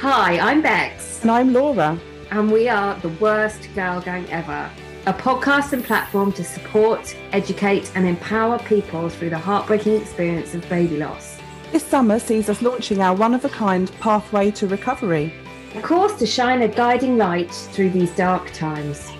Hi, 0.00 0.38
I'm 0.38 0.62
Bex. 0.62 1.22
And 1.22 1.30
I'm 1.32 1.52
Laura. 1.52 1.98
And 2.30 2.52
we 2.52 2.68
are 2.68 2.94
the 3.00 3.08
worst 3.08 3.68
girl 3.74 4.00
gang 4.00 4.30
ever. 4.30 4.70
A 5.06 5.12
podcast 5.12 5.72
and 5.72 5.84
platform 5.84 6.30
to 6.34 6.44
support, 6.44 7.16
educate, 7.32 7.90
and 7.96 8.06
empower 8.06 8.60
people 8.60 9.08
through 9.08 9.30
the 9.30 9.38
heartbreaking 9.38 10.00
experience 10.00 10.54
of 10.54 10.68
baby 10.68 10.98
loss. 10.98 11.40
This 11.72 11.82
summer 11.82 12.20
sees 12.20 12.48
us 12.48 12.62
launching 12.62 13.02
our 13.02 13.16
one 13.16 13.34
of 13.34 13.44
a 13.44 13.48
kind 13.48 13.90
pathway 13.98 14.52
to 14.52 14.68
recovery. 14.68 15.34
A 15.74 15.82
course 15.82 16.16
to 16.20 16.26
shine 16.26 16.62
a 16.62 16.68
guiding 16.68 17.18
light 17.18 17.52
through 17.52 17.90
these 17.90 18.14
dark 18.14 18.52
times. 18.52 19.10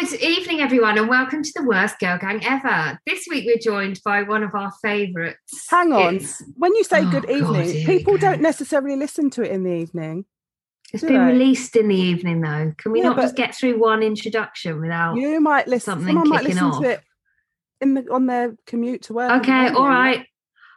Good 0.08 0.22
evening, 0.22 0.62
everyone, 0.62 1.00
and 1.00 1.10
welcome 1.10 1.42
to 1.42 1.52
the 1.56 1.64
worst 1.64 1.98
girl 1.98 2.20
gang 2.20 2.40
ever. 2.46 3.00
This 3.08 3.26
week 3.28 3.46
we're 3.48 3.58
joined 3.58 4.00
by 4.06 4.22
one 4.22 4.44
of 4.44 4.54
our 4.54 4.72
favourites. 4.84 5.66
Hang 5.68 5.92
on. 5.94 6.18
It's... 6.18 6.44
When 6.58 6.76
you 6.76 6.84
say 6.84 7.00
oh, 7.00 7.10
good 7.10 7.28
evening, 7.28 7.86
people 7.88 8.16
don't 8.16 8.40
necessarily 8.40 8.98
listen 8.98 9.32
to 9.32 9.42
it 9.42 9.50
in 9.50 9.64
the 9.64 9.72
evening. 9.72 10.26
It's 10.94 11.02
been 11.02 11.14
they? 11.14 11.34
released 11.34 11.76
in 11.76 11.88
the 11.88 11.96
evening, 11.96 12.42
though. 12.42 12.72
Can 12.78 12.92
we 12.92 13.00
yeah, 13.00 13.10
not 13.10 13.18
just 13.18 13.36
get 13.36 13.56
through 13.56 13.80
one 13.80 14.04
introduction 14.04 14.80
without 14.80 15.16
you 15.16 15.42
might 15.42 15.68
listen, 15.68 15.94
something 15.94 16.14
might 16.14 16.42
kicking 16.42 16.48
listen 16.50 16.64
off? 16.66 16.84
to 16.84 16.90
it 16.90 17.02
in 17.82 17.96
the 17.96 18.14
on 18.14 18.28
their 18.28 18.56
commute 18.68 19.02
to 19.04 19.14
work. 19.14 19.42
Okay, 19.42 19.70
all 19.70 19.88
right. 19.88 20.28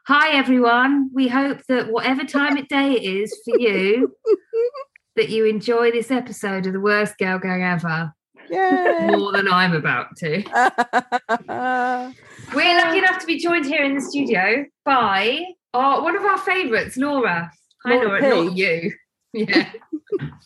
Hi, 0.07 0.39
everyone. 0.39 1.11
We 1.13 1.29
hope 1.29 1.61
that 1.69 1.93
whatever 1.93 2.25
time 2.25 2.57
of 2.57 2.67
day 2.69 2.93
it 2.93 3.03
is 3.03 3.39
for 3.45 3.61
you, 3.61 4.17
that 5.17 5.29
you 5.29 5.45
enjoy 5.45 5.91
this 5.91 6.11
episode 6.11 6.67
of 6.67 6.73
the 6.73 6.81
worst 6.81 7.19
girl 7.19 7.39
gang 7.39 7.63
ever. 7.63 8.15
Yeah. 8.51 9.17
More 9.17 9.33
than 9.33 9.49
I'm 9.49 9.75
about 9.75 10.17
to. 10.17 10.43
We're 12.55 12.77
lucky 12.77 12.99
enough 12.99 13.19
to 13.21 13.27
be 13.27 13.39
joined 13.39 13.67
here 13.67 13.85
in 13.85 13.95
the 13.95 14.01
studio 14.01 14.65
by 14.85 15.45
our, 15.75 16.03
one 16.03 16.17
of 16.17 16.25
our 16.25 16.39
favourites, 16.39 16.97
Laura. 16.97 17.51
Hi, 17.85 17.95
Laura. 17.95 18.21
Laura 18.21 18.45
not 18.45 18.57
you. 18.57 18.93
Yeah. 19.35 19.71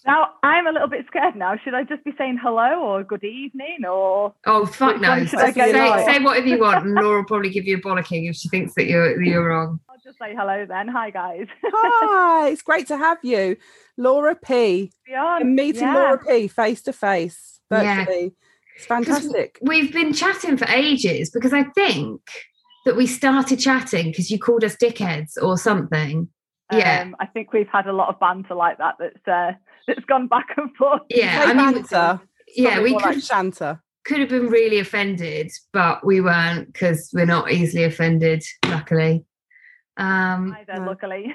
now 0.04 0.30
I'm 0.42 0.66
a 0.66 0.72
little 0.72 0.88
bit 0.88 1.06
scared 1.06 1.36
now. 1.36 1.56
Should 1.56 1.72
I 1.72 1.84
just 1.84 2.02
be 2.02 2.10
saying 2.18 2.40
hello 2.42 2.80
or 2.80 3.04
good 3.04 3.22
evening 3.22 3.84
or? 3.88 4.34
Oh 4.44 4.66
fuck 4.66 5.00
no! 5.00 5.24
Say, 5.24 5.52
say, 5.52 6.18
whatever 6.18 6.48
you 6.48 6.58
want, 6.58 6.84
and 6.84 6.94
Laura 6.94 7.18
will 7.18 7.24
probably 7.28 7.50
give 7.50 7.64
you 7.64 7.76
a 7.76 7.80
bollocking 7.80 8.28
if 8.28 8.34
she 8.34 8.48
thinks 8.48 8.74
that 8.74 8.86
you're 8.86 9.16
that 9.16 9.24
you're 9.24 9.48
wrong. 9.48 9.78
I'll 9.88 10.00
just 10.02 10.18
say 10.18 10.34
hello 10.34 10.66
then. 10.66 10.88
Hi 10.88 11.10
guys. 11.10 11.46
Hi, 11.64 12.48
it's 12.48 12.62
great 12.62 12.88
to 12.88 12.98
have 12.98 13.18
you, 13.22 13.56
Laura 13.96 14.34
P. 14.34 14.90
Beyond, 15.06 15.54
meeting 15.54 15.82
yeah. 15.82 15.94
Laura 15.94 16.18
P. 16.18 16.48
face 16.48 16.82
to 16.82 16.92
face 16.92 17.51
virtually. 17.72 18.22
Yeah. 18.22 18.28
It's 18.76 18.86
fantastic. 18.86 19.58
We've 19.60 19.92
been 19.92 20.12
chatting 20.12 20.56
for 20.56 20.66
ages 20.68 21.30
because 21.30 21.52
I 21.52 21.64
think 21.64 22.20
that 22.86 22.96
we 22.96 23.06
started 23.06 23.58
chatting 23.58 24.06
because 24.06 24.30
you 24.30 24.38
called 24.38 24.64
us 24.64 24.76
dickheads 24.76 25.32
or 25.40 25.58
something 25.58 26.28
yeah. 26.78 27.02
Um, 27.02 27.16
I 27.20 27.26
think 27.26 27.52
we've 27.52 27.68
had 27.68 27.86
a 27.86 27.92
lot 27.92 28.08
of 28.08 28.18
banter 28.20 28.54
like 28.54 28.78
that 28.78 28.96
that's 28.98 29.28
uh, 29.28 29.52
that's 29.86 30.04
gone 30.06 30.26
back 30.28 30.48
and 30.56 30.74
forth. 30.76 31.02
Yeah, 31.08 31.44
I 31.46 31.54
mean, 31.54 31.82
banter. 31.82 32.20
yeah, 32.54 32.80
we 32.80 32.92
could 32.94 33.02
like 33.02 33.22
Shanta. 33.22 33.80
Could 34.04 34.20
have 34.20 34.28
been 34.28 34.48
really 34.48 34.78
offended, 34.78 35.50
but 35.72 36.04
we 36.04 36.20
weren't 36.20 36.72
because 36.72 37.10
we're 37.12 37.26
not 37.26 37.52
easily 37.52 37.84
offended, 37.84 38.42
luckily. 38.64 39.24
Um, 39.96 40.56
Either, 40.58 40.80
no. 40.80 40.86
luckily. 40.86 41.34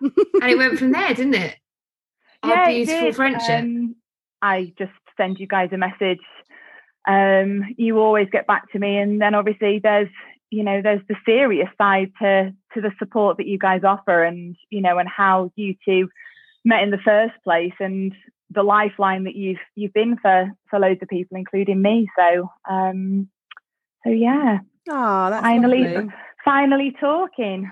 and 0.00 0.50
it 0.50 0.56
went 0.56 0.78
from 0.78 0.92
there, 0.92 1.12
didn't 1.12 1.34
it? 1.34 1.56
Our 2.44 2.50
yeah, 2.50 2.68
beautiful 2.68 3.08
it 3.08 3.16
friendship. 3.16 3.64
Um, 3.64 3.96
I 4.42 4.72
just 4.78 4.92
send 5.16 5.38
you 5.38 5.46
guys 5.46 5.70
a 5.72 5.78
message. 5.78 6.20
Um, 7.06 7.74
you 7.76 7.98
always 7.98 8.28
get 8.30 8.46
back 8.46 8.70
to 8.72 8.78
me, 8.78 8.98
and 8.98 9.20
then 9.20 9.34
obviously 9.34 9.80
there's 9.82 10.08
you 10.50 10.62
know 10.62 10.80
there's 10.82 11.02
the 11.08 11.16
serious 11.26 11.68
side 11.76 12.12
to 12.22 12.54
to 12.74 12.80
the 12.80 12.92
support 12.98 13.36
that 13.36 13.46
you 13.46 13.58
guys 13.58 13.82
offer 13.84 14.22
and 14.22 14.56
you 14.70 14.80
know 14.80 14.98
and 14.98 15.08
how 15.08 15.50
you 15.56 15.74
two 15.84 16.08
met 16.64 16.82
in 16.82 16.90
the 16.90 17.04
first 17.04 17.34
place 17.42 17.74
and 17.80 18.14
the 18.50 18.62
lifeline 18.62 19.24
that 19.24 19.34
you've 19.34 19.58
you've 19.74 19.92
been 19.92 20.16
for 20.22 20.50
for 20.70 20.78
loads 20.78 21.00
of 21.02 21.08
people 21.08 21.36
including 21.36 21.82
me 21.82 22.08
so 22.16 22.48
um 22.70 23.28
so 24.04 24.10
yeah 24.10 24.58
oh 24.90 25.30
that's 25.30 25.42
finally 25.42 25.84
lovely. 25.84 26.12
finally 26.44 26.96
talking 27.00 27.70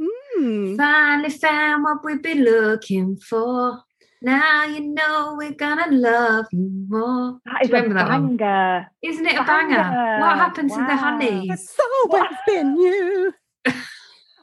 mm. 0.00 0.76
finally 0.76 1.30
found 1.30 1.84
what 1.84 2.04
we've 2.04 2.22
been 2.22 2.44
looking 2.44 3.16
for 3.16 3.82
now 4.22 4.64
you 4.64 4.80
know 4.80 5.34
we're 5.36 5.52
gonna 5.52 5.90
love 5.90 6.46
you 6.52 6.70
more. 6.88 7.38
That 7.44 7.64
is 7.64 7.70
remember 7.70 7.96
a 7.96 8.06
banger. 8.06 8.86
isn't 9.02 9.26
it 9.26 9.34
a 9.34 9.44
banger? 9.44 9.76
banger? 9.76 10.20
What 10.20 10.36
happened 10.36 10.70
wow. 10.70 10.76
to 10.76 10.82
the 10.84 10.96
honeys? 10.96 11.50
It's 11.52 11.76
always 11.78 12.22
what? 12.22 12.38
been 12.46 12.76
you. 12.76 13.32
and 13.64 13.74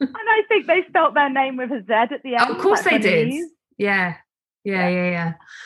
I 0.00 0.42
think 0.48 0.66
they 0.66 0.84
spelt 0.88 1.14
their 1.14 1.30
name 1.30 1.56
with 1.56 1.70
a 1.70 1.82
Z 1.86 1.92
at 1.92 2.22
the 2.22 2.36
end. 2.36 2.46
Oh, 2.48 2.54
of 2.54 2.58
course 2.58 2.82
they 2.82 2.98
did. 2.98 3.32
Yeah. 3.78 4.16
Yeah, 4.62 4.88
yeah, 4.88 5.10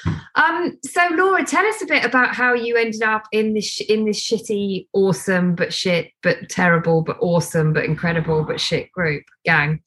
yeah. 0.07 0.15
Um, 0.37 0.79
so 0.85 1.01
Laura, 1.13 1.45
tell 1.45 1.67
us 1.67 1.83
a 1.83 1.87
bit 1.87 2.05
about 2.05 2.35
how 2.35 2.55
you 2.55 2.77
ended 2.77 3.03
up 3.03 3.25
in 3.33 3.55
this 3.55 3.81
in 3.81 4.05
this 4.05 4.23
shitty, 4.23 4.87
awesome 4.93 5.57
but 5.57 5.73
shit, 5.73 6.13
but 6.23 6.49
terrible, 6.49 7.03
but 7.03 7.17
awesome, 7.21 7.73
but 7.73 7.85
incredible, 7.85 8.45
but 8.45 8.61
shit 8.61 8.93
group 8.93 9.25
gang. 9.45 9.81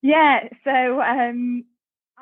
Yeah, 0.00 0.48
so 0.64 1.02
um, 1.02 1.64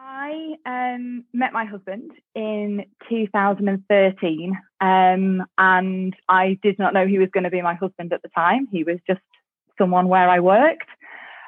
I 0.04 0.56
um, 0.66 1.24
met 1.32 1.52
my 1.52 1.64
husband 1.64 2.10
in 2.34 2.84
2013, 3.08 4.58
um, 4.80 5.46
and 5.56 6.16
I 6.28 6.58
did 6.60 6.76
not 6.78 6.92
know 6.92 7.06
he 7.06 7.20
was 7.20 7.28
going 7.32 7.44
to 7.44 7.50
be 7.50 7.62
my 7.62 7.74
husband 7.74 8.12
at 8.12 8.20
the 8.22 8.28
time. 8.34 8.66
He 8.72 8.82
was 8.82 8.98
just 9.06 9.20
someone 9.78 10.08
where 10.08 10.28
I 10.28 10.40
worked. 10.40 10.88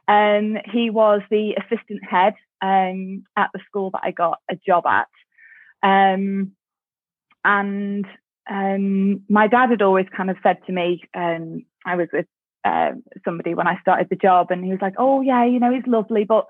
Um, 0.07 0.57
he 0.73 0.89
was 0.89 1.21
the 1.31 1.55
assistant 1.59 2.05
head 2.09 2.35
um, 2.63 3.25
at 3.37 3.51
the 3.53 3.61
school 3.67 3.91
that 3.91 4.03
I 4.05 4.13
got 4.13 4.39
a 4.49 4.55
job 4.55 4.85
at. 4.87 5.09
Um, 5.83 6.53
and 7.45 8.07
um, 8.49 9.25
my 9.29 9.49
dad 9.49 9.71
had 9.71 9.83
always 9.83 10.07
kind 10.17 10.31
of 10.31 10.37
said 10.45 10.59
to 10.67 10.73
me, 10.73 11.03
um, 11.13 11.65
I 11.85 11.97
was 11.97 12.09
with 12.13 12.27
uh, 12.65 12.93
somebody 13.25 13.55
when 13.55 13.67
I 13.67 13.81
started 13.81 14.09
the 14.11 14.17
job, 14.17 14.53
and 14.53 14.65
he 14.65 14.71
was 14.71 14.81
like, 14.81 14.95
Oh, 14.97 15.23
yeah, 15.23 15.45
you 15.45 15.59
know, 15.59 15.75
he's 15.75 15.87
lovely, 15.89 16.23
but 16.23 16.47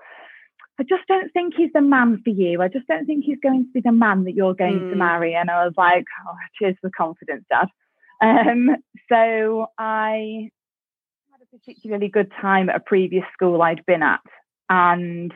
I 0.79 0.83
just 0.83 1.07
don't 1.07 1.31
think 1.31 1.53
he's 1.55 1.71
the 1.73 1.81
man 1.81 2.21
for 2.23 2.31
you. 2.31 2.61
I 2.61 2.67
just 2.67 2.87
don't 2.87 3.05
think 3.05 3.23
he's 3.23 3.39
going 3.41 3.65
to 3.65 3.71
be 3.71 3.81
the 3.81 3.91
man 3.91 4.25
that 4.25 4.33
you're 4.33 4.53
going 4.53 4.79
mm. 4.79 4.89
to 4.89 4.95
marry. 4.95 5.33
And 5.33 5.49
I 5.49 5.63
was 5.63 5.73
like, 5.77 6.05
oh, 6.27 6.35
cheers 6.59 6.75
for 6.81 6.91
confidence, 6.95 7.45
Dad. 7.49 7.67
Um, 8.21 8.75
so 9.09 9.67
I 9.77 10.49
had 11.31 11.41
a 11.41 11.57
particularly 11.57 12.09
good 12.09 12.31
time 12.41 12.69
at 12.69 12.75
a 12.75 12.81
previous 12.81 13.23
school 13.33 13.61
I'd 13.61 13.85
been 13.85 14.03
at. 14.03 14.21
And 14.69 15.33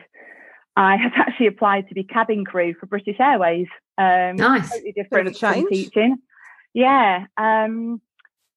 I 0.76 0.96
had 0.96 1.12
actually 1.16 1.46
applied 1.46 1.88
to 1.88 1.94
be 1.94 2.04
cabin 2.04 2.44
crew 2.44 2.74
for 2.78 2.86
British 2.86 3.16
Airways. 3.18 3.68
Um, 3.96 4.36
nice. 4.36 4.70
Totally 4.70 4.92
different 4.92 5.36
from 5.36 5.68
teaching. 5.68 6.16
Yeah. 6.74 7.26
Um, 7.38 8.00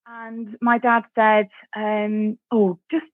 and 0.06 0.58
my 0.62 0.80
dad 0.80 1.04
said, 1.16 1.48
um, 1.76 2.38
oh, 2.52 2.78
just 2.92 3.06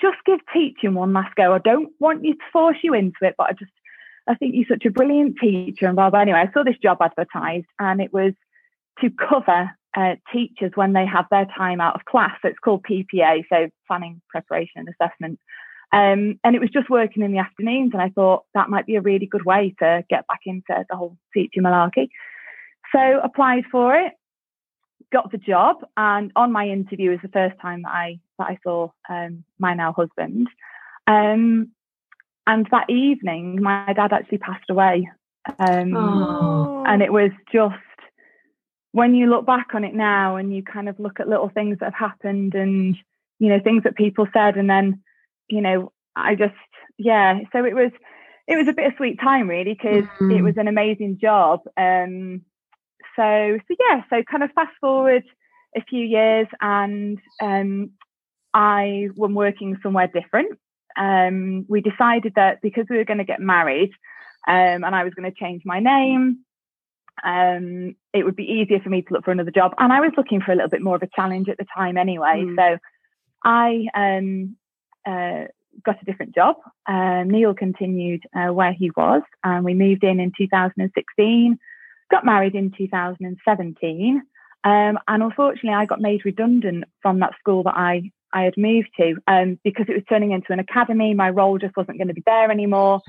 just 0.00 0.18
give 0.24 0.40
teaching 0.52 0.94
one 0.94 1.12
last 1.12 1.34
go. 1.34 1.52
I 1.52 1.58
don't 1.58 1.92
want 1.98 2.24
you 2.24 2.34
to 2.34 2.40
force 2.52 2.78
you 2.82 2.94
into 2.94 3.18
it, 3.22 3.34
but 3.36 3.48
I 3.48 3.52
just, 3.52 3.72
I 4.28 4.34
think 4.34 4.54
you're 4.54 4.66
such 4.68 4.84
a 4.84 4.90
brilliant 4.90 5.36
teacher 5.40 5.86
and 5.86 5.96
blah, 5.96 6.10
blah. 6.10 6.20
Anyway, 6.20 6.38
I 6.38 6.52
saw 6.52 6.64
this 6.64 6.78
job 6.82 6.98
advertised 7.00 7.66
and 7.78 8.00
it 8.00 8.12
was 8.12 8.32
to 9.00 9.10
cover 9.10 9.70
uh, 9.96 10.16
teachers 10.32 10.72
when 10.74 10.92
they 10.92 11.06
have 11.06 11.26
their 11.30 11.46
time 11.56 11.80
out 11.80 11.94
of 11.94 12.04
class. 12.04 12.36
So 12.42 12.48
it's 12.48 12.58
called 12.58 12.84
PPA, 12.84 13.44
so 13.48 13.68
planning, 13.86 14.20
preparation 14.28 14.80
and 14.80 14.88
assessment. 14.88 15.38
Um, 15.92 16.38
and 16.44 16.54
it 16.54 16.60
was 16.60 16.70
just 16.70 16.90
working 16.90 17.22
in 17.22 17.32
the 17.32 17.38
afternoons. 17.38 17.92
And 17.92 18.02
I 18.02 18.10
thought 18.10 18.44
that 18.54 18.68
might 18.68 18.86
be 18.86 18.96
a 18.96 19.00
really 19.00 19.26
good 19.26 19.44
way 19.44 19.74
to 19.78 20.04
get 20.10 20.26
back 20.26 20.40
into 20.44 20.84
the 20.88 20.96
whole 20.96 21.16
teaching 21.32 21.62
malarkey. 21.62 22.08
So 22.94 23.20
applied 23.22 23.64
for 23.70 23.94
it, 23.96 24.12
got 25.12 25.30
the 25.30 25.38
job, 25.38 25.76
and 25.96 26.32
on 26.36 26.52
my 26.52 26.68
interview 26.68 27.10
was 27.10 27.20
the 27.22 27.28
first 27.28 27.58
time 27.60 27.82
that 27.82 27.92
I 27.92 28.20
that 28.38 28.48
I 28.48 28.58
saw 28.62 28.90
um, 29.08 29.44
my 29.58 29.74
now 29.74 29.92
husband. 29.92 30.48
Um, 31.06 31.70
and 32.46 32.68
that 32.70 32.88
evening, 32.90 33.60
my 33.60 33.92
dad 33.92 34.12
actually 34.12 34.38
passed 34.38 34.70
away, 34.70 35.08
um, 35.58 36.84
and 36.86 37.02
it 37.02 37.12
was 37.12 37.30
just 37.52 37.74
when 38.92 39.14
you 39.14 39.26
look 39.26 39.44
back 39.44 39.74
on 39.74 39.84
it 39.84 39.94
now 39.94 40.36
and 40.36 40.54
you 40.54 40.62
kind 40.62 40.88
of 40.88 40.98
look 40.98 41.20
at 41.20 41.28
little 41.28 41.50
things 41.50 41.78
that 41.78 41.92
have 41.92 42.10
happened 42.10 42.54
and 42.54 42.96
you 43.38 43.48
know 43.48 43.60
things 43.60 43.82
that 43.84 43.96
people 43.96 44.26
said, 44.32 44.56
and 44.56 44.70
then 44.70 45.02
you 45.48 45.60
know 45.60 45.92
I 46.14 46.34
just 46.34 46.54
yeah. 46.98 47.40
So 47.52 47.64
it 47.64 47.74
was 47.74 47.92
it 48.46 48.56
was 48.56 48.68
a 48.68 48.72
bittersweet 48.72 49.20
time 49.20 49.48
really 49.48 49.74
because 49.74 50.04
mm. 50.20 50.36
it 50.36 50.42
was 50.42 50.56
an 50.56 50.68
amazing 50.68 51.18
job. 51.20 51.60
Um, 51.76 52.42
so 53.16 53.58
so 53.68 53.76
yeah, 53.80 54.02
so 54.10 54.22
kind 54.30 54.42
of 54.42 54.50
fast 54.52 54.72
forward 54.80 55.24
a 55.76 55.82
few 55.82 56.04
years 56.04 56.46
and 56.60 57.18
um, 57.42 57.90
I 58.54 59.08
was 59.16 59.30
working 59.32 59.76
somewhere 59.82 60.06
different. 60.06 60.58
Um, 60.96 61.66
we 61.68 61.82
decided 61.82 62.32
that 62.36 62.62
because 62.62 62.86
we 62.88 62.96
were 62.96 63.04
going 63.04 63.18
to 63.18 63.24
get 63.24 63.40
married 63.40 63.90
um, 64.48 64.84
and 64.84 64.94
I 64.94 65.04
was 65.04 65.12
going 65.12 65.30
to 65.30 65.38
change 65.38 65.62
my 65.66 65.80
name, 65.80 66.38
um, 67.24 67.94
it 68.14 68.24
would 68.24 68.36
be 68.36 68.44
easier 68.44 68.80
for 68.80 68.88
me 68.88 69.02
to 69.02 69.12
look 69.12 69.24
for 69.24 69.30
another 69.30 69.50
job. 69.50 69.74
And 69.78 69.92
I 69.92 70.00
was 70.00 70.12
looking 70.16 70.40
for 70.40 70.52
a 70.52 70.54
little 70.54 70.70
bit 70.70 70.82
more 70.82 70.96
of 70.96 71.02
a 71.02 71.08
challenge 71.14 71.48
at 71.48 71.58
the 71.58 71.66
time 71.74 71.98
anyway. 71.98 72.44
Mm. 72.46 72.56
So 72.56 72.78
I 73.44 73.86
um, 73.94 74.56
uh, 75.06 75.48
got 75.84 76.00
a 76.00 76.04
different 76.04 76.34
job. 76.34 76.56
Um, 76.86 77.28
Neil 77.30 77.54
continued 77.54 78.22
uh, 78.34 78.52
where 78.52 78.72
he 78.72 78.90
was, 78.96 79.22
and 79.44 79.64
we 79.64 79.74
moved 79.74 80.04
in 80.04 80.20
in 80.20 80.32
2016, 80.36 81.58
got 82.10 82.24
married 82.24 82.54
in 82.54 82.72
2017. 82.76 84.22
Um, 84.64 84.98
and 85.06 85.22
unfortunately, 85.22 85.70
I 85.70 85.86
got 85.86 86.00
made 86.00 86.24
redundant 86.24 86.84
from 87.00 87.20
that 87.20 87.34
school 87.38 87.62
that 87.64 87.74
I, 87.76 88.10
I 88.32 88.42
had 88.42 88.54
moved 88.56 88.88
to 88.98 89.16
um, 89.28 89.58
because 89.62 89.86
it 89.88 89.94
was 89.94 90.02
turning 90.08 90.32
into 90.32 90.52
an 90.52 90.58
academy. 90.58 91.14
My 91.14 91.30
role 91.30 91.58
just 91.58 91.76
wasn't 91.76 91.98
going 91.98 92.08
to 92.08 92.14
be 92.14 92.22
there 92.26 92.50
anymore. 92.50 93.00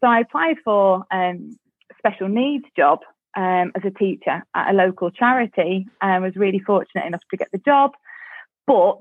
So 0.00 0.06
I 0.06 0.20
applied 0.20 0.56
for 0.64 1.04
um, 1.10 1.58
a 1.90 1.94
special 1.98 2.28
needs 2.28 2.66
job 2.76 3.00
um, 3.36 3.72
as 3.74 3.82
a 3.84 3.90
teacher 3.90 4.42
at 4.54 4.70
a 4.70 4.76
local 4.76 5.10
charity 5.10 5.86
and 6.02 6.22
was 6.22 6.36
really 6.36 6.58
fortunate 6.58 7.06
enough 7.06 7.22
to 7.30 7.36
get 7.36 7.48
the 7.52 7.58
job. 7.58 7.92
But 8.66 9.00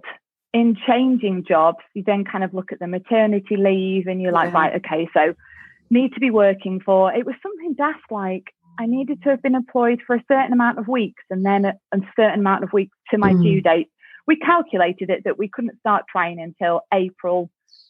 in 0.54 0.78
changing 0.88 1.46
jobs, 1.48 1.80
you 1.94 2.04
then 2.06 2.24
kind 2.24 2.44
of 2.44 2.54
look 2.54 2.72
at 2.72 2.80
the 2.80 2.88
maternity 2.88 3.58
leave 3.58 4.08
and 4.08 4.22
you're 4.22 4.32
like, 4.32 4.52
Yeah. 4.54 4.60
right, 4.60 4.76
okay, 4.78 5.10
so 5.14 5.34
need 5.90 6.14
to 6.14 6.20
be 6.20 6.32
working 6.32 6.80
for. 6.80 7.14
It 7.14 7.26
was 7.26 7.36
something 7.42 7.74
daft 7.74 8.12
like 8.12 8.54
I 8.80 8.86
needed 8.86 9.22
to 9.24 9.30
have 9.30 9.42
been 9.42 9.56
employed 9.56 10.02
for 10.08 10.16
a 10.16 10.24
certain 10.32 10.54
amount 10.54 10.80
of 10.80 10.88
weeks 10.88 11.22
and 11.30 11.46
then 11.46 11.66
a, 11.66 11.74
a 11.92 12.00
certain 12.16 12.40
amount 12.40 12.64
of 12.64 12.72
weeks 12.72 12.96
to 13.12 13.18
my 13.18 13.34
Mm. 13.34 13.44
due 13.44 13.62
date. 13.62 13.90
We 14.26 14.38
calculated 14.38 15.10
it 15.10 15.24
that 15.26 15.38
we 15.38 15.50
couldn't 15.50 15.78
start 15.80 16.06
training 16.10 16.40
until 16.44 16.82
April 16.94 17.50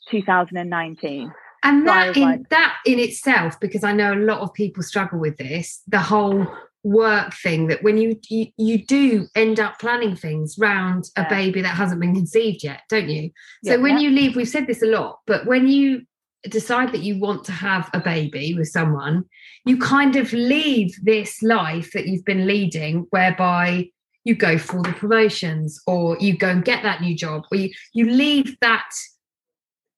2019. 0.10 1.32
And 1.62 1.88
that 1.88 2.16
in 2.18 2.24
like- 2.24 2.50
that 2.50 2.78
in 2.86 2.98
itself, 3.00 3.60
because 3.60 3.84
I 3.84 3.94
know 3.94 4.14
a 4.14 4.16
lot 4.32 4.40
of 4.40 4.54
people 4.54 4.82
struggle 4.82 5.20
with 5.20 5.38
this, 5.38 5.82
the 5.88 6.00
whole 6.00 6.48
work 6.84 7.34
thing 7.34 7.68
that 7.68 7.84
when 7.84 7.98
you 7.98 8.18
you, 8.30 8.48
you 8.58 8.84
do 8.86 9.28
end 9.36 9.60
up 9.60 9.78
planning 9.80 10.16
things 10.16 10.56
round 10.58 11.10
a 11.18 11.26
baby 11.30 11.62
that 11.62 11.76
hasn't 11.76 12.00
been 12.00 12.16
conceived 12.16 12.64
yet, 12.64 12.82
don't 12.90 13.10
you? 13.10 13.30
So 13.66 13.72
Yeah. 13.76 13.82
when 13.82 13.96
Yeah. 13.98 14.04
you 14.04 14.10
leave, 14.12 14.36
we've 14.38 14.48
said 14.48 14.66
this 14.66 14.82
a 14.82 14.88
lot, 14.88 15.20
but 15.28 15.46
when 15.46 15.68
you 15.68 16.04
decide 16.48 16.92
that 16.94 17.02
you 17.04 17.20
want 17.20 17.44
to 17.46 17.52
have 17.52 17.90
a 17.94 18.00
baby 18.00 18.54
with 18.54 18.70
someone, 18.70 19.26
you 19.66 19.78
kind 19.78 20.16
of 20.16 20.32
leave 20.32 20.96
this 21.04 21.42
life 21.44 21.92
that 21.94 22.08
you've 22.08 22.26
been 22.26 22.48
leading 22.48 23.06
whereby 23.10 23.90
you 24.24 24.36
go 24.36 24.58
for 24.58 24.82
the 24.84 24.94
promotions 24.94 25.82
or 25.88 26.18
you 26.20 26.38
go 26.38 26.50
and 26.50 26.64
get 26.64 26.84
that 26.84 27.02
new 27.02 27.16
job 27.16 27.44
or 27.52 27.58
you, 27.58 27.70
you 27.94 28.10
leave 28.10 28.56
that 28.62 28.90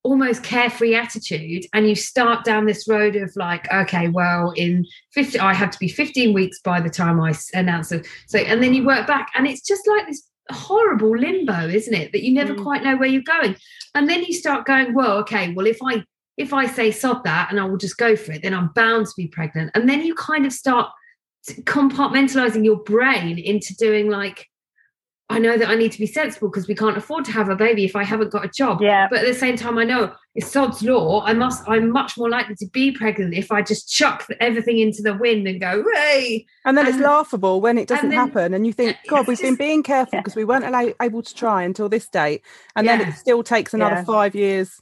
almost 0.03 0.43
carefree 0.43 0.95
attitude 0.95 1.63
and 1.73 1.87
you 1.87 1.95
start 1.95 2.43
down 2.43 2.65
this 2.65 2.87
road 2.87 3.15
of 3.15 3.31
like 3.35 3.71
okay 3.71 4.07
well 4.07 4.49
in 4.55 4.83
50 5.13 5.37
i 5.39 5.53
have 5.53 5.69
to 5.69 5.77
be 5.77 5.87
15 5.87 6.33
weeks 6.33 6.59
by 6.61 6.81
the 6.81 6.89
time 6.89 7.21
i 7.21 7.33
announce 7.53 7.91
it 7.91 8.07
so 8.25 8.39
and 8.39 8.63
then 8.63 8.73
you 8.73 8.83
work 8.83 9.05
back 9.05 9.29
and 9.35 9.45
it's 9.47 9.61
just 9.61 9.87
like 9.87 10.07
this 10.07 10.27
horrible 10.49 11.15
limbo 11.15 11.67
isn't 11.67 11.93
it 11.93 12.11
that 12.13 12.23
you 12.23 12.33
never 12.33 12.55
Mm. 12.55 12.63
quite 12.63 12.83
know 12.83 12.97
where 12.97 13.07
you're 13.09 13.21
going 13.21 13.55
and 13.93 14.09
then 14.09 14.23
you 14.23 14.33
start 14.33 14.65
going 14.65 14.95
well 14.95 15.17
okay 15.17 15.53
well 15.53 15.67
if 15.67 15.77
i 15.83 16.03
if 16.37 16.53
i 16.53 16.65
say 16.65 16.91
sod 16.91 17.23
that 17.23 17.49
and 17.51 17.59
i 17.59 17.63
will 17.65 17.77
just 17.77 17.97
go 17.97 18.15
for 18.15 18.31
it 18.31 18.41
then 18.41 18.53
i'm 18.53 18.69
bound 18.75 19.05
to 19.05 19.13
be 19.17 19.27
pregnant. 19.27 19.71
And 19.75 19.87
then 19.89 20.01
you 20.03 20.15
kind 20.15 20.45
of 20.45 20.53
start 20.53 20.89
compartmentalizing 21.63 22.63
your 22.63 22.77
brain 22.77 23.37
into 23.39 23.75
doing 23.75 24.09
like 24.09 24.47
i 25.29 25.39
know 25.39 25.57
that 25.57 25.69
i 25.69 25.75
need 25.75 25.91
to 25.91 25.99
be 25.99 26.05
sensible 26.05 26.49
because 26.49 26.67
we 26.67 26.75
can't 26.75 26.97
afford 26.97 27.25
to 27.25 27.31
have 27.31 27.49
a 27.49 27.55
baby 27.55 27.83
if 27.85 27.95
i 27.95 28.03
haven't 28.03 28.31
got 28.31 28.45
a 28.45 28.49
job. 28.49 28.81
Yeah. 28.81 29.07
but 29.09 29.19
at 29.19 29.25
the 29.25 29.33
same 29.33 29.55
time 29.55 29.77
i 29.77 29.83
know 29.83 30.13
it's 30.35 30.49
sod's 30.51 30.81
law. 30.83 31.23
I 31.25 31.33
must 31.33 31.67
i'm 31.67 31.89
much 31.91 32.17
more 32.17 32.29
likely 32.29 32.55
to 32.55 32.67
be 32.67 32.91
pregnant 32.91 33.33
if 33.33 33.51
i 33.51 33.61
just 33.61 33.91
chuck 33.91 34.25
everything 34.39 34.77
into 34.79 35.01
the 35.01 35.13
wind 35.15 35.47
and 35.47 35.59
go 35.59 35.83
hey 35.95 36.45
And 36.65 36.77
then 36.77 36.85
it's 36.87 36.99
laughable 36.99 37.59
when 37.59 37.77
it 37.77 37.87
doesn't 37.87 38.09
then- 38.09 38.19
happen, 38.19 38.53
and 38.53 38.65
you 38.67 38.73
think, 38.73 38.97
God, 39.09 39.27
we've 39.27 39.41
been 39.41 39.55
being 39.55 39.83
careful 39.83 40.17
Yeah. 40.17 40.21
because 40.21 40.35
we 40.35 40.45
weren't 40.45 40.95
able 41.01 41.21
to 41.23 41.33
try 41.35 41.63
until 41.63 41.89
this 41.89 42.07
date, 42.07 42.43
and 42.75 42.87
then 42.87 43.01
it 43.01 43.13
still 43.13 43.41
takes 43.43 43.73
another 43.73 43.95
Yeah. 43.95 44.03
five 44.03 44.35
years 44.35 44.79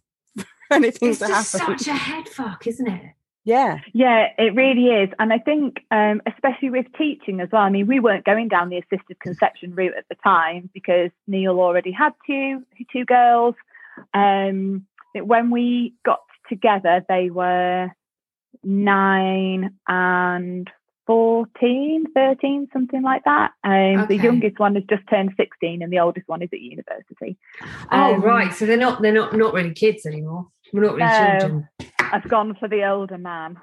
anything 0.71 1.10
it's 1.10 1.19
to 1.19 1.27
just 1.27 1.57
happen. 1.57 1.77
such 1.77 1.88
a 1.88 1.94
head 1.98 2.27
fuck 2.27 2.66
isn't 2.68 2.88
it 2.88 3.13
Yeah, 3.45 3.80
Yeah, 3.94 4.27
it 4.38 4.54
really 4.54 4.88
is. 4.88 5.10
And 5.18 5.33
I 5.33 5.39
think, 5.39 5.77
um, 5.92 6.21
especially 6.27 6.69
with 6.69 6.86
teaching 6.98 7.39
as 7.39 7.50
well, 7.51 7.63
I 7.63 7.69
mean, 7.69 7.88
we 7.88 8.00
weren't 8.00 8.25
going 8.25 8.48
down 8.48 8.69
the 8.69 8.77
assisted 8.77 9.19
conception 9.19 9.74
route 9.74 9.95
at 9.98 10.06
the 10.10 10.16
time 10.24 10.69
because 10.74 11.10
Neil 11.25 11.60
already 11.60 11.92
had 11.92 12.13
two, 12.27 12.63
two 12.92 13.06
girls. 13.06 13.56
Um, 14.13 14.86
when 15.16 15.50
we 15.50 15.94
got 16.06 16.19
together, 16.48 17.04
they 17.07 17.30
were 17.30 17.89
nine 18.63 19.74
and 19.88 20.69
14, 21.07 22.06
13, 22.13 22.68
something 22.72 23.01
like 23.01 23.24
that. 23.24 23.51
Um, 23.63 24.01
Okay. 24.01 24.18
The 24.18 24.24
youngest 24.24 24.60
one 24.60 24.75
has 24.75 24.83
just 24.88 25.01
turned 25.10 25.31
16 25.38 25.81
and 25.81 25.92
the 25.92 26.00
oldest 26.00 26.27
one 26.27 26.44
is 26.44 26.50
at 26.54 26.60
university. 26.60 27.36
oh 27.92 28.13
Um, 28.13 28.22
right 28.22 28.54
so 28.54 28.68
they're 28.68 28.77
not 28.77 29.01
they're 29.01 29.12
not 29.12 29.36
not 29.36 29.54
really 29.54 29.74
kids 29.74 30.06
anymore 30.06 30.48
we're 30.74 30.83
not 30.83 30.98
No. 30.98 31.39
children 31.39 31.69
I've 32.00 32.27
gone 32.27 32.56
for 32.60 32.68
the 32.68 32.86
older 32.89 33.18
man. 33.18 33.57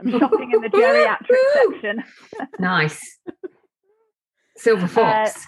I'm 0.00 0.10
shopping 0.18 0.50
in 0.52 0.60
the 0.60 0.68
geriatric 0.68 1.72
section. 1.72 2.04
nice 2.58 3.18
silver 4.56 4.84
Uh, 4.84 4.88
fox 4.88 5.46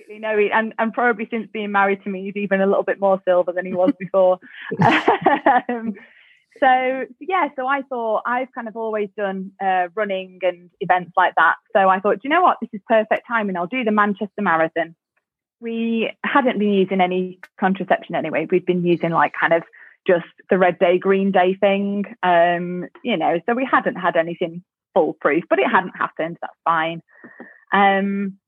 Absolutely 0.00 0.18
no, 0.20 0.38
he- 0.38 0.50
and 0.50 0.74
and 0.78 0.92
probably 0.92 1.28
since 1.30 1.48
being 1.52 1.70
married 1.72 2.02
to 2.04 2.10
me, 2.10 2.24
he's 2.24 2.36
even 2.36 2.60
a 2.60 2.66
little 2.66 2.82
bit 2.82 2.98
more 3.00 3.20
silver 3.26 3.52
than 3.52 3.66
he 3.66 3.74
was 3.74 3.92
before. 3.98 4.38
um, 5.68 5.94
so 6.58 7.04
yeah, 7.20 7.48
so 7.56 7.66
I 7.66 7.82
thought 7.82 8.22
I've 8.26 8.48
kind 8.54 8.68
of 8.68 8.76
always 8.76 9.10
done 9.16 9.52
uh, 9.62 9.88
running 9.94 10.38
and 10.42 10.70
events 10.80 11.12
like 11.16 11.34
that. 11.36 11.56
So 11.74 11.88
I 11.88 12.00
thought, 12.00 12.14
"Do 12.16 12.20
you 12.24 12.30
know 12.30 12.42
what, 12.42 12.56
this 12.60 12.70
is 12.72 12.80
perfect 12.88 13.22
timing. 13.28 13.56
I'll 13.56 13.66
do 13.66 13.84
the 13.84 13.90
Manchester 13.92 14.40
Marathon. 14.40 14.96
We 15.60 16.10
hadn't 16.24 16.58
been 16.58 16.72
using 16.72 17.00
any 17.00 17.40
contraception 17.60 18.14
anyway. 18.14 18.46
We'd 18.50 18.64
been 18.66 18.84
using 18.86 19.10
like 19.10 19.34
kind 19.38 19.52
of 19.52 19.62
just 20.08 20.26
the 20.50 20.58
red 20.58 20.78
day, 20.78 20.98
green 20.98 21.30
day 21.30 21.54
thing, 21.54 22.04
um, 22.22 22.86
you 23.04 23.16
know. 23.16 23.38
So 23.46 23.54
we 23.54 23.68
hadn't 23.70 23.96
had 23.96 24.16
anything 24.16 24.64
foolproof, 24.94 25.44
but 25.50 25.58
it 25.58 25.70
hadn't 25.70 25.96
happened. 25.96 26.38
That's 26.40 26.54
fine. 26.64 27.02
Um, 27.72 28.38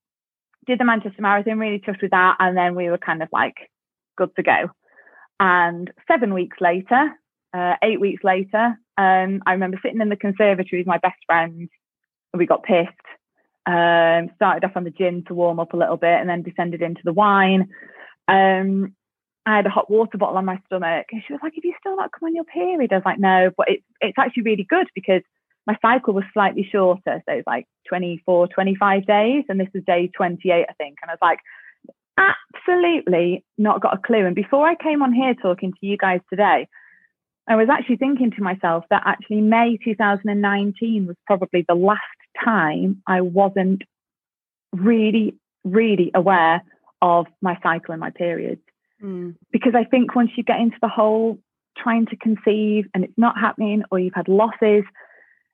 did 0.67 0.81
the 0.81 0.85
Manchester 0.85 1.21
Marathon, 1.21 1.59
really 1.59 1.81
chuffed 1.81 2.03
with 2.03 2.13
that. 2.13 2.37
And 2.39 2.57
then 2.57 2.75
we 2.75 2.89
were 2.89 2.99
kind 2.99 3.23
of 3.23 3.29
like 3.33 3.55
good 4.17 4.35
to 4.37 4.43
go. 4.43 4.71
And 5.39 5.91
seven 6.11 6.35
weeks 6.35 6.59
later, 6.61 7.11
uh, 7.53 7.75
eight 7.83 8.01
weeks 8.01 8.23
later, 8.25 8.79
um, 8.97 9.43
I 9.47 9.53
remember 9.53 9.79
sitting 9.83 10.01
in 10.01 10.09
the 10.09 10.17
conservatory 10.17 10.81
with 10.81 10.87
my 10.87 10.99
best 10.99 11.19
friend. 11.27 11.69
And 12.33 12.39
we 12.39 12.47
got 12.47 12.63
pissed. 12.63 12.91
Um, 13.67 14.31
started 14.37 14.65
off 14.65 14.77
on 14.77 14.85
the 14.85 14.91
gin 14.91 15.25
to 15.29 15.35
warm 15.35 15.61
up 15.61 15.75
a 15.75 15.77
little 15.77 15.97
bit 15.97 16.19
and 16.19 16.29
then 16.29 16.43
descended 16.43 16.83
into 16.83 17.03
the 17.05 17.13
wine. 17.13 17.69
Um, 18.27 18.95
I 19.51 19.57
had 19.57 19.67
a 19.67 19.71
hot 19.71 19.91
water 19.91 20.19
bottle 20.19 20.37
on 20.37 20.45
my 20.45 20.61
stomach. 20.67 21.07
And 21.13 21.23
she 21.27 21.33
was 21.33 21.41
like, 21.43 21.55
Have 21.55 21.65
you 21.65 21.75
still 21.79 21.97
not 21.97 22.13
come 22.13 22.29
on 22.29 22.35
your 22.35 22.45
period? 22.45 22.93
I 22.93 22.97
was 22.97 23.05
like, 23.05 23.19
No, 23.19 23.51
but 23.57 23.69
it's, 23.69 23.85
it's 24.01 24.19
actually 24.19 24.45
really 24.45 24.67
good 24.69 24.87
because 24.95 25.23
my 25.67 25.77
cycle 25.83 26.15
was 26.15 26.25
slightly 26.33 26.69
shorter. 26.71 27.23
So 27.27 27.33
it's 27.33 27.47
like 27.47 27.67
24, 27.89 28.49
25 28.49 29.07
days. 29.07 29.45
And 29.49 29.61
this 29.61 29.69
was 29.75 29.85
day 29.87 30.11
28, 30.17 30.67
I 30.69 30.73
think. 30.75 30.99
And 31.03 31.11
I 31.11 31.15
was 31.15 31.19
like, 31.23 31.39
absolutely 32.17 33.45
not 33.59 33.81
got 33.81 33.95
a 33.95 33.99
clue. 33.99 34.27
And 34.27 34.35
before 34.35 34.67
I 34.67 34.75
came 34.75 35.03
on 35.03 35.13
here 35.13 35.35
talking 35.35 35.73
to 35.73 35.87
you 35.87 35.97
guys 35.97 36.21
today, 36.29 36.69
I 37.49 37.57
was 37.57 37.69
actually 37.71 37.97
thinking 37.97 38.31
to 38.33 38.43
myself 38.43 38.85
that 38.91 39.03
actually 39.05 39.41
May 39.41 39.79
2019 39.83 41.07
was 41.07 41.17
probably 41.27 41.65
the 41.67 41.75
last 41.75 42.01
time 42.45 43.03
I 43.07 43.23
wasn't 43.23 43.83
really, 44.73 45.37
really 45.65 46.11
aware 46.15 46.63
of 47.03 47.27
my 47.41 47.59
cycle 47.63 47.93
and 47.93 48.01
my 48.01 48.11
periods 48.11 48.61
Mm. 49.03 49.37
because 49.53 49.75
I 49.75 49.85
think 49.85 50.15
once 50.15 50.31
you 50.37 50.43
get 50.43 50.61
into 50.61 50.77
the 50.83 50.89
whole 50.89 51.39
trying 51.79 52.07
to 52.07 52.17
conceive 52.17 52.87
and 52.95 53.05
it's 53.05 53.17
not 53.17 53.39
happening 53.39 53.83
or 53.91 53.99
you've 53.99 54.15
had 54.15 54.29
losses, 54.29 54.85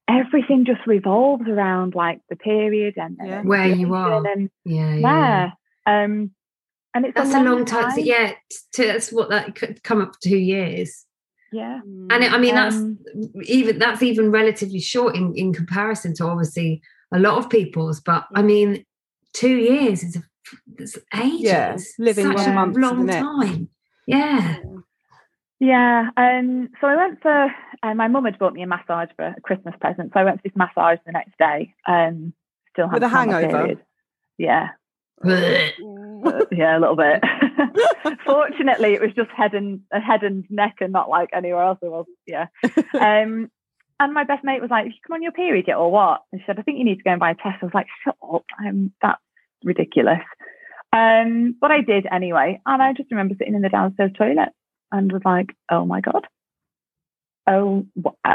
everything 0.08 0.64
just 0.64 0.80
revolves 0.86 1.44
around 1.48 1.94
like 1.94 2.20
the 2.28 2.36
period 2.36 2.94
and, 2.96 3.16
and 3.20 3.28
Yeah. 3.28 3.42
Where 3.42 3.66
you 3.68 3.94
are. 3.94 4.26
and 4.26 4.50
yeah 4.64 4.94
yeah, 4.94 5.50
yeah. 5.86 6.04
Um, 6.04 6.30
and 6.94 7.04
it's 7.06 7.14
that's 7.14 7.34
a 7.34 7.42
long 7.42 7.64
time, 7.64 7.90
so 7.92 7.98
yeah 8.00 8.32
t- 8.74 8.86
that's 8.86 9.12
what 9.12 9.28
that 9.30 9.54
could 9.54 9.82
come 9.82 10.00
up 10.00 10.12
to 10.12 10.28
two 10.30 10.38
years 10.38 11.04
Yeah. 11.52 11.80
and 11.84 12.24
it, 12.24 12.32
i 12.32 12.38
mean 12.38 12.54
that's 12.54 12.76
Um, 12.76 12.98
even 13.44 13.78
that's 13.78 14.02
even 14.02 14.30
relatively 14.30 14.80
short 14.80 15.14
in, 15.14 15.34
in 15.34 15.52
comparison 15.52 16.14
to 16.14 16.24
obviously 16.24 16.80
a 17.12 17.18
lot 17.18 17.36
of 17.38 17.50
people's 17.50 18.00
but 18.00 18.26
i 18.34 18.42
mean 18.42 18.84
two 19.34 19.56
years 19.56 20.02
is 20.02 20.16
a, 20.16 20.20
it's 20.20 20.28
ages 21.14 21.42
Yeah, 21.42 21.76
living 21.98 22.24
such 22.26 22.36
one 22.36 22.48
a 22.48 22.52
month 22.52 22.76
long 22.76 23.06
time 23.06 23.68
yeah 24.06 24.56
Yeah. 25.58 26.10
Um, 26.16 26.68
so 26.80 26.86
I 26.86 26.96
went 26.96 27.22
for, 27.22 27.50
uh, 27.82 27.94
my 27.94 28.08
mum 28.08 28.26
had 28.26 28.38
bought 28.38 28.52
me 28.52 28.62
a 28.62 28.66
massage 28.66 29.08
for 29.16 29.26
a 29.26 29.40
Christmas 29.42 29.74
present. 29.80 30.12
So 30.12 30.20
I 30.20 30.24
went 30.24 30.42
for 30.42 30.48
this 30.48 30.56
massage 30.56 30.98
the 31.06 31.12
next 31.12 31.36
day. 31.38 31.74
Um, 31.86 32.34
still 32.72 32.90
With 32.92 33.02
a 33.02 33.08
hadn't 33.08 33.32
hangover? 33.32 33.58
period. 33.58 33.78
Yeah. 34.38 34.68
Yeah, 36.52 36.78
a 36.78 36.80
little 36.80 36.96
bit. 36.96 37.22
Fortunately, 38.26 38.94
it 38.94 39.00
was 39.00 39.12
just 39.14 39.30
head 39.30 39.54
and 39.54 39.80
head 39.92 40.22
and 40.22 40.44
neck, 40.50 40.76
and 40.80 40.92
not 40.92 41.08
like 41.08 41.30
anywhere 41.32 41.62
else. 41.62 41.78
It 41.82 41.90
was, 41.90 42.06
yeah. 42.26 42.46
Um, 42.94 43.50
and 43.98 44.12
my 44.12 44.24
best 44.24 44.44
mate 44.44 44.60
was 44.60 44.70
like, 44.70 44.86
"You 44.86 44.92
come 45.06 45.14
on 45.14 45.22
your 45.22 45.32
period 45.32 45.66
yet, 45.68 45.76
or 45.76 45.90
what?" 45.90 46.22
And 46.32 46.40
she 46.40 46.44
said, 46.46 46.58
"I 46.58 46.62
think 46.62 46.78
you 46.78 46.84
need 46.84 46.96
to 46.98 47.02
go 47.02 47.12
and 47.12 47.20
buy 47.20 47.30
a 47.30 47.34
test." 47.34 47.58
I 47.62 47.66
was 47.66 47.74
like, 47.74 47.86
"Shut 48.04 48.16
up! 48.22 48.44
Um, 48.58 48.92
that's 49.00 49.20
ridiculous." 49.64 50.20
Um, 50.96 51.54
but 51.60 51.70
I 51.70 51.82
did 51.82 52.06
anyway, 52.10 52.60
and 52.64 52.82
I 52.82 52.92
just 52.92 53.10
remember 53.10 53.34
sitting 53.38 53.54
in 53.54 53.62
the 53.62 53.68
downstairs 53.68 54.12
toilet 54.16 54.50
and 54.90 55.12
was 55.12 55.22
like, 55.24 55.48
"Oh 55.70 55.84
my 55.84 56.00
god! 56.00 56.26
Oh, 57.46 57.86
uh, 58.24 58.34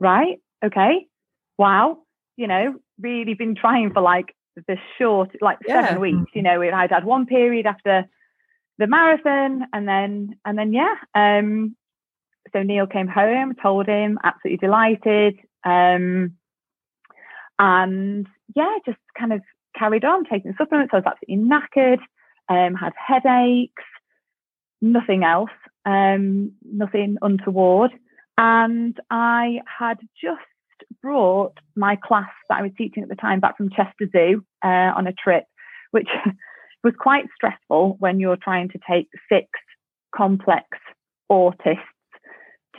right, 0.00 0.40
okay, 0.64 1.06
wow." 1.56 1.98
You 2.36 2.48
know, 2.48 2.74
really 3.00 3.34
been 3.34 3.54
trying 3.54 3.92
for 3.92 4.02
like 4.02 4.34
the 4.68 4.76
short, 4.98 5.30
like 5.40 5.58
yeah. 5.66 5.86
seven 5.86 6.00
weeks. 6.00 6.30
You 6.34 6.42
know, 6.42 6.60
I'd 6.60 6.90
had 6.90 7.04
one 7.04 7.26
period 7.26 7.64
after 7.64 8.04
the 8.78 8.86
marathon, 8.86 9.66
and 9.72 9.88
then 9.88 10.36
and 10.44 10.58
then 10.58 10.72
yeah. 10.72 10.94
Um, 11.14 11.76
so 12.52 12.62
Neil 12.62 12.86
came 12.86 13.08
home, 13.08 13.54
told 13.62 13.86
him, 13.86 14.18
absolutely 14.22 14.58
delighted. 14.58 15.38
Um, 15.64 16.34
and 17.58 18.26
yeah, 18.54 18.76
just 18.84 18.98
kind 19.18 19.32
of 19.32 19.40
carried 19.78 20.04
on 20.04 20.24
taking 20.24 20.54
supplements. 20.56 20.92
I 20.92 20.98
was 20.98 21.04
absolutely 21.06 21.48
knackered, 21.48 22.00
um, 22.48 22.74
had 22.74 22.92
headaches, 22.96 23.82
nothing 24.80 25.24
else, 25.24 25.50
um, 25.84 26.52
nothing 26.64 27.16
untoward. 27.22 27.92
And 28.36 28.98
I 29.10 29.60
had 29.66 29.98
just 30.20 30.40
brought 31.02 31.58
my 31.76 31.96
class 31.96 32.30
that 32.48 32.58
I 32.58 32.62
was 32.62 32.72
teaching 32.76 33.02
at 33.02 33.08
the 33.08 33.14
time 33.14 33.40
back 33.40 33.56
from 33.56 33.70
Chester 33.70 34.08
Zoo 34.10 34.44
uh, 34.64 34.92
on 34.96 35.06
a 35.06 35.12
trip, 35.12 35.44
which 35.90 36.08
was 36.84 36.94
quite 36.98 37.26
stressful 37.34 37.96
when 37.98 38.20
you're 38.20 38.36
trying 38.36 38.68
to 38.70 38.78
take 38.88 39.08
six 39.30 39.48
complex 40.14 40.66
autists 41.30 41.78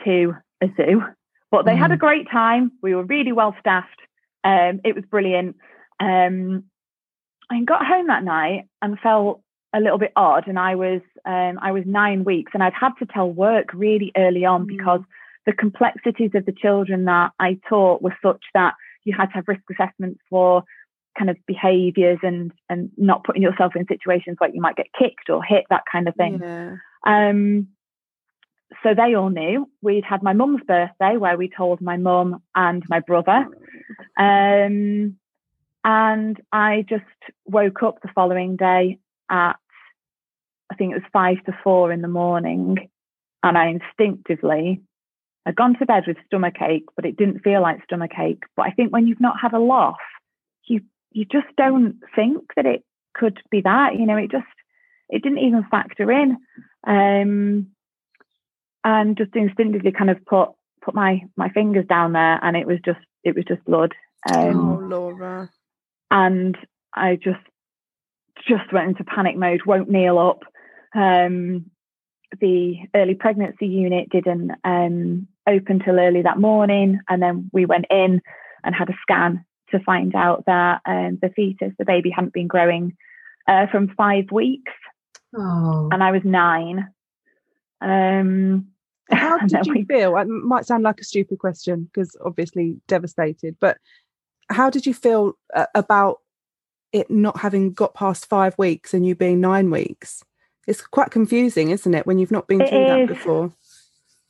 to 0.04 0.34
a 0.62 0.66
zoo. 0.76 1.02
But 1.50 1.64
they 1.64 1.74
mm. 1.74 1.78
had 1.78 1.92
a 1.92 1.96
mm. 1.96 2.00
great 2.00 2.30
time. 2.30 2.72
We 2.82 2.94
were 2.94 3.04
really 3.04 3.32
well 3.32 3.54
staffed. 3.60 4.00
Um, 4.44 4.80
it 4.84 4.94
was 4.94 5.04
brilliant. 5.10 5.56
Um, 6.00 6.64
I 7.50 7.62
got 7.62 7.86
home 7.86 8.08
that 8.08 8.24
night 8.24 8.64
and 8.82 8.98
felt 8.98 9.40
a 9.74 9.80
little 9.80 9.98
bit 9.98 10.12
odd. 10.16 10.48
And 10.48 10.58
I 10.58 10.74
was 10.74 11.00
um, 11.24 11.58
I 11.60 11.72
was 11.72 11.84
nine 11.86 12.24
weeks, 12.24 12.52
and 12.54 12.62
I'd 12.62 12.72
had 12.72 12.92
to 12.98 13.06
tell 13.06 13.30
work 13.30 13.72
really 13.74 14.12
early 14.16 14.44
on 14.44 14.64
mm. 14.64 14.68
because 14.68 15.00
the 15.44 15.52
complexities 15.52 16.32
of 16.34 16.44
the 16.44 16.52
children 16.52 17.04
that 17.04 17.30
I 17.38 17.58
taught 17.68 18.02
were 18.02 18.16
such 18.22 18.42
that 18.54 18.74
you 19.04 19.14
had 19.16 19.26
to 19.26 19.34
have 19.34 19.48
risk 19.48 19.62
assessments 19.70 20.20
for 20.28 20.64
kind 21.16 21.30
of 21.30 21.36
behaviors 21.46 22.18
and 22.22 22.52
and 22.68 22.90
not 22.96 23.24
putting 23.24 23.42
yourself 23.42 23.74
in 23.76 23.86
situations 23.86 24.36
like 24.40 24.52
you 24.54 24.60
might 24.60 24.76
get 24.76 24.86
kicked 24.98 25.30
or 25.30 25.42
hit 25.42 25.64
that 25.70 25.84
kind 25.90 26.08
of 26.08 26.14
thing. 26.16 26.40
Yeah. 26.42 26.76
Um, 27.06 27.68
so 28.82 28.94
they 28.94 29.14
all 29.14 29.30
knew 29.30 29.70
we'd 29.80 30.04
had 30.04 30.22
my 30.22 30.32
mum's 30.32 30.62
birthday 30.66 31.16
where 31.16 31.36
we 31.36 31.48
told 31.48 31.80
my 31.80 31.96
mum 31.96 32.42
and 32.54 32.82
my 32.88 33.00
brother. 33.00 33.46
Um, 34.18 35.16
and 35.86 36.36
I 36.50 36.84
just 36.88 37.04
woke 37.44 37.84
up 37.84 38.02
the 38.02 38.10
following 38.12 38.56
day 38.56 38.98
at, 39.30 39.52
I 40.68 40.74
think 40.74 40.90
it 40.90 40.96
was 40.96 41.10
five 41.12 41.36
to 41.44 41.56
four 41.62 41.92
in 41.92 42.02
the 42.02 42.08
morning. 42.08 42.90
And 43.44 43.56
I 43.56 43.68
instinctively 43.68 44.80
had 45.46 45.54
gone 45.54 45.78
to 45.78 45.86
bed 45.86 46.02
with 46.08 46.16
stomach 46.26 46.56
ache, 46.60 46.88
but 46.96 47.04
it 47.04 47.16
didn't 47.16 47.44
feel 47.44 47.62
like 47.62 47.84
stomach 47.84 48.10
ache. 48.18 48.42
But 48.56 48.66
I 48.66 48.70
think 48.72 48.92
when 48.92 49.06
you've 49.06 49.20
not 49.20 49.38
had 49.40 49.52
a 49.52 49.60
loss, 49.60 49.94
you, 50.66 50.80
you 51.12 51.24
just 51.24 51.46
don't 51.56 52.00
think 52.16 52.42
that 52.56 52.66
it 52.66 52.82
could 53.14 53.40
be 53.52 53.60
that, 53.60 53.94
you 53.94 54.06
know, 54.06 54.16
it 54.16 54.32
just, 54.32 54.44
it 55.08 55.22
didn't 55.22 55.38
even 55.38 55.68
factor 55.70 56.10
in. 56.10 56.36
Um, 56.84 57.68
and 58.82 59.16
just 59.16 59.36
instinctively 59.36 59.92
kind 59.92 60.10
of 60.10 60.24
put 60.26 60.50
put 60.82 60.94
my 60.94 61.20
my 61.36 61.48
fingers 61.50 61.86
down 61.88 62.12
there 62.12 62.38
and 62.42 62.56
it 62.56 62.66
was 62.66 62.78
just 62.84 63.00
it 63.24 63.34
was 63.34 63.44
just 63.44 63.64
blood 63.64 63.92
um, 64.32 64.56
oh 64.56 64.86
laura 64.86 65.50
and 66.10 66.56
i 66.94 67.16
just 67.16 67.40
just 68.46 68.72
went 68.72 68.88
into 68.88 69.04
panic 69.04 69.36
mode 69.36 69.64
won't 69.66 69.90
Neil 69.90 70.18
up 70.18 70.42
um, 70.94 71.70
the 72.40 72.76
early 72.94 73.14
pregnancy 73.14 73.66
unit 73.66 74.08
didn't 74.10 74.52
um, 74.64 75.26
open 75.46 75.80
till 75.80 75.98
early 75.98 76.22
that 76.22 76.38
morning 76.38 77.00
and 77.08 77.22
then 77.22 77.50
we 77.52 77.66
went 77.66 77.86
in 77.90 78.20
and 78.64 78.74
had 78.74 78.88
a 78.88 78.96
scan 79.02 79.44
to 79.70 79.80
find 79.80 80.14
out 80.14 80.44
that 80.46 80.80
um, 80.86 81.18
the 81.20 81.30
fetus 81.30 81.72
the 81.78 81.84
baby 81.84 82.10
hadn't 82.10 82.32
been 82.32 82.46
growing 82.46 82.96
uh, 83.48 83.66
from 83.66 83.88
five 83.96 84.30
weeks 84.30 84.72
oh. 85.36 85.88
and 85.92 86.02
i 86.02 86.10
was 86.10 86.22
nine 86.24 86.88
um, 87.80 88.68
how 89.10 89.38
did 89.46 89.66
you 89.66 89.74
we... 89.74 89.84
feel? 89.84 90.16
It 90.16 90.26
might 90.26 90.66
sound 90.66 90.82
like 90.82 91.00
a 91.00 91.04
stupid 91.04 91.38
question 91.38 91.84
because 91.84 92.16
obviously 92.24 92.76
devastated, 92.86 93.56
but 93.60 93.78
how 94.48 94.70
did 94.70 94.86
you 94.86 94.94
feel 94.94 95.34
uh, 95.54 95.66
about 95.74 96.20
it 96.92 97.10
not 97.10 97.38
having 97.40 97.72
got 97.72 97.94
past 97.94 98.26
five 98.26 98.56
weeks 98.58 98.94
and 98.94 99.06
you 99.06 99.14
being 99.14 99.40
nine 99.40 99.70
weeks? 99.70 100.22
It's 100.66 100.82
quite 100.82 101.10
confusing, 101.10 101.70
isn't 101.70 101.94
it, 101.94 102.06
when 102.06 102.18
you've 102.18 102.32
not 102.32 102.48
been 102.48 102.58
through 102.58 102.86
that 102.86 103.08
before? 103.08 103.52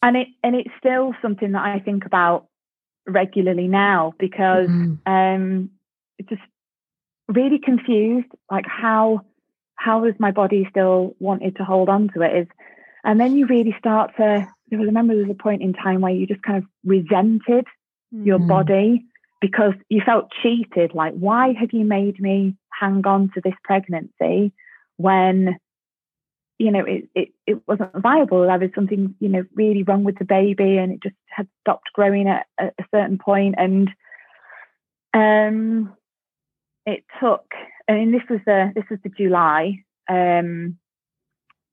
And 0.02 0.16
it 0.16 0.28
and 0.42 0.54
it's 0.54 0.70
still 0.78 1.14
something 1.22 1.52
that 1.52 1.64
I 1.64 1.80
think 1.80 2.04
about 2.04 2.46
regularly 3.06 3.68
now 3.68 4.12
because 4.18 4.68
mm-hmm. 4.68 5.10
um, 5.10 5.70
it's 6.18 6.28
just 6.28 6.42
really 7.28 7.58
confused. 7.58 8.28
Like 8.50 8.66
how 8.66 9.22
how 9.76 10.04
has 10.04 10.14
my 10.18 10.30
body 10.30 10.66
still 10.70 11.16
wanted 11.18 11.56
to 11.56 11.64
hold 11.64 11.88
on 11.88 12.10
to 12.14 12.22
it? 12.22 12.42
Is 12.42 12.48
and 13.04 13.18
then 13.18 13.36
you 13.36 13.46
really 13.46 13.74
start 13.78 14.12
to 14.18 14.46
I 14.72 14.74
remember 14.74 15.14
there 15.14 15.24
was 15.24 15.36
a 15.38 15.42
point 15.42 15.62
in 15.62 15.72
time 15.72 16.00
where 16.00 16.12
you 16.12 16.26
just 16.26 16.42
kind 16.42 16.58
of 16.58 16.64
resented 16.84 17.66
mm. 18.14 18.26
your 18.26 18.38
body 18.38 19.06
because 19.40 19.74
you 19.88 20.02
felt 20.04 20.30
cheated. 20.42 20.94
Like, 20.94 21.14
why 21.14 21.52
have 21.58 21.72
you 21.72 21.84
made 21.84 22.20
me 22.20 22.56
hang 22.72 23.06
on 23.06 23.30
to 23.34 23.40
this 23.42 23.54
pregnancy 23.64 24.52
when, 24.96 25.58
you 26.58 26.70
know, 26.70 26.84
it, 26.84 27.08
it, 27.14 27.28
it 27.46 27.62
wasn't 27.66 27.92
viable? 27.96 28.46
There 28.46 28.58
was 28.58 28.70
something, 28.74 29.14
you 29.20 29.28
know, 29.28 29.44
really 29.54 29.82
wrong 29.82 30.04
with 30.04 30.18
the 30.18 30.24
baby 30.24 30.78
and 30.78 30.92
it 30.92 31.02
just 31.02 31.16
had 31.28 31.48
stopped 31.60 31.92
growing 31.92 32.28
at, 32.28 32.46
at 32.58 32.74
a 32.78 32.84
certain 32.94 33.18
point. 33.18 33.56
And 33.58 33.90
um, 35.12 35.94
it 36.86 37.04
took, 37.20 37.44
I 37.88 37.92
mean, 37.92 38.12
this 38.12 38.28
was 38.30 38.40
the, 38.46 38.72
this 38.74 38.84
was 38.90 38.98
the 39.02 39.10
July. 39.10 39.84
Um, 40.08 40.78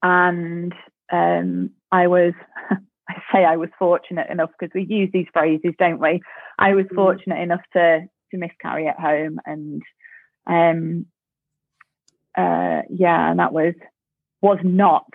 and 0.02 0.74
um, 1.12 1.70
I 1.92 2.08
was, 2.08 2.34
I 3.10 3.16
say 3.32 3.46
I 3.46 3.58
was 3.58 3.70
fortunate 3.78 4.30
enough 4.30 4.52
because 4.58 4.74
we 4.74 4.86
use 4.86 5.10
these 5.12 5.28
phrases, 5.34 5.74
don't 5.78 6.00
we? 6.00 6.22
I 6.58 6.74
was 6.74 6.86
mm. 6.86 6.96
fortunate 6.96 7.40
enough 7.40 7.62
to 7.74 8.08
to 8.32 8.38
miscarry 8.38 8.88
at 8.88 9.00
home, 9.00 9.40
and 9.46 9.82
um, 10.48 11.06
uh, 12.38 12.82
yeah, 12.90 13.32
and 13.32 13.40
that 13.40 13.54
was 13.54 13.74
was 14.42 14.60
not 14.64 15.06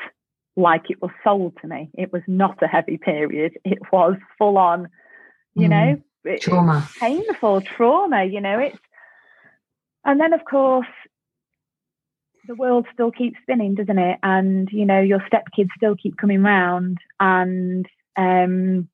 like 0.56 0.90
it 0.90 1.00
was 1.00 1.10
sold 1.24 1.56
to 1.60 1.68
me. 1.68 1.90
It 1.94 2.12
was 2.12 2.22
not 2.26 2.62
a 2.62 2.66
heavy 2.66 2.98
period. 2.98 3.52
It 3.64 3.78
was 3.92 4.16
full 4.38 4.58
on, 4.58 4.88
you 5.54 5.68
mm. 5.68 5.70
know, 5.70 6.02
it, 6.24 6.42
trauma, 6.42 6.88
painful 6.98 7.62
trauma. 7.62 8.24
You 8.24 8.40
know, 8.40 8.58
it's 8.58 8.78
and 10.04 10.20
then 10.20 10.32
of 10.32 10.44
course 10.44 10.86
the 12.48 12.54
world 12.54 12.86
still 12.92 13.12
keeps 13.12 13.38
spinning, 13.42 13.74
doesn't 13.74 13.98
it? 13.98 14.18
And 14.22 14.68
you 14.72 14.86
know, 14.86 15.00
your 15.00 15.20
stepkids 15.20 15.68
still 15.76 15.94
keep 15.94 16.16
coming 16.16 16.42
round, 16.42 16.98
and 17.20 17.86
um, 18.16 18.88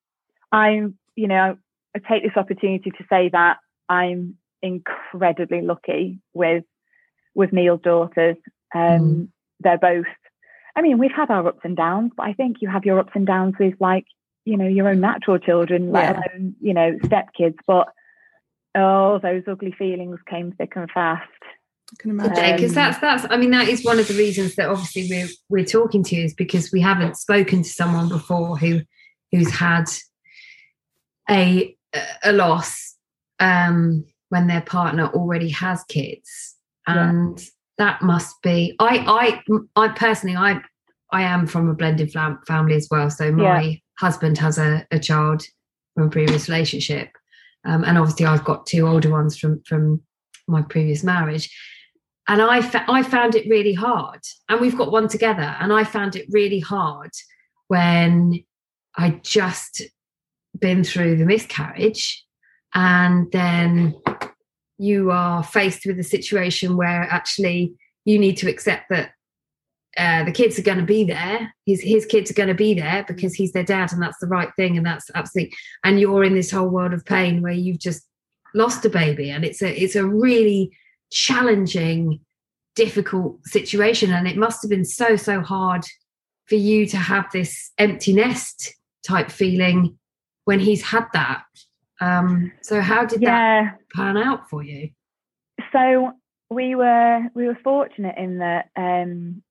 I'm, 0.52 0.99
you 1.14 1.28
know, 1.28 1.56
I 1.96 1.99
take 2.00 2.25
this 2.25 2.37
opportunity 2.37 2.90
to 2.90 3.04
say 3.08 3.30
that 3.30 3.58
I'm 3.88 4.37
incredibly 4.61 5.62
lucky 5.62 6.18
with 6.34 6.64
with 7.34 7.52
Neil's 7.52 7.80
daughters. 7.80 8.37
Um, 8.75 8.82
mm. 8.82 9.28
They're 9.61 9.78
both. 9.78 10.06
I 10.76 10.82
mean, 10.82 10.99
we've 10.99 11.12
had 11.12 11.30
our 11.30 11.46
ups 11.46 11.61
and 11.62 11.76
downs, 11.76 12.11
but 12.16 12.26
I 12.26 12.32
think 12.32 12.56
you 12.61 12.68
have 12.68 12.84
your 12.84 12.99
ups 12.99 13.12
and 13.14 13.26
downs 13.26 13.54
with 13.58 13.75
like 13.80 14.06
you 14.44 14.56
know 14.56 14.66
your 14.66 14.88
own 14.88 15.00
natural 15.00 15.38
children, 15.38 15.92
let 15.92 16.16
yeah. 16.16 16.20
alone 16.32 16.56
you 16.61 16.75
know 16.75 16.99
stepkids. 17.04 17.58
But 17.66 17.88
oh, 18.75 19.20
those 19.23 19.44
ugly 19.46 19.73
feelings 19.78 20.18
came 20.28 20.50
thick 20.50 20.73
and 20.75 20.90
fast 20.90 21.30
can 21.98 22.10
imagine 22.10 22.56
because 22.56 22.74
that's 22.74 22.98
that's 22.98 23.26
i 23.30 23.36
mean 23.36 23.50
that 23.50 23.68
is 23.68 23.84
one 23.84 23.98
of 23.98 24.08
the 24.08 24.14
reasons 24.14 24.56
that 24.56 24.68
obviously 24.68 25.06
we're 25.08 25.28
we're 25.48 25.64
talking 25.64 26.02
to 26.02 26.16
you 26.16 26.24
is 26.24 26.34
because 26.34 26.72
we 26.72 26.80
haven't 26.80 27.16
spoken 27.16 27.62
to 27.62 27.68
someone 27.68 28.08
before 28.08 28.56
who 28.56 28.80
who's 29.30 29.50
had 29.50 29.84
a 31.30 31.76
a 32.22 32.32
loss 32.32 32.96
um 33.40 34.04
when 34.30 34.46
their 34.46 34.62
partner 34.62 35.06
already 35.08 35.50
has 35.50 35.84
kids 35.84 36.56
and 36.86 37.38
yeah. 37.38 37.46
that 37.78 38.02
must 38.02 38.40
be 38.42 38.74
i 38.80 39.42
i 39.46 39.56
i 39.76 39.88
personally 39.88 40.36
i 40.36 40.60
i 41.12 41.22
am 41.22 41.46
from 41.46 41.68
a 41.68 41.74
blended 41.74 42.12
family 42.46 42.74
as 42.74 42.88
well 42.90 43.10
so 43.10 43.30
my 43.30 43.60
yeah. 43.60 43.74
husband 43.98 44.38
has 44.38 44.58
a, 44.58 44.86
a 44.90 44.98
child 44.98 45.42
from 45.94 46.06
a 46.06 46.10
previous 46.10 46.48
relationship 46.48 47.10
um, 47.64 47.84
and 47.84 47.98
obviously 47.98 48.26
i've 48.26 48.44
got 48.44 48.66
two 48.66 48.86
older 48.86 49.10
ones 49.10 49.36
from 49.36 49.62
from 49.64 50.00
my 50.46 50.62
previous 50.62 51.02
marriage 51.02 51.54
and 52.26 52.40
I, 52.40 52.62
fa- 52.62 52.86
I 52.88 53.02
found 53.02 53.34
it 53.34 53.48
really 53.48 53.74
hard 53.74 54.20
and 54.48 54.60
we've 54.60 54.76
got 54.76 54.92
one 54.92 55.08
together 55.08 55.56
and 55.60 55.72
i 55.72 55.84
found 55.84 56.16
it 56.16 56.26
really 56.30 56.60
hard 56.60 57.10
when 57.68 58.44
i 58.96 59.20
just 59.22 59.82
been 60.58 60.84
through 60.84 61.16
the 61.16 61.26
miscarriage 61.26 62.24
and 62.74 63.30
then 63.32 63.94
you 64.78 65.10
are 65.10 65.42
faced 65.42 65.86
with 65.86 65.98
a 65.98 66.04
situation 66.04 66.76
where 66.76 67.02
actually 67.02 67.74
you 68.04 68.18
need 68.18 68.36
to 68.38 68.50
accept 68.50 68.88
that 68.90 69.12
uh, 69.96 70.24
the 70.24 70.32
kids 70.32 70.58
are 70.58 70.62
going 70.62 70.78
to 70.78 70.84
be 70.84 71.04
there. 71.04 71.54
His 71.66 71.80
his 71.80 72.04
kids 72.04 72.30
are 72.30 72.34
going 72.34 72.48
to 72.48 72.54
be 72.54 72.74
there 72.74 73.04
because 73.06 73.34
he's 73.34 73.52
their 73.52 73.62
dad, 73.62 73.92
and 73.92 74.02
that's 74.02 74.18
the 74.20 74.26
right 74.26 74.50
thing, 74.56 74.76
and 74.76 74.84
that's 74.84 75.08
absolutely. 75.14 75.54
And 75.84 76.00
you're 76.00 76.24
in 76.24 76.34
this 76.34 76.50
whole 76.50 76.68
world 76.68 76.92
of 76.92 77.04
pain 77.04 77.42
where 77.42 77.52
you've 77.52 77.78
just 77.78 78.04
lost 78.54 78.84
a 78.84 78.88
baby, 78.88 79.30
and 79.30 79.44
it's 79.44 79.62
a 79.62 79.82
it's 79.82 79.96
a 79.96 80.06
really 80.06 80.70
challenging, 81.11 82.20
difficult 82.75 83.44
situation, 83.46 84.12
and 84.12 84.26
it 84.26 84.37
must 84.37 84.62
have 84.62 84.70
been 84.70 84.84
so 84.84 85.16
so 85.16 85.40
hard 85.40 85.84
for 86.46 86.56
you 86.56 86.87
to 86.87 86.96
have 86.96 87.26
this 87.32 87.73
empty 87.78 88.12
nest 88.12 88.75
type 89.06 89.30
feeling 89.30 89.99
when 90.44 90.61
he's 90.61 90.82
had 90.82 91.06
that. 91.12 91.44
Um, 92.00 92.52
so 92.62 92.80
how 92.80 93.04
did 93.04 93.23
yeah. 93.23 93.64
that 93.64 93.78
pan 93.94 94.16
out 94.16 94.49
for 94.50 94.62
you? 94.62 94.90
So 95.73 96.12
we 96.50 96.75
were 96.75 97.20
we 97.34 97.46
were 97.46 97.58
fortunate 97.62 98.16
in 98.18 98.38
that 98.38 98.70
um, 98.76 99.42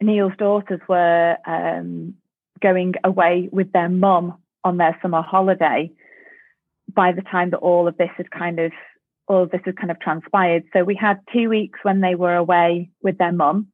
Neil's 0.00 0.32
daughters 0.38 0.80
were 0.88 1.36
um, 1.46 2.14
going 2.60 2.94
away 3.04 3.48
with 3.52 3.72
their 3.72 3.88
mum 3.88 4.38
on 4.64 4.76
their 4.76 4.98
summer 5.00 5.22
holiday 5.22 5.90
by 6.94 7.12
the 7.12 7.22
time 7.22 7.50
that 7.50 7.58
all 7.58 7.88
of 7.88 7.96
this 7.96 8.10
had 8.16 8.30
kind 8.30 8.58
of 8.58 8.72
all 9.28 9.44
of 9.44 9.50
this 9.50 9.60
had 9.64 9.76
kind 9.76 9.90
of 9.92 10.00
transpired. 10.00 10.64
So 10.72 10.82
we 10.82 10.96
had 10.96 11.20
two 11.32 11.48
weeks 11.48 11.78
when 11.82 12.00
they 12.00 12.16
were 12.16 12.34
away 12.34 12.90
with 13.00 13.16
their 13.18 13.32
mum. 13.32 13.68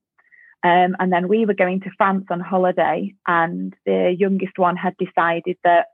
Um, 0.62 0.96
and 0.99 1.12
then 1.12 1.28
we 1.28 1.46
were 1.46 1.54
going 1.54 1.80
to 1.82 1.90
France 1.96 2.26
on 2.30 2.40
holiday, 2.40 3.14
and 3.26 3.73
the 3.85 4.14
youngest 4.18 4.58
one 4.58 4.76
had 4.76 4.96
decided 4.96 5.56
that 5.64 5.87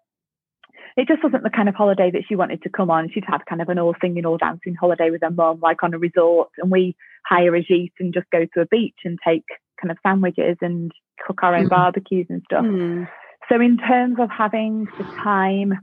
it 0.97 1.09
just 1.09 1.23
wasn't 1.23 1.43
the 1.43 1.51
kind 1.51 1.69
of 1.69 1.75
holiday 1.75 2.11
that 2.11 2.25
she 2.29 2.37
wanted 2.37 2.63
to 2.63 2.71
come 2.71 2.91
on. 2.91 3.11
She'd 3.11 3.25
had 3.27 3.45
kind 3.47 3.61
of 3.61 3.69
an 3.69 3.79
all 3.79 3.95
singing, 4.01 4.27
all 4.27 4.39
dancing 4.39 4.75
holiday 4.75 5.11
with 5.11 5.23
her 5.23 5.31
mum, 5.31 5.61
like 5.63 5.83
on 5.83 5.95
a 5.95 5.99
resort, 5.99 6.49
and 6.59 6.71
we 6.71 6.97
hire 7.27 7.55
a 7.55 7.63
jeep 7.63 7.93
and 8.01 8.15
just 8.15 8.31
go 8.31 8.47
to 8.55 8.61
a 8.61 8.67
beach 8.67 8.97
and 9.05 9.19
take 9.27 9.45
kind 9.81 9.91
of 9.91 9.99
sandwiches 10.03 10.57
and 10.61 10.93
cook 11.27 11.43
our 11.43 11.55
own 11.55 11.67
mm. 11.67 11.71
barbecues 11.71 12.27
and 12.31 12.43
stuff. 12.45 12.65
Mm. 12.65 13.09
So, 13.49 13.61
in 13.61 13.79
terms 13.79 14.17
of 14.19 14.31
having 14.31 14.87
the 14.99 15.05
time 15.23 15.75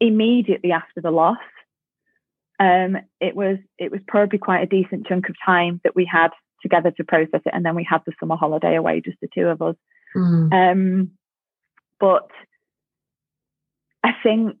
immediately 0.00 0.72
after 0.72 1.00
the 1.00 1.10
loss, 1.10 1.38
um, 2.60 2.96
it 3.20 3.36
was 3.36 3.58
it 3.78 3.90
was 3.90 4.00
probably 4.06 4.38
quite 4.38 4.62
a 4.62 4.66
decent 4.66 5.06
chunk 5.06 5.28
of 5.28 5.36
time 5.44 5.80
that 5.84 5.94
we 5.94 6.04
had 6.04 6.30
together 6.62 6.90
to 6.92 7.04
process 7.04 7.40
it, 7.46 7.52
and 7.52 7.64
then 7.64 7.74
we 7.74 7.86
had 7.88 8.00
the 8.04 8.12
summer 8.18 8.36
holiday 8.36 8.74
away, 8.76 9.00
just 9.00 9.18
the 9.20 9.28
two 9.32 9.46
of 9.46 9.62
us. 9.62 9.76
Mm. 10.16 10.52
Um, 10.52 11.10
but 12.00 12.28
I 14.02 14.10
think 14.22 14.56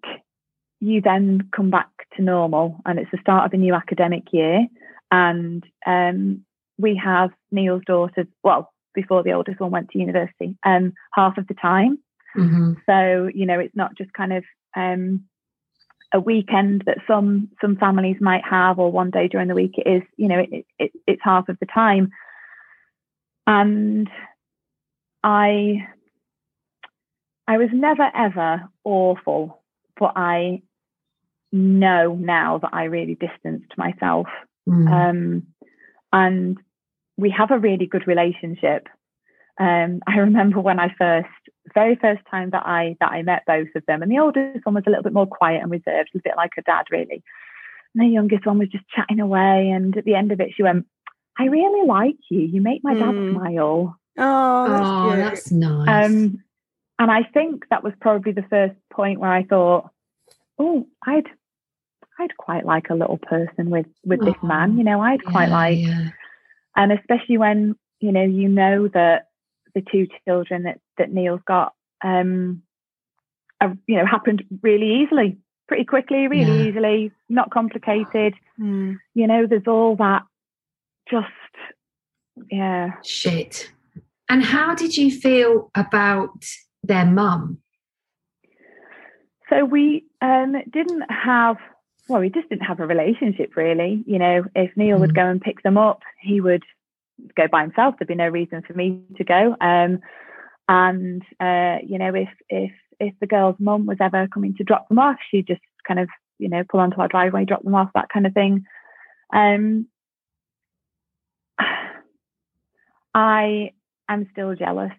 you 0.80 1.00
then 1.00 1.48
come 1.54 1.70
back 1.70 1.90
to 2.16 2.22
normal, 2.22 2.76
and 2.86 2.98
it's 2.98 3.10
the 3.10 3.18
start 3.20 3.46
of 3.46 3.52
a 3.52 3.56
new 3.56 3.74
academic 3.74 4.24
year, 4.32 4.66
and 5.10 5.64
um, 5.86 6.44
we 6.78 7.00
have 7.02 7.30
Neil's 7.50 7.82
daughters, 7.86 8.26
well, 8.44 8.72
before 8.94 9.22
the 9.22 9.32
oldest 9.32 9.60
one 9.60 9.70
went 9.70 9.90
to 9.90 9.98
university, 9.98 10.56
um, 10.64 10.92
half 11.12 11.36
of 11.36 11.46
the 11.48 11.54
time. 11.54 11.98
Mm-hmm. 12.36 12.74
So, 12.86 13.28
you 13.34 13.46
know, 13.46 13.58
it's 13.58 13.74
not 13.74 13.96
just 13.96 14.12
kind 14.12 14.32
of 14.32 14.44
um, 14.76 15.24
a 16.12 16.20
weekend 16.20 16.84
that 16.86 16.98
some 17.06 17.48
some 17.60 17.76
families 17.76 18.16
might 18.20 18.44
have 18.48 18.78
or 18.78 18.90
one 18.90 19.10
day 19.10 19.28
during 19.28 19.48
the 19.48 19.54
week. 19.54 19.74
It 19.76 19.88
is, 19.88 20.02
you 20.16 20.28
know, 20.28 20.38
it, 20.38 20.66
it, 20.78 20.92
it's 21.06 21.22
half 21.22 21.48
of 21.48 21.58
the 21.60 21.66
time. 21.66 22.10
And 23.46 24.08
I 25.22 25.86
I 27.46 27.58
was 27.58 27.68
never 27.72 28.10
ever 28.14 28.68
awful, 28.84 29.62
but 29.98 30.12
I 30.16 30.62
know 31.52 32.14
now 32.14 32.58
that 32.58 32.70
I 32.72 32.84
really 32.84 33.14
distanced 33.14 33.76
myself. 33.76 34.26
Mm. 34.68 34.90
Um, 34.90 35.46
and 36.12 36.58
we 37.16 37.30
have 37.30 37.50
a 37.50 37.58
really 37.58 37.86
good 37.86 38.06
relationship. 38.06 38.88
Um, 39.58 40.00
I 40.06 40.18
remember 40.18 40.60
when 40.60 40.78
I 40.78 40.94
first, 40.96 41.28
very 41.74 41.96
first 41.96 42.22
time 42.30 42.50
that 42.50 42.64
I 42.66 42.96
that 43.00 43.12
I 43.12 43.22
met 43.22 43.44
both 43.46 43.68
of 43.74 43.84
them, 43.86 44.02
and 44.02 44.10
the 44.10 44.18
oldest 44.18 44.64
one 44.64 44.74
was 44.74 44.84
a 44.86 44.90
little 44.90 45.02
bit 45.02 45.12
more 45.12 45.26
quiet 45.26 45.62
and 45.62 45.70
reserved, 45.70 46.10
a 46.14 46.20
bit 46.22 46.36
like 46.36 46.52
her 46.56 46.62
dad, 46.62 46.84
really. 46.90 47.22
And 47.94 48.04
the 48.04 48.12
youngest 48.12 48.46
one 48.46 48.58
was 48.58 48.68
just 48.68 48.88
chatting 48.88 49.20
away, 49.20 49.70
and 49.70 49.96
at 49.96 50.04
the 50.04 50.14
end 50.14 50.32
of 50.32 50.40
it, 50.40 50.50
she 50.54 50.62
went, 50.62 50.86
"I 51.38 51.44
really 51.44 51.86
like 51.86 52.16
you. 52.30 52.40
You 52.40 52.60
make 52.60 52.84
my 52.84 52.94
mm. 52.94 53.00
dad 53.00 53.14
hmm. 53.14 53.32
smile." 53.34 53.98
Oh, 54.20 54.68
that's, 54.68 54.82
oh, 54.84 55.16
that's 55.16 55.52
nice. 55.52 56.06
Um, 56.06 56.42
and 56.98 57.10
I 57.10 57.22
think 57.22 57.64
that 57.70 57.84
was 57.84 57.92
probably 58.00 58.32
the 58.32 58.46
first 58.50 58.74
point 58.92 59.20
where 59.20 59.32
I 59.32 59.44
thought, 59.44 59.90
"Oh, 60.58 60.86
I'd, 61.06 61.26
I'd 62.18 62.36
quite 62.36 62.66
like 62.66 62.90
a 62.90 62.94
little 62.94 63.18
person 63.18 63.70
with 63.70 63.86
with 64.04 64.20
oh, 64.22 64.24
this 64.24 64.42
man. 64.42 64.76
You 64.76 64.84
know, 64.84 65.00
I'd 65.00 65.20
yeah, 65.24 65.30
quite 65.30 65.48
like." 65.48 65.78
Yeah 65.78 66.10
and 66.78 66.92
especially 66.92 67.36
when 67.36 67.76
you 68.00 68.12
know 68.12 68.22
you 68.22 68.48
know 68.48 68.88
that 68.88 69.27
the 69.74 69.82
two 69.82 70.06
children 70.26 70.64
that 70.64 70.80
that 70.96 71.12
Neil's 71.12 71.40
got 71.46 71.74
um 72.04 72.62
you 73.86 73.96
know 73.96 74.06
happened 74.06 74.44
really 74.62 75.02
easily 75.02 75.36
pretty 75.66 75.84
quickly 75.84 76.28
really 76.28 76.62
yeah. 76.62 76.68
easily 76.68 77.12
not 77.28 77.50
complicated 77.50 78.34
mm. 78.58 78.96
you 79.14 79.26
know 79.26 79.46
there's 79.46 79.66
all 79.66 79.96
that 79.96 80.22
just 81.10 81.26
yeah 82.50 82.92
shit 83.04 83.70
and 84.28 84.44
how 84.44 84.74
did 84.74 84.96
you 84.96 85.10
feel 85.10 85.70
about 85.74 86.44
their 86.84 87.04
mum 87.04 87.58
so 89.50 89.64
we 89.64 90.04
um 90.20 90.54
didn't 90.70 91.10
have 91.10 91.56
well, 92.08 92.20
we 92.20 92.30
just 92.30 92.48
didn't 92.48 92.64
have 92.64 92.80
a 92.80 92.86
relationship 92.86 93.54
really. 93.56 94.02
You 94.06 94.18
know, 94.18 94.44
if 94.54 94.74
Neil 94.76 94.96
mm. 94.96 95.00
would 95.00 95.14
go 95.14 95.26
and 95.26 95.40
pick 95.40 95.62
them 95.62 95.76
up, 95.76 96.00
he 96.20 96.40
would 96.40 96.64
go 97.36 97.48
by 97.50 97.62
himself. 97.62 97.94
There'd 97.98 98.08
be 98.08 98.14
no 98.14 98.28
reason 98.28 98.62
for 98.66 98.74
me 98.74 99.02
to 99.16 99.24
go. 99.24 99.56
Um, 99.60 100.00
and 100.68 101.22
uh, 101.40 101.78
you 101.84 101.98
know, 101.98 102.14
if 102.14 102.28
if 102.48 102.72
if 103.00 103.14
the 103.20 103.26
girl's 103.26 103.56
mum 103.58 103.86
was 103.86 103.98
ever 104.00 104.28
coming 104.28 104.54
to 104.56 104.64
drop 104.64 104.88
them 104.88 104.98
off, 104.98 105.16
she'd 105.30 105.46
just 105.46 105.60
kind 105.86 106.00
of 106.00 106.08
you 106.38 106.48
know 106.48 106.62
pull 106.68 106.80
onto 106.80 107.00
our 107.00 107.08
driveway, 107.08 107.44
drop 107.44 107.62
them 107.62 107.74
off, 107.74 107.90
that 107.94 108.08
kind 108.12 108.26
of 108.26 108.34
thing. 108.34 108.64
Um, 109.32 109.86
I 113.14 113.72
am 114.08 114.28
still 114.32 114.54
jealous. 114.54 114.92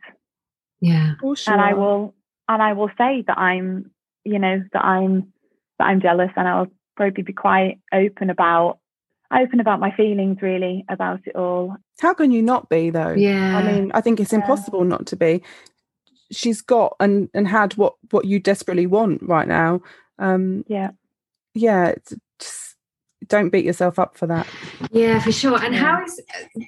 Yeah, 0.81 1.13
oh, 1.23 1.35
sure. 1.35 1.53
and 1.53 1.61
I 1.61 1.73
will 1.73 2.15
and 2.47 2.61
I 2.61 2.73
will 2.73 2.89
say 2.97 3.23
that 3.27 3.37
I'm 3.37 3.91
you 4.23 4.39
know 4.39 4.63
that 4.73 4.83
I'm 4.83 5.33
that 5.77 5.85
I'm 5.85 6.01
jealous, 6.01 6.31
and 6.35 6.47
I'll 6.47 6.67
probably 6.95 7.23
be 7.23 7.33
quite 7.33 7.79
open 7.93 8.29
about 8.29 8.79
open 9.33 9.59
about 9.59 9.79
my 9.79 9.91
feelings 9.95 10.41
really 10.41 10.85
about 10.89 11.21
it 11.25 11.35
all. 11.35 11.75
How 11.99 12.13
can 12.13 12.31
you 12.31 12.41
not 12.41 12.69
be 12.69 12.89
though? 12.89 13.13
Yeah. 13.13 13.57
I 13.57 13.63
mean, 13.63 13.91
I 13.93 14.01
think 14.01 14.19
it's 14.19 14.31
yeah. 14.31 14.39
impossible 14.39 14.83
not 14.83 15.05
to 15.07 15.15
be. 15.15 15.43
She's 16.31 16.61
got 16.61 16.95
and 16.99 17.29
and 17.33 17.47
had 17.47 17.73
what 17.73 17.95
what 18.11 18.25
you 18.25 18.39
desperately 18.39 18.87
want 18.87 19.21
right 19.23 19.47
now. 19.47 19.81
Um 20.17 20.63
yeah. 20.67 20.91
Yeah, 21.53 21.95
just 22.39 22.75
don't 23.27 23.49
beat 23.49 23.65
yourself 23.65 23.99
up 23.99 24.17
for 24.17 24.27
that. 24.27 24.47
Yeah, 24.91 25.19
for 25.19 25.31
sure. 25.31 25.63
And 25.63 25.73
yeah. 25.73 25.79
how 25.79 26.03
is 26.03 26.21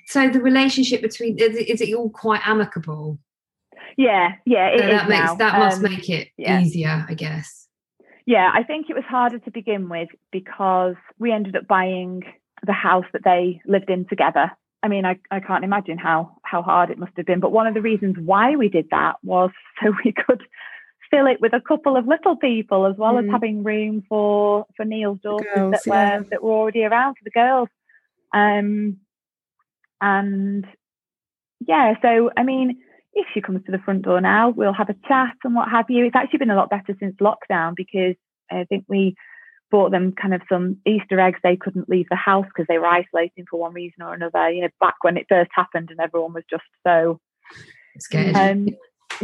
so 0.08 0.30
the 0.30 0.42
relationship 0.42 1.02
between 1.02 1.38
is 1.38 1.56
it, 1.56 1.70
is 1.70 1.82
it 1.82 1.94
all 1.94 2.10
quite 2.10 2.42
amicable? 2.48 3.20
Yeah, 3.98 4.34
yeah, 4.46 4.68
it 4.68 4.80
so 4.80 4.88
that 4.88 5.10
makes 5.10 5.26
now. 5.26 5.36
that 5.36 5.60
must 5.60 5.78
um, 5.78 5.84
make 5.84 6.10
it 6.10 6.30
yeah. 6.38 6.62
easier, 6.62 7.06
I 7.08 7.14
guess. 7.14 7.68
Yeah, 8.26 8.52
I 8.54 8.64
think 8.64 8.90
it 8.90 8.96
was 8.96 9.04
harder 9.04 9.40
to 9.40 9.52
begin 9.52 9.90
with 9.90 10.10
because 10.32 10.96
we 11.20 11.32
ended 11.32 11.56
up 11.56 11.68
buying 11.68 12.24
the 12.66 12.74
house 12.74 13.06
that 13.14 13.24
they 13.24 13.62
lived 13.66 13.90
in 13.90 14.06
together. 14.06 14.52
I 14.84 14.88
mean, 14.88 15.06
I, 15.06 15.20
I 15.30 15.40
can't 15.40 15.64
imagine 15.64 15.98
how 15.98 16.38
how 16.44 16.62
hard 16.62 16.90
it 16.90 16.98
must 16.98 17.14
have 17.18 17.26
been. 17.26 17.40
But 17.40 17.52
one 17.52 17.68
of 17.68 17.74
the 17.74 17.82
reasons 17.82 18.16
why 18.18 18.56
we 18.56 18.70
did 18.70 18.88
that 18.92 19.16
was 19.24 19.52
so 19.84 19.94
we 20.04 20.12
could 20.14 20.44
fill 21.10 21.28
it 21.28 21.42
with 21.42 21.54
a 21.54 21.62
couple 21.62 21.98
of 21.98 22.08
little 22.08 22.38
people 22.38 22.86
as 22.86 22.96
well 22.98 23.16
mm. 23.16 23.26
as 23.26 23.32
having 23.32 23.64
room 23.64 24.04
for 24.08 24.66
for 24.76 24.86
Neil's 24.86 25.20
daughters 25.22 25.48
girls, 25.54 25.72
that 25.72 25.82
yeah. 25.86 26.18
were 26.20 26.26
that 26.30 26.44
were 26.44 26.52
already 26.52 26.84
around 26.84 27.16
for 27.16 27.24
the 27.24 27.32
girls. 27.32 27.70
Um 28.34 28.98
and 30.00 30.66
yeah, 31.68 31.94
so 32.02 32.32
I 32.36 32.44
mean, 32.44 32.80
if 33.14 33.28
she 33.34 33.42
comes 33.42 33.64
to 33.66 33.72
the 33.72 33.80
front 33.80 34.04
door 34.04 34.20
now, 34.22 34.50
we'll 34.50 34.74
have 34.74 34.90
a 34.90 34.96
chat 35.08 35.36
and 35.44 35.54
what 35.54 35.70
have 35.70 35.86
you. 35.90 36.06
It's 36.06 36.16
actually 36.16 36.40
been 36.40 36.50
a 36.50 36.56
lot 36.56 36.70
better 36.70 36.96
since 37.00 37.16
lockdown 37.18 37.76
because 37.76 38.16
I 38.50 38.64
think 38.66 38.86
we 38.88 39.16
bought 39.72 39.92
them 39.92 40.12
kind 40.12 40.34
of 40.34 40.42
some 40.48 40.78
Easter 40.86 41.20
eggs. 41.20 41.40
They 41.42 41.56
couldn't 41.56 41.90
leave 41.90 42.08
the 42.10 42.16
house 42.16 42.46
because 42.46 42.68
they 42.68 42.78
were 42.78 42.86
isolating 42.86 43.46
for 43.50 43.60
one 43.60 43.74
reason 43.74 44.04
or 44.04 44.14
another. 44.14 44.52
You 44.52 44.64
know, 44.64 44.70
back 44.80 44.96
when 45.02 45.18
it 45.18 45.26
first 45.28 45.50
happened 45.56 45.90
and 45.90 46.00
everyone 46.00 46.34
was 46.34 46.44
just 46.50 46.64
so 46.86 47.20
scared. 47.98 48.36
Um, 48.36 48.70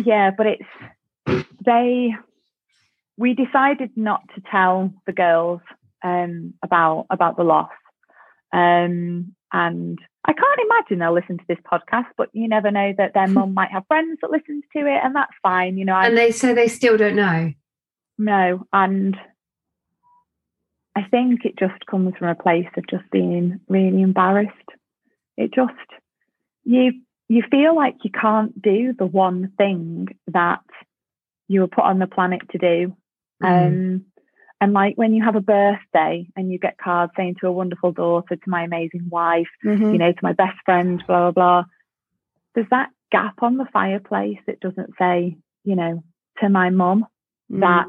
yeah, 0.03 0.31
but 0.35 0.47
it's 0.47 1.43
they. 1.63 2.15
We 3.17 3.33
decided 3.33 3.91
not 3.95 4.21
to 4.35 4.41
tell 4.49 4.93
the 5.05 5.13
girls 5.13 5.61
um, 6.03 6.53
about 6.63 7.07
about 7.09 7.35
the 7.35 7.43
loss, 7.43 7.71
um, 8.53 9.35
and 9.51 9.99
I 10.25 10.33
can't 10.33 10.59
imagine 10.71 10.99
they'll 10.99 11.13
listen 11.13 11.37
to 11.37 11.45
this 11.47 11.57
podcast. 11.71 12.07
But 12.15 12.29
you 12.33 12.47
never 12.47 12.71
know 12.71 12.93
that 12.97 13.13
their 13.13 13.27
mum 13.27 13.53
might 13.53 13.71
have 13.71 13.87
friends 13.87 14.19
that 14.21 14.31
listens 14.31 14.63
to 14.73 14.79
it, 14.79 15.01
and 15.03 15.15
that's 15.15 15.33
fine. 15.41 15.77
You 15.77 15.85
know, 15.85 15.95
and 15.95 16.17
they 16.17 16.31
say 16.31 16.53
they 16.53 16.67
still 16.67 16.97
don't 16.97 17.15
know. 17.15 17.53
no, 18.17 18.65
and 18.71 19.17
I 20.97 21.03
think 21.11 21.45
it 21.45 21.59
just 21.59 21.85
comes 21.85 22.15
from 22.17 22.29
a 22.29 22.35
place 22.35 22.65
of 22.75 22.87
just 22.87 23.03
being 23.11 23.59
really 23.67 24.01
embarrassed. 24.01 24.51
It 25.37 25.53
just 25.53 25.73
you 26.63 26.93
you 27.29 27.43
feel 27.51 27.75
like 27.75 27.97
you 28.03 28.09
can't 28.09 28.59
do 28.59 28.93
the 28.97 29.05
one 29.05 29.51
thing 29.57 30.07
that 30.33 30.63
you 31.47 31.61
were 31.61 31.67
put 31.67 31.83
on 31.83 31.99
the 31.99 32.07
planet 32.07 32.41
to 32.49 32.57
do. 32.57 32.95
Mm. 33.43 33.67
Um, 33.67 34.05
and 34.59 34.73
like 34.73 34.95
when 34.95 35.13
you 35.13 35.23
have 35.23 35.35
a 35.35 35.41
birthday 35.41 36.27
and 36.35 36.51
you 36.51 36.57
get 36.57 36.79
cards 36.79 37.13
saying 37.15 37.35
to 37.41 37.47
a 37.47 37.51
wonderful 37.51 37.91
daughter, 37.91 38.35
to 38.35 38.49
my 38.49 38.63
amazing 38.63 39.07
wife, 39.07 39.45
mm-hmm. 39.63 39.91
you 39.91 39.99
know, 39.99 40.11
to 40.11 40.23
my 40.23 40.33
best 40.33 40.57
friend, 40.65 41.03
blah, 41.05 41.29
blah, 41.29 41.31
blah. 41.31 41.63
There's 42.55 42.69
that 42.71 42.89
gap 43.11 43.43
on 43.43 43.57
the 43.57 43.67
fireplace 43.71 44.39
that 44.47 44.61
doesn't 44.61 44.93
say, 44.97 45.37
you 45.63 45.75
know, 45.75 46.03
to 46.41 46.49
my 46.49 46.71
mum 46.71 47.05
mm-hmm. 47.51 47.59
that 47.59 47.87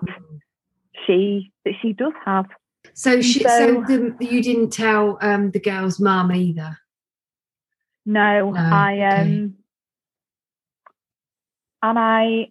she 1.07 1.53
that 1.65 1.73
she 1.81 1.95
does 1.95 2.13
have. 2.27 2.45
So 2.99 3.23
she 3.23 3.45
so, 3.45 3.49
so 3.49 3.81
the, 3.83 4.17
you 4.19 4.43
didn't 4.43 4.71
tell 4.71 5.19
um 5.21 5.53
the 5.53 5.61
girl's 5.61 6.01
mum 6.01 6.33
either? 6.33 6.77
No, 8.05 8.51
no 8.51 8.59
I 8.59 9.21
um 9.21 9.29
okay. 9.29 9.51
and 11.85 11.99
I 11.99 12.49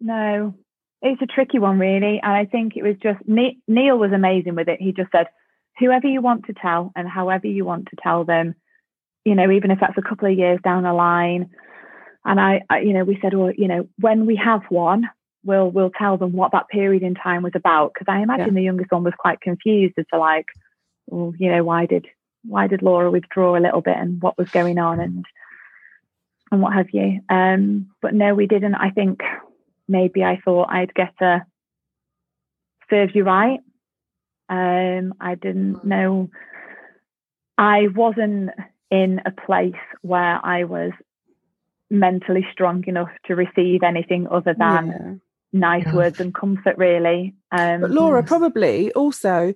no, 0.00 0.54
it's 1.00 1.22
a 1.22 1.26
tricky 1.26 1.60
one, 1.60 1.78
really. 1.78 2.18
And 2.20 2.32
I 2.32 2.44
think 2.44 2.76
it 2.76 2.82
was 2.82 2.96
just 3.00 3.20
Neil 3.28 3.96
was 3.96 4.10
amazing 4.12 4.56
with 4.56 4.66
it. 4.66 4.82
He 4.82 4.90
just 4.90 5.12
said, 5.12 5.28
whoever 5.78 6.08
you 6.08 6.22
want 6.22 6.46
to 6.46 6.54
tell 6.54 6.90
and 6.96 7.08
however 7.08 7.46
you 7.46 7.64
want 7.64 7.86
to 7.86 7.96
tell 8.02 8.24
them, 8.24 8.56
you 9.24 9.36
know, 9.36 9.48
even 9.48 9.70
if 9.70 9.78
that's 9.78 9.96
a 9.96 10.02
couple 10.02 10.28
of 10.28 10.36
years 10.36 10.58
down 10.64 10.82
the 10.82 10.92
line. 10.92 11.50
And 12.24 12.40
I, 12.40 12.62
I 12.68 12.80
you 12.80 12.94
know, 12.94 13.04
we 13.04 13.20
said, 13.22 13.32
well, 13.32 13.52
you 13.56 13.68
know, 13.68 13.88
when 14.00 14.26
we 14.26 14.34
have 14.44 14.62
one, 14.70 15.08
we'll 15.44 15.70
we'll 15.70 15.90
tell 15.90 16.16
them 16.16 16.32
what 16.32 16.52
that 16.52 16.68
period 16.68 17.02
in 17.02 17.14
time 17.14 17.42
was 17.42 17.52
about. 17.54 17.92
Because 17.94 18.12
I 18.12 18.20
imagine 18.20 18.48
yeah. 18.48 18.60
the 18.60 18.62
youngest 18.62 18.90
one 18.92 19.04
was 19.04 19.14
quite 19.18 19.40
confused 19.40 19.94
as 19.98 20.06
to 20.12 20.18
like, 20.18 20.46
well, 21.06 21.32
you 21.38 21.50
know, 21.50 21.64
why 21.64 21.86
did 21.86 22.06
why 22.44 22.66
did 22.66 22.82
Laura 22.82 23.10
withdraw 23.10 23.56
a 23.56 23.60
little 23.60 23.80
bit 23.80 23.96
and 23.96 24.22
what 24.22 24.38
was 24.38 24.48
going 24.50 24.78
on 24.78 25.00
and 25.00 25.24
and 26.50 26.62
what 26.62 26.74
have 26.74 26.88
you. 26.92 27.20
Um, 27.28 27.90
but 28.00 28.14
no, 28.14 28.34
we 28.34 28.46
didn't. 28.46 28.74
I 28.74 28.90
think 28.90 29.20
maybe 29.86 30.24
I 30.24 30.40
thought 30.44 30.70
I'd 30.70 30.94
get 30.94 31.14
a 31.20 31.44
serve 32.90 33.10
you 33.14 33.24
right. 33.24 33.60
Um, 34.48 35.14
I 35.20 35.34
didn't 35.34 35.76
mm. 35.76 35.84
know. 35.84 36.30
I 37.56 37.88
wasn't 37.94 38.50
in 38.90 39.20
a 39.26 39.30
place 39.30 39.74
where 40.02 40.40
I 40.44 40.64
was 40.64 40.92
mentally 41.90 42.46
strong 42.52 42.84
enough 42.86 43.10
to 43.26 43.34
receive 43.34 43.82
anything 43.82 44.26
other 44.30 44.54
than 44.58 44.86
yeah. 44.86 45.27
Nice 45.52 45.84
yeah. 45.86 45.94
words 45.94 46.20
and 46.20 46.34
comfort, 46.34 46.76
really. 46.78 47.34
Um, 47.50 47.82
but 47.82 47.90
Laura, 47.90 48.22
probably 48.22 48.92
also, 48.92 49.54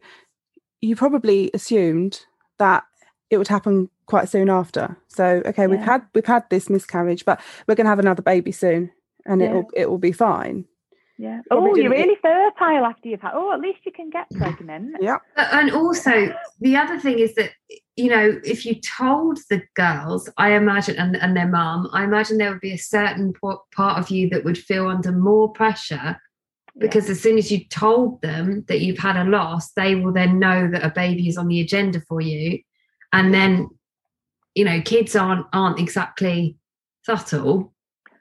you 0.81 0.97
probably 0.97 1.51
assumed 1.55 2.25
that 2.59 2.85
it 3.31 3.39
would 3.39 3.49
happen 3.49 3.89
quite 4.07 4.29
soon 4.29 4.51
after. 4.51 4.97
So, 5.09 5.43
okay, 5.47 5.63
yeah. 5.63 5.67
we've 5.67 5.81
had 5.81 6.03
we've 6.15 6.27
had 6.27 6.45
this 6.51 6.69
miscarriage, 6.69 7.25
but 7.25 7.41
we're 7.67 7.75
going 7.75 7.87
to 7.87 7.91
have 7.91 7.99
another 7.99 8.23
baby 8.23 8.53
soon 8.53 8.91
and 9.27 9.41
yeah. 9.41 9.49
it'll 9.49 9.71
it 9.75 9.91
will 9.91 9.99
be 9.99 10.13
fine. 10.13 10.65
Yeah. 11.19 11.41
Oh, 11.51 11.77
you're 11.77 11.91
really 11.91 12.17
fertile 12.21 12.85
after 12.85 13.09
you've 13.09 13.21
had. 13.21 13.33
Oh, 13.35 13.53
at 13.53 13.61
least 13.61 13.81
you 13.85 13.93
can 13.93 14.11
get 14.11 14.29
pregnant. 14.31 14.97
Yeah. 15.01 15.19
And 15.37 15.71
also, 15.71 16.35
the 16.61 16.77
other 16.77 16.99
thing 16.99 17.19
is 17.21 17.35
that 17.37 17.51
you 17.97 18.09
know, 18.09 18.41
if 18.43 18.65
you 18.65 18.77
told 18.77 19.39
the 19.51 19.63
girls, 19.75 20.29
I 20.39 20.53
imagine, 20.53 20.97
and, 20.97 21.17
and 21.17 21.37
their 21.37 21.49
mum, 21.49 21.91
I 21.93 22.05
imagine 22.05 22.39
there 22.39 22.51
would 22.51 22.61
be 22.61 22.73
a 22.73 22.79
certain 22.79 23.35
part 23.35 23.99
of 23.99 24.11
you 24.11 24.31
that 24.31 24.45
would 24.45 24.57
feel 24.57 24.89
under 24.89 25.13
more 25.13 25.53
pressure 25.53 26.19
because 26.79 27.07
yeah. 27.07 27.13
as 27.13 27.21
soon 27.21 27.37
as 27.37 27.53
you 27.53 27.65
told 27.67 28.23
them 28.23 28.65
that 28.69 28.81
you've 28.81 28.99
had 28.99 29.17
a 29.17 29.29
loss, 29.29 29.73
they 29.73 29.95
will 29.95 30.13
then 30.13 30.39
know 30.39 30.71
that 30.71 30.85
a 30.85 30.91
baby 30.91 31.29
is 31.29 31.37
on 31.37 31.49
the 31.49 31.61
agenda 31.61 32.01
for 32.09 32.21
you, 32.21 32.61
and 33.13 33.35
then, 33.35 33.69
you 34.55 34.65
know, 34.65 34.81
kids 34.81 35.15
aren't 35.15 35.47
aren't 35.53 35.79
exactly 35.79 36.57
subtle 37.05 37.72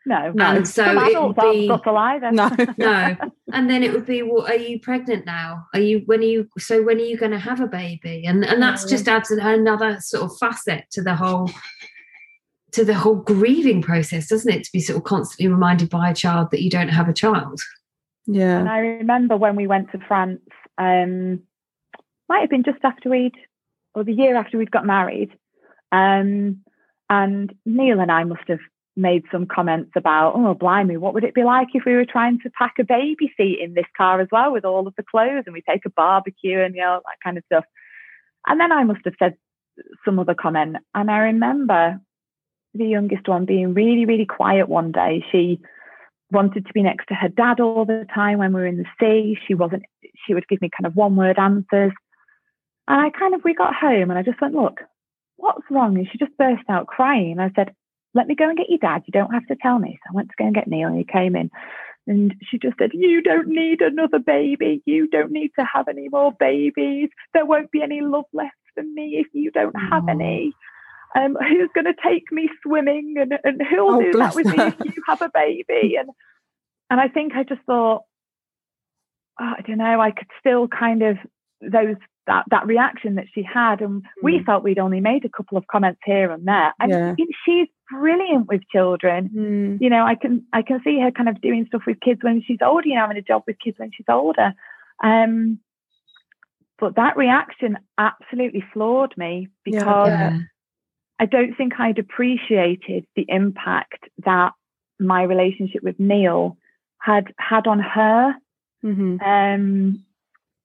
no, 0.06 0.32
no. 0.34 0.46
And 0.46 0.68
so 0.68 0.84
Some 0.84 0.98
adults 0.98 1.38
it 1.38 1.46
would 1.46 1.54
be, 1.54 1.70
aren't 1.70 1.88
either. 1.88 2.32
No, 2.32 2.50
no. 2.78 3.16
And 3.54 3.70
then 3.70 3.84
it 3.84 3.94
would 3.94 4.06
be, 4.06 4.24
well, 4.24 4.48
are 4.48 4.56
you 4.56 4.80
pregnant 4.80 5.26
now? 5.26 5.68
Are 5.74 5.80
you 5.80 6.02
when 6.06 6.22
are 6.22 6.24
you? 6.24 6.48
So 6.58 6.82
when 6.84 6.98
are 6.98 7.04
you 7.04 7.18
going 7.18 7.32
to 7.32 7.40
have 7.40 7.62
a 7.62 7.68
baby? 7.68 8.26
And 8.26 8.44
and 8.44 8.62
that's 8.62 8.86
just 8.86 9.08
adds 9.08 9.30
another 9.30 10.00
sort 10.00 10.24
of 10.24 10.38
facet 10.38 10.86
to 10.92 11.04
the 11.04 11.16
whole 11.16 11.50
to 12.72 12.84
the 12.84 12.96
whole 12.96 13.16
grieving 13.16 13.82
process, 13.82 14.28
doesn't 14.28 14.52
it? 14.52 14.64
To 14.64 14.72
be 14.72 14.80
sort 14.80 14.98
of 14.98 15.04
constantly 15.04 15.48
reminded 15.48 15.90
by 15.90 16.10
a 16.10 16.16
child 16.16 16.50
that 16.52 16.64
you 16.64 16.70
don't 16.70 16.90
have 16.90 17.10
a 17.10 17.14
child. 17.14 17.62
Yeah. 18.26 18.60
And 18.60 18.70
I 18.70 18.80
remember 18.80 19.38
when 19.38 19.56
we 19.56 19.68
went 19.68 19.92
to 19.92 20.00
France, 20.08 20.42
um, 20.78 21.42
might 22.30 22.42
have 22.42 22.50
been 22.50 22.64
just 22.64 22.80
after 22.84 23.10
we'd, 23.10 23.36
or 23.94 24.04
the 24.04 24.14
year 24.14 24.36
after 24.36 24.58
we'd 24.58 24.72
got 24.72 24.86
married. 24.86 25.32
Um, 25.92 26.62
and 27.10 27.54
Neil 27.66 28.00
and 28.00 28.12
I 28.12 28.24
must 28.24 28.48
have 28.48 28.60
made 29.02 29.24
some 29.32 29.46
comments 29.46 29.92
about, 29.96 30.34
oh, 30.36 30.54
blimey, 30.54 30.96
what 30.96 31.14
would 31.14 31.24
it 31.24 31.34
be 31.34 31.44
like 31.44 31.70
if 31.74 31.84
we 31.86 31.94
were 31.94 32.06
trying 32.06 32.40
to 32.40 32.50
pack 32.52 32.74
a 32.80 32.84
baby 32.84 33.32
seat 33.36 33.60
in 33.62 33.74
this 33.74 33.86
car 33.98 34.22
as 34.22 34.28
well 34.32 34.54
with 34.54 34.64
all 34.64 34.88
of 34.88 34.94
the 34.96 35.04
clothes 35.04 35.44
and 35.46 35.54
we 35.54 35.64
take 35.68 35.86
a 35.86 35.90
barbecue 35.90 36.60
and, 36.60 36.76
you 36.76 36.82
know, 36.82 37.02
that 37.04 37.24
kind 37.24 37.38
of 37.38 37.44
stuff. 37.46 37.66
And 38.48 38.60
then 38.60 38.72
I 38.72 38.84
must 38.84 39.02
have 39.06 39.16
said 39.20 39.36
some 40.06 40.20
other 40.20 40.36
comment. 40.36 40.78
And 40.94 41.12
I 41.12 41.18
remember 41.18 42.00
the 42.74 42.86
youngest 42.86 43.28
one 43.28 43.46
being 43.46 43.74
really, 43.74 44.06
really 44.06 44.26
quiet 44.26 44.70
one 44.70 44.92
day. 44.92 45.26
She 45.32 45.60
wanted 46.32 46.66
to 46.66 46.74
be 46.74 46.84
next 46.84 47.08
to 47.08 47.16
her 47.16 47.28
dad 47.28 47.60
all 47.60 47.86
the 47.86 48.06
time 48.14 48.40
when 48.40 48.54
we 48.54 48.62
were 48.62 48.68
in 48.68 48.78
the 48.78 48.86
sea. 49.00 49.38
She 49.48 49.54
wasn't, 49.54 49.84
she 50.26 50.34
would 50.34 50.48
give 50.48 50.62
me 50.62 50.70
kind 50.76 50.88
of 50.88 50.96
one 50.96 51.16
word 51.16 51.38
answers. 51.38 51.92
And 52.88 53.02
I 53.02 53.10
kind 53.10 53.34
of, 53.34 53.42
we 53.44 53.54
got 53.54 53.76
home 53.76 54.10
and 54.10 54.18
I 54.18 54.24
just 54.24 54.40
went, 54.42 54.56
look, 54.56 54.80
what's 55.38 55.70
wrong? 55.70 55.98
And 55.98 56.08
she 56.10 56.18
just 56.18 56.38
burst 56.38 56.64
out 56.70 56.88
crying. 56.88 57.40
I 57.40 57.52
said, 57.56 57.74
let 58.14 58.28
me 58.28 58.36
go 58.36 58.50
and 58.50 58.58
get 58.58 58.70
your 58.70 58.80
dad. 58.80 59.04
You 59.06 59.12
don't 59.12 59.34
have 59.34 59.46
to 59.48 59.56
tell 59.62 59.80
me. 59.80 60.00
So 60.04 60.12
I 60.12 60.16
went 60.16 60.30
to 60.30 60.36
go 60.38 60.46
and 60.46 60.56
get 60.56 60.68
Neil 60.68 60.90
and 60.90 60.98
he 60.98 61.06
came 61.06 61.36
in. 61.36 61.50
And 62.08 62.34
she 62.50 62.58
just 62.58 62.78
said, 62.78 62.92
You 62.94 63.22
don't 63.22 63.48
need 63.48 63.82
another 63.82 64.20
baby. 64.20 64.82
You 64.86 65.08
don't 65.08 65.32
need 65.32 65.52
to 65.60 65.66
have 65.66 65.88
any 65.88 66.10
more 66.10 66.32
babies. 66.40 67.10
There 67.34 67.46
won't 67.46 67.72
be 67.72 67.82
any 67.82 68.02
love 68.02 68.26
left 68.34 68.56
for 68.74 68.84
me 68.84 69.24
if 69.24 69.28
you 69.34 69.52
don't 69.52 69.76
have 69.76 70.04
Aww. 70.04 70.12
any. 70.12 70.54
Um, 71.16 71.36
who's 71.36 71.70
going 71.76 71.86
to 71.86 71.94
take 72.02 72.32
me 72.32 72.50
swimming 72.64 73.16
and, 73.20 73.34
and 73.44 73.62
who'll 73.62 73.96
oh, 73.96 74.02
do 74.02 74.18
that 74.18 74.34
with 74.34 74.48
her. 74.48 74.56
me 74.56 74.64
if 74.80 74.96
you 74.96 75.04
have 75.08 75.22
a 75.22 75.32
baby? 75.34 75.96
And 76.00 76.10
and 76.90 77.00
I 77.00 77.08
think 77.08 77.34
I 77.36 77.44
just 77.44 77.62
thought, 77.62 78.04
oh, 79.40 79.54
I 79.58 79.62
don't 79.66 79.78
know, 79.78 80.02
I 80.02 80.12
could 80.12 80.28
still 80.40 80.68
kind 80.68 81.02
of 81.04 81.18
those 81.62 81.96
that 82.28 82.46
that 82.50 82.68
reaction 82.68 83.16
that 83.16 83.26
she 83.34 83.44
had 83.44 83.82
and 83.82 84.04
mm. 84.04 84.06
we 84.22 84.44
felt 84.46 84.64
we'd 84.64 84.80
only 84.80 85.00
made 85.00 85.26
a 85.26 85.30
couple 85.30 85.58
of 85.58 85.68
comments 85.68 86.00
here 86.06 86.32
and 86.32 86.48
there 86.48 86.74
and 86.80 86.92
yeah. 86.92 87.26
she's 87.46 87.68
brilliant 87.90 88.48
with 88.48 88.62
children 88.72 89.30
mm. 89.36 89.82
you 89.82 89.90
know 89.90 90.06
i 90.06 90.16
can 90.16 90.46
i 90.54 90.62
can 90.62 90.80
see 90.84 91.00
her 91.00 91.12
kind 91.12 91.30
of 91.30 91.42
doing 91.42 91.66
stuff 91.68 91.82
with 91.88 92.00
kids 92.00 92.22
when 92.24 92.42
she's 92.46 92.60
older 92.64 92.88
you 92.88 92.96
know 92.96 93.02
having 93.02 93.18
a 93.18 93.22
job 93.22 93.44
with 93.48 93.58
kids 93.64 93.78
when 93.80 93.92
she's 93.96 94.06
older 94.08 94.54
um 95.04 95.60
but 96.80 96.96
that 96.96 97.18
reaction 97.18 97.78
absolutely 97.98 98.64
floored 98.74 99.14
me 99.18 99.48
because 99.64 100.08
yeah. 100.08 100.40
i 101.20 101.26
don't 101.26 101.56
think 101.56 101.74
i'd 101.80 102.00
appreciated 102.00 103.06
the 103.16 103.26
impact 103.28 104.06
that 104.26 104.52
my 105.00 105.24
relationship 105.24 105.82
with 105.84 106.00
neil 106.00 106.56
had 107.00 107.34
had 107.38 107.66
on 107.66 107.80
her 107.80 108.36
mm-hmm. 108.86 109.22
um 109.22 110.06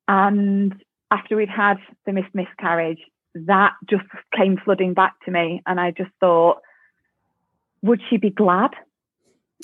and 0.08 0.74
after 1.10 1.36
we'd 1.36 1.48
had 1.48 1.78
the 2.04 2.12
missed 2.12 2.34
miscarriage, 2.34 3.00
that 3.34 3.72
just 3.88 4.04
came 4.34 4.56
flooding 4.64 4.94
back 4.94 5.14
to 5.24 5.30
me. 5.30 5.62
And 5.66 5.78
I 5.80 5.90
just 5.90 6.10
thought, 6.20 6.58
would 7.82 8.00
she 8.08 8.16
be 8.16 8.30
glad? 8.30 8.70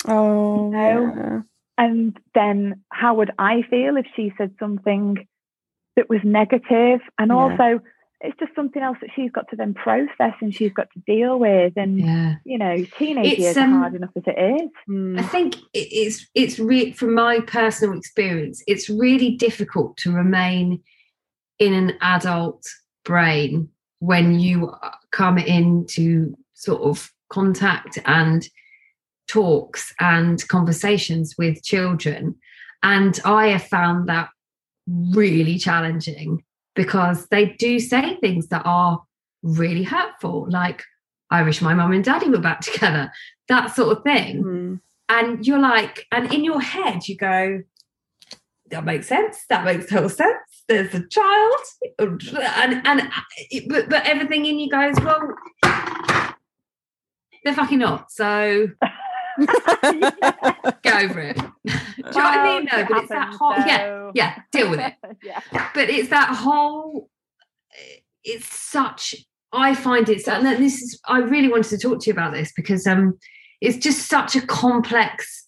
Oh, 0.07 0.65
you 0.65 0.71
know? 0.71 1.13
yeah. 1.15 1.41
And 1.77 2.17
then 2.35 2.83
how 2.89 3.15
would 3.15 3.31
I 3.39 3.63
feel 3.69 3.97
if 3.97 4.05
she 4.15 4.31
said 4.37 4.53
something 4.59 5.27
that 5.95 6.09
was 6.09 6.19
negative? 6.23 7.01
And 7.17 7.29
yeah. 7.29 7.35
also, 7.35 7.79
it's 8.21 8.39
just 8.39 8.55
something 8.55 8.81
else 8.81 8.97
that 9.01 9.09
she's 9.15 9.31
got 9.31 9.49
to 9.49 9.55
then 9.55 9.73
process 9.73 10.33
and 10.39 10.53
she's 10.53 10.71
got 10.71 10.87
to 10.93 10.99
deal 11.05 11.39
with. 11.39 11.73
And 11.75 11.99
yeah. 11.99 12.35
you 12.45 12.57
know, 12.57 12.85
teenage 12.97 13.39
years 13.39 13.57
um, 13.57 13.73
are 13.73 13.79
hard 13.79 13.95
enough 13.95 14.11
as 14.15 14.23
it 14.27 14.61
is. 14.61 14.69
Hmm. 14.87 15.19
I 15.19 15.23
think 15.23 15.55
it's 15.73 16.25
it's 16.33 16.59
re- 16.59 16.93
from 16.93 17.15
my 17.15 17.41
personal 17.41 17.97
experience, 17.97 18.63
it's 18.67 18.89
really 18.89 19.31
difficult 19.31 19.97
to 19.97 20.11
remain 20.13 20.81
in 21.59 21.73
an 21.73 21.93
adult 22.01 22.65
brain 23.03 23.69
when 23.99 24.39
you 24.39 24.73
come 25.11 25.37
into 25.37 26.35
sort 26.53 26.81
of 26.81 27.11
contact 27.29 27.99
and 28.05 28.47
talks 29.27 29.93
and 29.99 30.45
conversations 30.47 31.35
with 31.37 31.63
children. 31.63 32.35
And 32.81 33.19
I 33.23 33.47
have 33.47 33.63
found 33.63 34.09
that 34.09 34.29
really 34.87 35.57
challenging 35.57 36.43
because 36.75 37.27
they 37.27 37.47
do 37.53 37.79
say 37.79 38.17
things 38.17 38.47
that 38.47 38.63
are 38.65 39.01
really 39.41 39.83
hurtful, 39.83 40.47
like, 40.49 40.83
I 41.29 41.43
wish 41.43 41.61
my 41.61 41.73
mum 41.73 41.93
and 41.93 42.03
daddy 42.03 42.29
were 42.29 42.39
back 42.39 42.61
together, 42.71 43.11
that 43.47 43.75
sort 43.75 43.97
of 43.97 44.03
thing. 44.03 44.43
Mm. 44.43 44.79
And 45.09 45.45
you're 45.45 45.59
like, 45.59 46.07
and 46.11 46.33
in 46.33 46.43
your 46.43 46.61
head, 46.61 47.07
you 47.07 47.17
go, 47.17 47.61
that 48.69 48.85
makes 48.85 49.07
sense. 49.07 49.45
That 49.49 49.65
makes 49.65 49.89
total 49.89 50.09
sense. 50.09 50.52
There's 50.69 50.93
a 50.93 51.05
child, 51.07 51.59
and 51.99 52.81
and 52.87 53.09
but 53.67 53.89
but 53.89 54.05
everything 54.07 54.45
in 54.45 54.59
you 54.59 54.69
goes 54.69 54.95
well. 55.03 55.35
They're 57.43 57.53
fucking 57.53 57.79
not. 57.79 58.09
So 58.11 58.67
go 58.79 59.47
over 60.97 61.19
it. 61.19 61.37
Do 61.65 61.73
you 61.73 62.03
know 62.03 62.11
what 62.11 62.17
I 62.17 62.43
mean? 62.43 62.67
No, 62.71 62.79
It 62.79 62.87
but 62.87 62.97
it's 62.99 63.09
that 63.09 63.33
whole 63.37 63.51
yeah 63.57 63.77
so- 63.79 64.11
yeah 64.15 64.35
deal 64.51 64.69
with 64.69 64.79
it. 64.79 64.93
yeah. 65.23 65.41
But 65.73 65.89
it's 65.89 66.09
that 66.09 66.29
whole. 66.29 67.09
It's 68.23 68.47
such. 68.47 69.15
I 69.51 69.75
find 69.75 70.07
it. 70.07 70.25
And 70.27 70.45
this 70.45 70.81
is. 70.81 70.99
I 71.07 71.19
really 71.19 71.49
wanted 71.49 71.69
to 71.69 71.77
talk 71.77 71.99
to 72.01 72.07
you 72.07 72.13
about 72.13 72.33
this 72.33 72.53
because 72.55 72.87
um, 72.87 73.19
it's 73.59 73.77
just 73.77 74.07
such 74.07 74.35
a 74.37 74.41
complex 74.45 75.42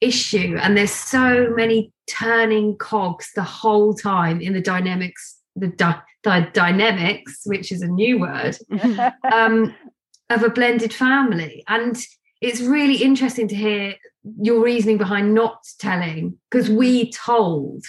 issue, 0.00 0.56
and 0.60 0.76
there's 0.76 0.92
so 0.92 1.52
many 1.54 1.92
turning 2.06 2.76
cogs 2.76 3.30
the 3.34 3.42
whole 3.42 3.94
time 3.94 4.40
in 4.40 4.52
the 4.52 4.60
dynamics. 4.60 5.38
The, 5.56 5.68
dy- 5.68 6.02
the 6.22 6.48
dynamics, 6.52 7.42
which 7.44 7.72
is 7.72 7.82
a 7.82 7.88
new 7.88 8.20
word, 8.20 8.56
um, 9.32 9.74
of 10.30 10.42
a 10.42 10.50
blended 10.50 10.94
family. 10.94 11.64
And 11.68 11.96
it's 12.40 12.60
really 12.60 13.02
interesting 13.02 13.48
to 13.48 13.54
hear 13.54 13.94
your 14.40 14.62
reasoning 14.62 14.98
behind 14.98 15.34
not 15.34 15.58
telling, 15.78 16.38
because 16.50 16.70
we 16.70 17.10
told 17.10 17.84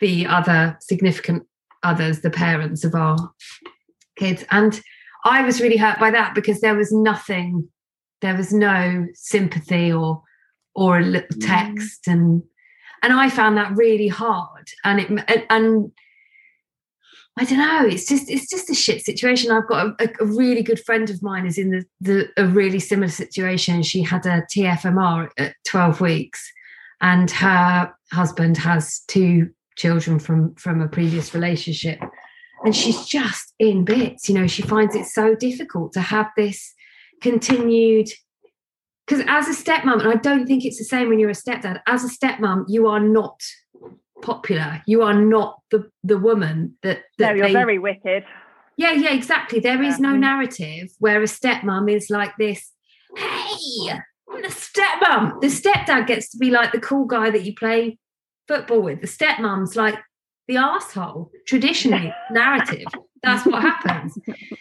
the 0.00 0.26
other 0.26 0.78
significant 0.80 1.46
others, 1.82 2.20
the 2.20 2.30
parents 2.30 2.84
of 2.84 2.94
our 2.94 3.16
kids. 4.16 4.44
And 4.50 4.80
I 5.24 5.42
was 5.42 5.60
really 5.60 5.76
hurt 5.76 5.98
by 5.98 6.10
that 6.10 6.34
because 6.34 6.60
there 6.60 6.74
was 6.74 6.92
nothing, 6.92 7.68
there 8.20 8.36
was 8.36 8.52
no 8.52 9.06
sympathy 9.14 9.92
or 9.92 10.22
or 10.76 10.98
a 10.98 11.02
little 11.02 11.36
mm. 11.36 11.46
text 11.46 12.06
and 12.06 12.42
and 13.02 13.12
I 13.12 13.30
found 13.30 13.56
that 13.56 13.76
really 13.76 14.08
hard. 14.08 14.68
And 14.84 15.00
it 15.00 15.08
and, 15.10 15.46
and 15.50 15.92
I 17.36 17.44
don't 17.44 17.58
know. 17.58 17.86
It's 17.86 18.06
just 18.06 18.30
it's 18.30 18.48
just 18.48 18.70
a 18.70 18.74
shit 18.74 19.04
situation. 19.04 19.50
I've 19.50 19.68
got 19.68 20.00
a, 20.00 20.10
a 20.20 20.24
really 20.24 20.62
good 20.62 20.80
friend 20.80 21.08
of 21.10 21.22
mine 21.22 21.46
is 21.46 21.58
in 21.58 21.70
the, 21.70 21.84
the 22.00 22.28
a 22.36 22.46
really 22.46 22.80
similar 22.80 23.10
situation. 23.10 23.82
She 23.82 24.02
had 24.02 24.24
a 24.26 24.46
TFMR 24.54 25.28
at 25.38 25.54
12 25.68 26.00
weeks, 26.00 26.50
and 27.00 27.30
her 27.30 27.92
husband 28.12 28.56
has 28.58 29.00
two 29.06 29.50
children 29.76 30.18
from 30.18 30.54
from 30.54 30.80
a 30.80 30.88
previous 30.88 31.34
relationship, 31.34 32.00
and 32.64 32.74
she's 32.74 33.04
just 33.04 33.52
in 33.58 33.84
bits. 33.84 34.28
You 34.28 34.34
know, 34.36 34.46
she 34.46 34.62
finds 34.62 34.94
it 34.96 35.04
so 35.04 35.34
difficult 35.34 35.92
to 35.92 36.00
have 36.00 36.30
this 36.36 36.74
continued. 37.20 38.08
Because 39.06 39.24
as 39.28 39.46
a 39.48 39.52
stepmom, 39.62 40.00
and 40.00 40.08
I 40.08 40.14
don't 40.16 40.46
think 40.46 40.64
it's 40.64 40.78
the 40.78 40.84
same 40.84 41.08
when 41.08 41.18
you're 41.20 41.30
a 41.30 41.32
stepdad. 41.32 41.80
As 41.86 42.04
a 42.04 42.08
stepmom, 42.08 42.64
you 42.68 42.88
are 42.88 42.98
not 43.00 43.40
popular. 44.22 44.82
You 44.86 45.02
are 45.02 45.14
not 45.14 45.60
the 45.70 45.90
the 46.02 46.18
woman 46.18 46.76
that 46.82 47.04
no, 47.18 47.30
you're 47.30 47.46
they 47.46 47.52
very 47.52 47.78
wicked. 47.78 48.24
yeah, 48.76 48.92
yeah, 48.92 49.12
exactly. 49.12 49.60
There 49.60 49.82
is 49.82 49.98
Yeah. 50.00 50.10
no 50.10 50.16
narrative 50.16 50.88
where 50.98 51.20
a 51.22 51.26
stepmom 51.26 51.90
is 51.94 52.10
like 52.10 52.36
this, 52.36 52.72
hey, 53.16 53.90
I'm 54.30 54.42
the 54.42 54.48
stepmom. 54.48 55.40
The 55.40 55.48
stepdad 55.48 56.06
gets 56.06 56.30
to 56.30 56.38
be 56.38 56.50
like 56.50 56.72
the 56.72 56.80
cool 56.80 57.04
guy 57.06 57.30
that 57.30 57.44
you 57.44 57.54
play 57.54 57.98
football 58.48 58.80
with. 58.82 59.00
The 59.02 59.06
stepmom's 59.06 59.76
like 59.76 59.98
the 60.48 60.56
asshole. 60.56 61.30
Traditionally, 61.46 62.12
narrative. 62.30 62.86
That's 63.22 63.46
what 63.46 63.62
happens. 63.62 64.18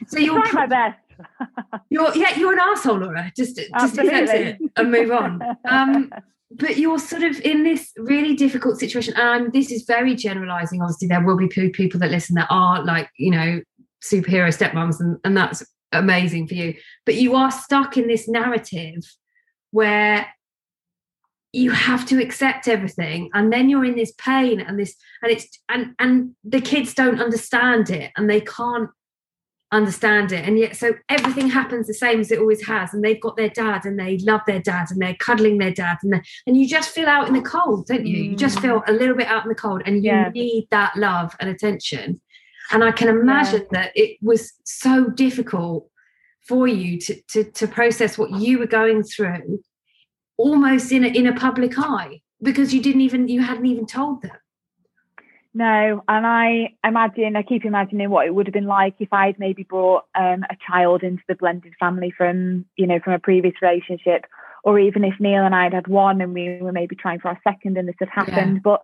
So 0.07 0.19
you're 0.19 0.41
Try 0.43 0.51
my 0.51 0.67
best. 0.67 0.99
you're 1.89 2.15
yeah, 2.15 2.37
you're 2.37 2.53
an 2.53 2.59
asshole, 2.59 2.97
Laura. 2.97 3.31
Just 3.35 3.57
just 3.57 3.97
accept 3.97 4.29
it 4.29 4.57
and 4.75 4.91
move 4.91 5.11
on. 5.11 5.41
Um, 5.67 6.11
but 6.51 6.77
you're 6.77 6.99
sort 6.99 7.23
of 7.23 7.39
in 7.41 7.63
this 7.63 7.91
really 7.97 8.35
difficult 8.35 8.79
situation 8.79 9.13
and 9.17 9.51
this 9.51 9.71
is 9.71 9.83
very 9.83 10.15
generalizing 10.15 10.81
obviously 10.81 11.07
there 11.07 11.23
will 11.23 11.37
be 11.37 11.47
people 11.47 11.99
that 11.99 12.11
listen 12.11 12.35
that 12.35 12.47
are 12.49 12.83
like 12.83 13.09
you 13.17 13.31
know 13.31 13.61
superhero 14.03 14.55
stepmoms 14.55 14.99
and, 14.99 15.17
and 15.23 15.35
that's 15.35 15.65
amazing 15.91 16.47
for 16.47 16.53
you 16.53 16.73
but 17.05 17.15
you 17.15 17.35
are 17.35 17.51
stuck 17.51 17.97
in 17.97 18.07
this 18.07 18.27
narrative 18.27 19.03
where 19.71 20.27
you 21.51 21.71
have 21.71 22.05
to 22.05 22.21
accept 22.21 22.67
everything 22.67 23.29
and 23.33 23.51
then 23.51 23.69
you're 23.69 23.85
in 23.85 23.95
this 23.95 24.13
pain 24.17 24.59
and 24.59 24.77
this 24.77 24.95
and 25.23 25.31
it's 25.31 25.47
and 25.69 25.95
and 25.99 26.35
the 26.43 26.61
kids 26.61 26.93
don't 26.93 27.21
understand 27.21 27.89
it 27.89 28.11
and 28.17 28.29
they 28.29 28.41
can't 28.41 28.89
understand 29.75 30.31
it. 30.31 30.45
And 30.45 30.57
yet 30.57 30.75
so 30.75 30.93
everything 31.09 31.49
happens 31.49 31.87
the 31.87 31.93
same 31.93 32.19
as 32.19 32.31
it 32.31 32.39
always 32.39 32.65
has. 32.65 32.93
And 32.93 33.03
they've 33.03 33.21
got 33.21 33.35
their 33.37 33.49
dad 33.49 33.85
and 33.85 33.99
they 33.99 34.17
love 34.19 34.41
their 34.47 34.59
dad 34.59 34.87
and 34.91 35.01
they're 35.01 35.15
cuddling 35.15 35.57
their 35.57 35.73
dad. 35.73 35.97
And 36.03 36.25
and 36.47 36.57
you 36.57 36.67
just 36.67 36.89
feel 36.89 37.07
out 37.07 37.27
in 37.27 37.33
the 37.33 37.41
cold 37.41 37.87
don't 37.87 38.05
you? 38.05 38.17
You 38.23 38.35
just 38.35 38.57
mm. 38.59 38.61
feel 38.63 38.83
a 38.87 38.93
little 38.93 39.15
bit 39.15 39.27
out 39.27 39.43
in 39.43 39.49
the 39.49 39.55
cold 39.55 39.81
and 39.85 40.03
you 40.03 40.11
Yeah. 40.11 40.29
need 40.29 40.67
that 40.71 40.95
love 40.95 41.35
and 41.39 41.49
attention. 41.49 42.21
And 42.71 42.83
i 42.83 42.91
can 42.91 43.09
imagine 43.09 43.67
that 43.71 43.91
it 43.95 44.17
was 44.21 44.53
so 44.63 45.09
difficult 45.09 45.87
for 46.47 46.67
you 46.67 46.99
to, 46.99 47.21
to 47.31 47.43
to 47.59 47.67
process 47.67 48.17
what 48.17 48.31
you 48.31 48.59
were 48.59 48.67
going 48.67 49.03
through 49.03 49.59
almost 50.37 50.91
in 50.91 51.03
a 51.03 51.07
in 51.07 51.27
a 51.27 51.33
public 51.33 51.77
eye 51.77 52.21
because 52.41 52.73
you 52.73 52.81
didn't 52.81 53.01
even 53.01 53.27
you 53.27 53.41
hadn't 53.41 53.65
even 53.65 53.85
told 53.85 54.21
them 54.21 54.37
No, 55.57 56.03
and 56.09 56.27
I 56.27 56.73
imagine, 56.85 57.37
I 57.37 57.41
keep 57.41 57.63
imagining 57.63 58.09
what 58.09 58.27
it 58.27 58.35
would 58.35 58.45
have 58.45 58.53
been 58.53 58.65
like 58.65 58.95
if 58.99 59.13
I'd 59.13 59.39
maybe 59.39 59.63
brought 59.63 60.03
um, 60.13 60.43
a 60.49 60.57
child 60.67 61.01
into 61.01 61.23
the 61.29 61.35
blended 61.35 61.71
family 61.79 62.11
from, 62.15 62.65
you 62.75 62.85
know, 62.85 62.99
from 63.01 63.13
a 63.13 63.19
previous 63.19 63.53
relationship, 63.61 64.25
or 64.65 64.77
even 64.77 65.05
if 65.05 65.13
Neil 65.17 65.45
and 65.45 65.55
I 65.55 65.63
had 65.63 65.73
had 65.73 65.87
one 65.87 66.19
and 66.19 66.33
we 66.33 66.59
were 66.61 66.73
maybe 66.73 66.97
trying 66.97 67.21
for 67.21 67.29
our 67.29 67.39
second 67.47 67.77
and 67.77 67.87
this 67.87 67.95
had 67.99 68.09
happened. 68.09 68.63
But 68.63 68.81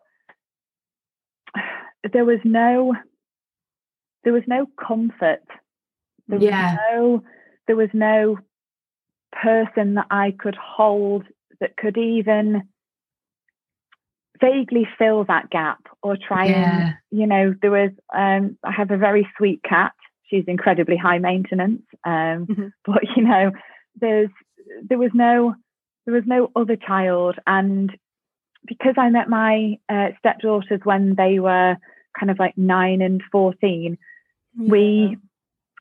there 2.13 2.23
was 2.23 2.39
no, 2.45 2.95
there 4.23 4.31
was 4.31 4.43
no 4.47 4.65
comfort. 4.79 5.43
There 6.29 6.39
was 6.39 6.47
Yeah. 6.47 6.77
no, 6.89 7.21
there 7.67 7.75
was 7.75 7.89
no 7.91 8.39
person 9.33 9.95
that 9.95 10.07
I 10.09 10.31
could 10.39 10.55
hold 10.55 11.25
that 11.59 11.75
could 11.75 11.97
even 11.97 12.63
vaguely 14.41 14.87
fill 14.97 15.23
that 15.25 15.49
gap 15.49 15.79
or 16.01 16.17
try 16.17 16.45
and 16.45 16.95
you 17.11 17.27
know 17.27 17.53
there 17.61 17.71
was 17.71 17.91
um 18.13 18.57
i 18.63 18.71
have 18.71 18.91
a 18.91 18.97
very 18.97 19.27
sweet 19.37 19.61
cat. 19.63 19.93
She's 20.29 20.45
incredibly 20.47 20.97
high 20.97 21.19
maintenance 21.19 21.83
um 22.05 22.47
Mhm. 22.47 22.71
but 22.85 23.03
you 23.15 23.23
know 23.23 23.51
there's 23.99 24.29
there 24.89 24.97
was 24.97 25.11
no 25.13 25.55
there 26.05 26.15
was 26.15 26.23
no 26.25 26.49
other 26.55 26.75
child. 26.75 27.35
And 27.45 27.91
because 28.65 28.95
i 28.97 29.09
met 29.09 29.29
my 29.29 29.77
uh, 29.89 30.09
stepdaughters 30.19 30.81
when 30.83 31.15
they 31.15 31.39
were 31.39 31.75
kind 32.19 32.29
of 32.31 32.39
like 32.39 32.57
9 32.57 33.01
and 33.01 33.21
14 33.31 33.97
we 34.57 35.17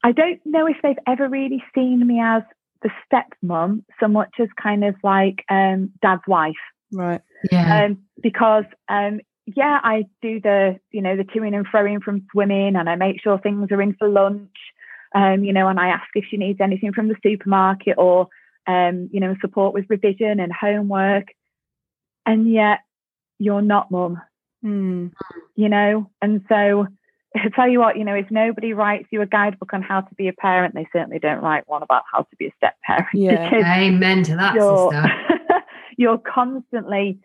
i 0.03 0.13
don't 0.13 0.41
know 0.45 0.67
if 0.67 0.77
they've 0.83 1.05
ever 1.07 1.29
really 1.29 1.63
seen 1.75 2.07
me 2.07 2.21
as 2.21 2.43
the 2.83 2.91
stepmom 3.05 3.83
so 4.01 4.09
much 4.09 4.31
as 4.41 4.49
kind 4.63 4.85
of 4.85 4.95
like 5.03 5.45
um 5.51 5.91
dad's 6.03 6.23
wife 6.27 6.55
right 6.93 7.23
yeah 7.51 7.85
um, 7.85 7.99
because 8.23 8.65
um, 8.89 9.21
yeah, 9.57 9.81
I 9.83 10.07
do 10.23 10.41
the 10.41 10.79
you 10.91 11.03
know 11.03 11.17
the 11.17 11.25
toing 11.25 11.55
and 11.55 11.67
froing 11.67 12.03
from 12.03 12.27
swimming, 12.33 12.77
and 12.77 12.89
I 12.89 12.97
make 12.97 13.23
sure 13.23 13.39
things 13.39 13.69
are 13.71 13.83
in 13.83 13.95
for 13.95 14.09
lunch. 14.09 14.57
Um, 15.15 15.43
you 15.43 15.53
know, 15.53 15.69
and 15.69 15.81
I 15.81 15.89
ask 15.89 16.07
if 16.15 16.25
she 16.31 16.37
needs 16.37 16.61
anything 16.61 16.93
from 16.93 17.09
the 17.09 17.17
supermarket 17.23 17.97
or 17.99 18.29
um, 18.67 19.09
you 19.13 19.21
know 19.21 19.35
support 19.41 19.75
with 19.75 19.87
revision 19.89 20.41
and 20.41 20.53
homework. 20.53 21.29
And 22.27 22.51
yet, 22.53 22.81
you're 23.39 23.63
not 23.63 23.91
mum. 23.91 24.21
Hmm. 24.63 25.09
You 25.57 25.69
know, 25.69 26.11
and 26.21 26.45
so 26.49 26.87
I 27.35 27.49
tell 27.55 27.69
you 27.69 27.81
what, 27.81 27.97
you 27.97 28.05
know, 28.05 28.15
if 28.15 28.31
nobody 28.31 28.73
writes 28.73 29.09
you 29.11 29.23
a 29.23 29.27
guidebook 29.27 29.73
on 29.73 29.83
how 29.83 30.03
to 30.03 30.15
be 30.17 30.29
a 30.29 30.33
parent, 30.33 30.75
they 30.75 30.87
certainly 30.93 31.19
don't 31.19 31.43
write 31.43 31.67
one 31.67 31.83
about 31.83 32.03
how 32.13 32.23
to 32.23 32.37
be 32.39 32.47
a 32.47 32.53
step 32.57 32.75
parent. 32.85 33.09
Yeah. 33.15 33.79
amen 33.81 34.23
to 34.25 34.37
that 34.37 34.55
sister 34.55 35.40
you're 36.01 36.19
constantly 36.19 37.19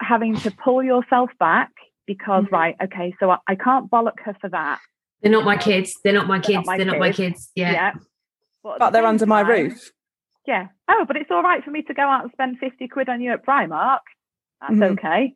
having 0.00 0.34
to 0.44 0.50
pull 0.64 0.82
yourself 0.82 1.30
back 1.38 1.70
because 2.06 2.44
Mhm. 2.44 2.52
right 2.52 2.76
okay 2.86 3.14
so 3.20 3.30
I, 3.30 3.38
I 3.46 3.54
can't 3.66 3.90
bollock 3.90 4.18
her 4.24 4.34
for 4.40 4.48
that. 4.50 4.78
They're 5.20 5.32
not 5.32 5.44
my 5.44 5.56
kids. 5.56 5.88
They're 6.02 6.12
not 6.20 6.26
my 6.26 6.38
They're 6.38 6.54
not 6.54 6.64
kids. 6.64 6.66
my 6.66 6.76
they're 6.76 6.86
not 6.86 6.98
my 6.98 7.12
kids. 7.12 7.18
kids. 7.18 7.52
Yeah. 7.54 7.92
But, 8.62 8.78
but 8.78 8.86
the 8.86 8.92
they're 8.92 9.02
same 9.02 9.08
under 9.08 9.26
my 9.26 9.40
roof. 9.40 9.90
yeah. 10.46 10.64
Oh 10.88 11.04
but 11.08 11.16
it's 11.16 11.30
all 11.30 11.42
right 11.42 11.62
for 11.64 11.70
me 11.70 11.82
to 11.82 11.94
go 11.94 12.02
out 12.02 12.22
and 12.24 12.32
spend 12.32 12.58
50 12.58 12.88
quid 12.88 13.08
on 13.08 13.20
you 13.20 13.32
at 13.32 13.44
primark. 13.46 14.00
That's 14.60 14.74
Mhm. 14.74 14.92
okay. 14.92 15.34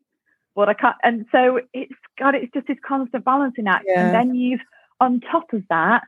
But 0.57 0.69
i 0.69 0.75
can't 0.75 0.97
and 1.03 1.27
so 1.33 1.61
it's 1.73 1.93
god 2.19 2.35
it's 2.35 2.53
just 2.53 2.67
this 2.67 2.79
constant 2.87 3.25
balancing 3.25 3.67
act. 3.69 3.85
Yeah. 3.87 4.01
and 4.07 4.15
then 4.15 4.35
you've 4.35 4.61
on 5.01 5.21
top 5.21 5.53
of 5.53 5.63
that 5.71 6.03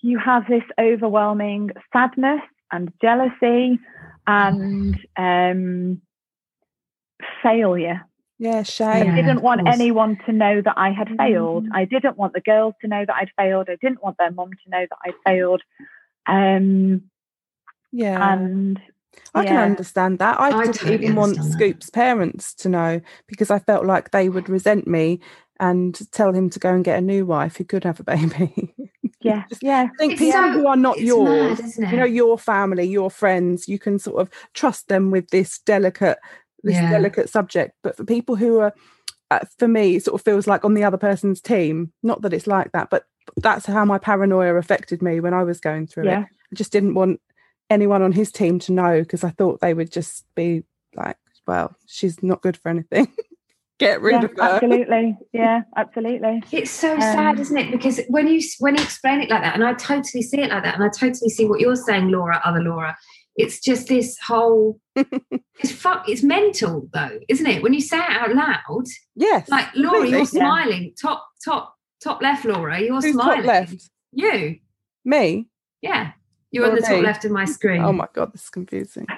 you 0.00 0.18
have 0.18 0.46
this 0.48 0.64
overwhelming 0.78 1.70
sadness 1.92 2.42
and 2.72 2.92
jealousy 3.00 3.78
and 4.26 4.94
um 5.16 6.00
failure 7.42 8.02
yeah 8.38 8.58
I 8.58 8.62
shame 8.62 9.04
Yeah, 9.06 9.14
didn't 9.14 9.42
want 9.42 9.62
course. 9.62 9.74
anyone 9.74 10.18
to 10.26 10.32
know 10.32 10.60
that 10.60 10.74
I 10.76 10.90
had 10.90 11.08
failed. 11.16 11.66
Mm. 11.66 11.70
I 11.72 11.84
didn't 11.84 12.16
want 12.18 12.32
the 12.34 12.40
girls 12.40 12.74
to 12.80 12.88
know 12.88 13.04
that 13.06 13.14
I'd 13.14 13.30
failed. 13.36 13.68
I 13.70 13.76
didn't 13.80 14.02
want 14.02 14.18
their 14.18 14.32
mum 14.32 14.50
to 14.50 14.70
know 14.70 14.84
that 14.90 14.98
I'd 15.04 15.14
failed. 15.24 15.62
Um, 16.26 17.02
yeah 17.92 18.32
and 18.32 18.80
I 19.34 19.44
can 19.44 19.56
understand 19.56 20.18
that. 20.18 20.40
I, 20.40 20.48
I 20.48 20.62
didn't 20.62 20.74
totally 20.78 20.94
even 21.04 21.14
want 21.14 21.36
that. 21.36 21.44
Scoop's 21.44 21.90
parents 21.90 22.52
to 22.56 22.68
know 22.68 23.00
because 23.28 23.50
I 23.52 23.60
felt 23.60 23.86
like 23.86 24.10
they 24.10 24.28
would 24.28 24.48
resent 24.48 24.88
me 24.88 25.20
and 25.60 25.96
tell 26.10 26.32
him 26.32 26.50
to 26.50 26.58
go 26.58 26.74
and 26.74 26.84
get 26.84 26.98
a 26.98 27.02
new 27.02 27.24
wife 27.24 27.56
who 27.56 27.64
could 27.64 27.84
have 27.84 28.00
a 28.00 28.04
baby. 28.04 28.74
Yeah, 29.20 29.44
yeah, 29.62 29.86
I 29.90 29.96
think 29.98 30.12
It's 30.14 30.20
people 30.20 30.42
so- 30.42 30.52
who 30.52 30.66
are 30.66 30.76
not 30.76 31.00
yours, 31.00 31.78
mad, 31.78 31.90
you 31.90 31.96
know, 31.96 32.04
your 32.04 32.38
family, 32.38 32.84
your 32.84 33.10
friends, 33.10 33.66
you 33.66 33.78
can 33.78 33.98
sort 33.98 34.20
of 34.20 34.28
trust 34.52 34.88
them 34.88 35.10
with 35.10 35.30
this 35.30 35.60
delicate, 35.60 36.18
this 36.64 36.74
Yeah. 36.74 36.90
delicate 36.90 37.28
subject. 37.28 37.74
But 37.82 37.96
for 37.96 38.04
people 38.04 38.36
who 38.36 38.58
are, 38.58 38.74
uh, 39.30 39.40
for 39.58 39.68
me, 39.68 39.96
it 39.96 40.04
sort 40.04 40.20
of 40.20 40.24
feels 40.24 40.46
like 40.46 40.64
on 40.64 40.74
the 40.74 40.84
other 40.84 40.96
person's 40.98 41.40
team. 41.40 41.92
Not 42.02 42.22
that 42.22 42.32
it's 42.32 42.46
like 42.46 42.72
that, 42.72 42.90
but 42.90 43.04
that's 43.36 43.66
how 43.66 43.84
my 43.84 43.98
paranoia 43.98 44.54
affected 44.56 45.02
me 45.02 45.20
when 45.20 45.34
I 45.34 45.44
was 45.44 45.60
going 45.60 45.86
through 45.86 46.08
it. 46.08 46.18
I 46.18 46.54
just 46.54 46.72
didn't 46.72 46.94
want 46.94 47.20
anyone 47.70 48.02
on 48.02 48.12
his 48.12 48.30
team 48.30 48.58
to 48.60 48.72
know 48.72 49.00
because 49.00 49.24
I 49.24 49.30
thought 49.30 49.60
they 49.60 49.74
would 49.74 49.90
just 49.90 50.24
be 50.34 50.64
like, 50.94 51.16
well, 51.46 51.74
she's 51.86 52.22
not 52.22 52.42
good 52.42 52.56
for 52.56 52.68
anything. 52.68 53.12
Get 53.80 54.00
rid 54.00 54.12
yeah, 54.12 54.24
of 54.24 54.30
her. 54.36 54.42
absolutely, 54.42 55.16
yeah, 55.32 55.62
absolutely. 55.76 56.44
It's 56.52 56.70
so 56.70 56.96
sad, 57.00 57.34
Um, 57.34 57.40
isn't 57.40 57.56
it? 57.56 57.72
Because 57.72 58.00
when 58.08 58.28
you 58.28 58.40
when 58.60 58.76
you 58.76 58.82
explain 58.84 59.20
it 59.20 59.28
like 59.30 59.42
that, 59.42 59.56
and 59.56 59.64
I 59.64 59.72
totally 59.74 60.22
see 60.22 60.40
it 60.42 60.50
like 60.50 60.62
that, 60.62 60.76
and 60.76 60.84
I 60.84 60.88
totally 60.88 61.28
see 61.28 61.46
what 61.46 61.58
you're 61.58 61.74
saying, 61.74 62.08
Laura, 62.08 62.40
other 62.44 62.60
Laura. 62.60 62.96
It's 63.36 63.58
just 63.60 63.88
this 63.88 64.16
whole. 64.18 64.80
it's 64.96 65.72
fuck. 65.72 66.08
It's 66.08 66.22
mental 66.22 66.88
though, 66.92 67.18
isn't 67.28 67.46
it? 67.46 67.62
When 67.62 67.74
you 67.74 67.80
say 67.80 67.98
it 67.98 68.10
out 68.10 68.34
loud, 68.34 68.84
Yes. 69.16 69.48
like 69.48 69.68
Laura, 69.74 70.06
you're 70.06 70.18
Yeah. 70.20 70.24
smiling. 70.24 70.94
Top, 71.00 71.26
top, 71.44 71.74
top 72.02 72.22
left, 72.22 72.44
Laura. 72.44 72.80
You're 72.80 73.00
Who's 73.00 73.12
smiling. 73.12 73.38
top 73.42 73.46
left? 73.46 73.90
You. 74.12 74.58
Me? 75.04 75.46
Yeah. 75.82 76.12
You're 76.52 76.68
on 76.68 76.76
the 76.76 76.80
top 76.82 77.02
left 77.02 77.24
of 77.24 77.32
my 77.32 77.44
screen. 77.44 77.82
Oh 77.82 77.92
my 77.92 78.06
god, 78.14 78.32
this 78.32 78.44
is 78.44 78.48
confusing. 78.50 79.06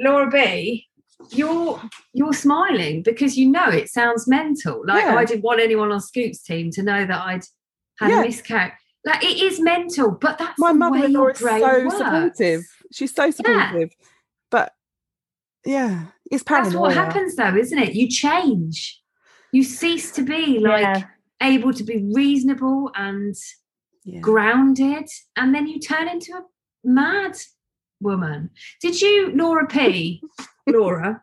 Laura 0.00 0.28
B, 0.30 0.86
you're 1.30 1.80
you're 2.12 2.32
smiling 2.32 3.02
because 3.02 3.36
you 3.36 3.48
know 3.50 3.68
it 3.68 3.88
sounds 3.88 4.26
mental. 4.28 4.82
Like 4.86 5.04
Yeah. 5.04 5.16
I 5.16 5.24
didn't 5.24 5.42
want 5.44 5.60
anyone 5.60 5.90
on 5.92 6.00
Scoop's 6.00 6.42
team 6.42 6.70
to 6.72 6.82
know 6.82 7.06
that 7.06 7.20
I'd 7.22 7.44
had 7.98 8.10
Yeah. 8.10 8.20
a 8.20 8.24
miscarriage. 8.24 8.72
Like 9.04 9.24
it 9.24 9.40
is 9.40 9.60
mental, 9.60 10.12
but 10.12 10.38
that's 10.38 10.58
My 10.58 10.72
mother-in-law 10.72 11.28
is 11.28 11.38
so 11.38 11.84
works. 11.84 11.96
supportive. 11.96 12.62
She's 12.92 13.14
so 13.14 13.30
supportive. 13.30 13.90
But 14.50 14.72
yeah, 15.64 16.06
it's 16.30 16.42
paranoia. 16.44 16.70
That's 16.70 16.76
what 16.76 16.94
happens 16.94 17.36
though, 17.36 17.56
isn't 17.56 17.78
it? 17.78 17.94
You 17.94 18.08
change. 18.08 19.00
You 19.50 19.64
cease 19.64 20.12
to 20.12 20.22
be 20.22 20.58
like 20.60 20.82
yeah, 20.82 21.02
able 21.42 21.72
to 21.74 21.82
be 21.84 22.08
reasonable 22.14 22.90
and 22.94 23.34
Yeah. 24.04 24.20
grounded, 24.20 25.08
and 25.36 25.54
then 25.54 25.66
you 25.66 25.78
turn 25.80 26.08
into 26.08 26.32
a 26.34 26.42
mad 26.84 27.36
woman. 28.00 28.50
Did 28.80 29.00
you, 29.00 29.32
Laura 29.34 29.66
P? 29.66 30.22
Laura, 30.66 31.22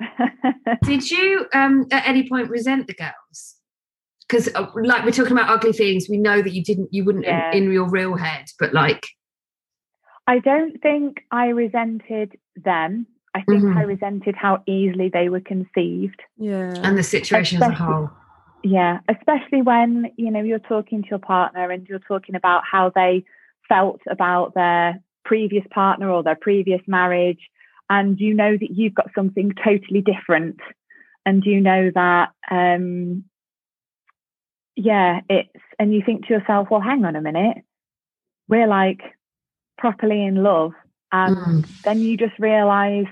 did 0.82 1.10
you 1.10 1.46
um 1.52 1.86
at 1.90 2.06
any 2.06 2.28
point 2.28 2.48
resent 2.48 2.86
the 2.86 2.94
girls 2.94 3.56
because 4.28 4.48
uh, 4.54 4.66
like 4.74 5.04
we're 5.04 5.10
talking 5.10 5.32
about 5.32 5.48
ugly 5.50 5.72
feelings 5.72 6.06
we 6.08 6.18
know 6.18 6.42
that 6.42 6.52
you 6.52 6.62
didn't 6.62 6.88
you 6.92 7.04
wouldn't 7.04 7.24
in- 7.24 7.30
Yeah. 7.30 7.52
in, 7.52 7.72
your 7.72 7.88
real 7.88 8.16
head 8.16 8.46
but 8.58 8.72
like 8.74 9.06
I 10.26 10.40
don't 10.40 10.76
think 10.82 11.24
I 11.30 11.46
resented 11.48 12.36
them. 12.54 13.06
I 13.34 13.40
think 13.48 13.62
Mhm. 13.62 13.76
I 13.78 13.82
resented 13.84 14.36
how 14.36 14.62
easily 14.66 15.08
they 15.08 15.30
were 15.30 15.40
conceived. 15.40 16.20
Yeah. 16.36 16.74
and 16.82 16.98
the 16.98 17.02
situation 17.02 17.62
as 17.62 17.68
a 17.70 17.74
whole 17.74 18.10
Yeah, 18.62 19.00
especially 19.08 19.62
when 19.62 20.10
you 20.16 20.30
know 20.30 20.42
you're 20.42 20.58
talking 20.58 21.02
to 21.02 21.08
your 21.08 21.18
partner 21.20 21.70
and 21.70 21.86
you're 21.88 22.00
talking 22.00 22.34
about 22.34 22.62
how 22.70 22.90
they 22.90 23.24
felt 23.68 24.00
about 24.10 24.54
their 24.54 25.00
previous 25.24 25.64
partner 25.70 26.10
or 26.10 26.22
their 26.22 26.36
previous 26.36 26.80
marriage, 26.86 27.48
and 27.88 28.18
you 28.18 28.34
know 28.34 28.56
that 28.56 28.70
you've 28.70 28.94
got 28.94 29.10
something 29.14 29.52
totally 29.64 30.00
different, 30.02 30.58
and 31.24 31.44
you 31.44 31.60
know 31.60 31.90
that, 31.94 32.30
um, 32.50 33.24
yeah, 34.78 35.20
it's, 35.28 35.50
and 35.80 35.92
you 35.92 36.02
think 36.06 36.26
to 36.26 36.34
yourself, 36.34 36.68
well, 36.70 36.80
hang 36.80 37.04
on 37.04 37.16
a 37.16 37.20
minute, 37.20 37.58
we're 38.48 38.68
like 38.68 39.00
properly 39.76 40.24
in 40.24 40.36
love, 40.42 40.72
and 41.10 41.36
Mm. 41.36 41.64
then 41.84 42.00
you 42.04 42.16
just 42.16 42.38
realize, 42.38 43.06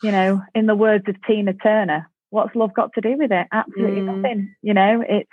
you 0.00 0.10
know, 0.10 0.40
in 0.54 0.64
the 0.66 0.74
words 0.74 1.04
of 1.06 1.16
Tina 1.26 1.52
Turner, 1.52 2.10
what's 2.30 2.54
love 2.56 2.72
got 2.72 2.92
to 2.94 3.02
do 3.02 3.16
with 3.18 3.30
it? 3.30 3.46
Absolutely 3.52 4.00
Mm. 4.00 4.22
nothing. 4.22 4.54
You 4.62 4.72
know, 4.74 5.04
it's 5.06 5.30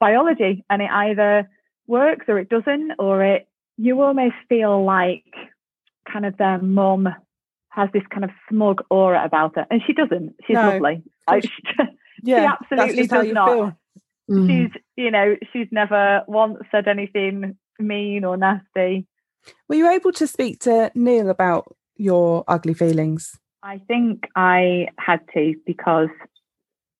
biology 0.00 0.64
and 0.68 0.82
it 0.82 0.90
either 0.90 1.48
works 1.86 2.26
or 2.28 2.38
it 2.40 2.48
doesn't, 2.48 2.92
or 2.98 3.22
it, 3.24 3.48
you 3.76 4.00
almost 4.02 4.34
feel 4.48 4.84
like 4.84 5.24
kind 6.12 6.26
of 6.26 6.36
their 6.38 6.58
mum 6.60 7.08
has 7.70 7.88
this 7.92 8.06
kind 8.10 8.24
of 8.24 8.30
smug 8.48 8.82
aura 8.90 9.24
about 9.24 9.54
her. 9.56 9.66
And 9.70 9.80
she 9.86 9.92
doesn't. 9.92 10.34
She's 10.46 10.54
No. 10.56 10.70
lovely. 10.70 11.02
Like, 11.28 11.44
she, 11.44 11.50
yeah. 12.22 12.54
absolutely 12.60 13.06
that's 13.06 13.24
does 13.26 13.32
not. 13.34 13.48
feel. 13.54 13.77
Mm. 14.30 14.46
she's, 14.46 14.82
you 14.96 15.10
know, 15.10 15.36
she's 15.52 15.68
never 15.70 16.22
once 16.26 16.58
said 16.70 16.86
anything 16.86 17.56
mean 17.78 18.24
or 18.24 18.36
nasty. 18.36 19.06
Were 19.68 19.76
you 19.76 19.90
able 19.90 20.12
to 20.12 20.26
speak 20.26 20.60
to 20.60 20.90
Neil 20.94 21.30
about 21.30 21.74
your 21.96 22.44
ugly 22.48 22.74
feelings? 22.74 23.38
I 23.62 23.80
think 23.86 24.24
I 24.36 24.88
had 24.98 25.20
to 25.34 25.54
because 25.66 26.10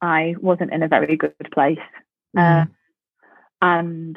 I 0.00 0.34
wasn't 0.40 0.72
in 0.72 0.82
a 0.82 0.88
very 0.88 1.16
good 1.16 1.34
place. 1.52 1.78
Mm. 2.36 2.62
Uh, 2.62 2.66
and 3.60 4.16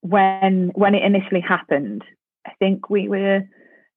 when 0.00 0.70
when 0.74 0.94
it 0.94 1.02
initially 1.02 1.40
happened, 1.40 2.02
I 2.46 2.52
think 2.58 2.90
we 2.90 3.08
were. 3.08 3.42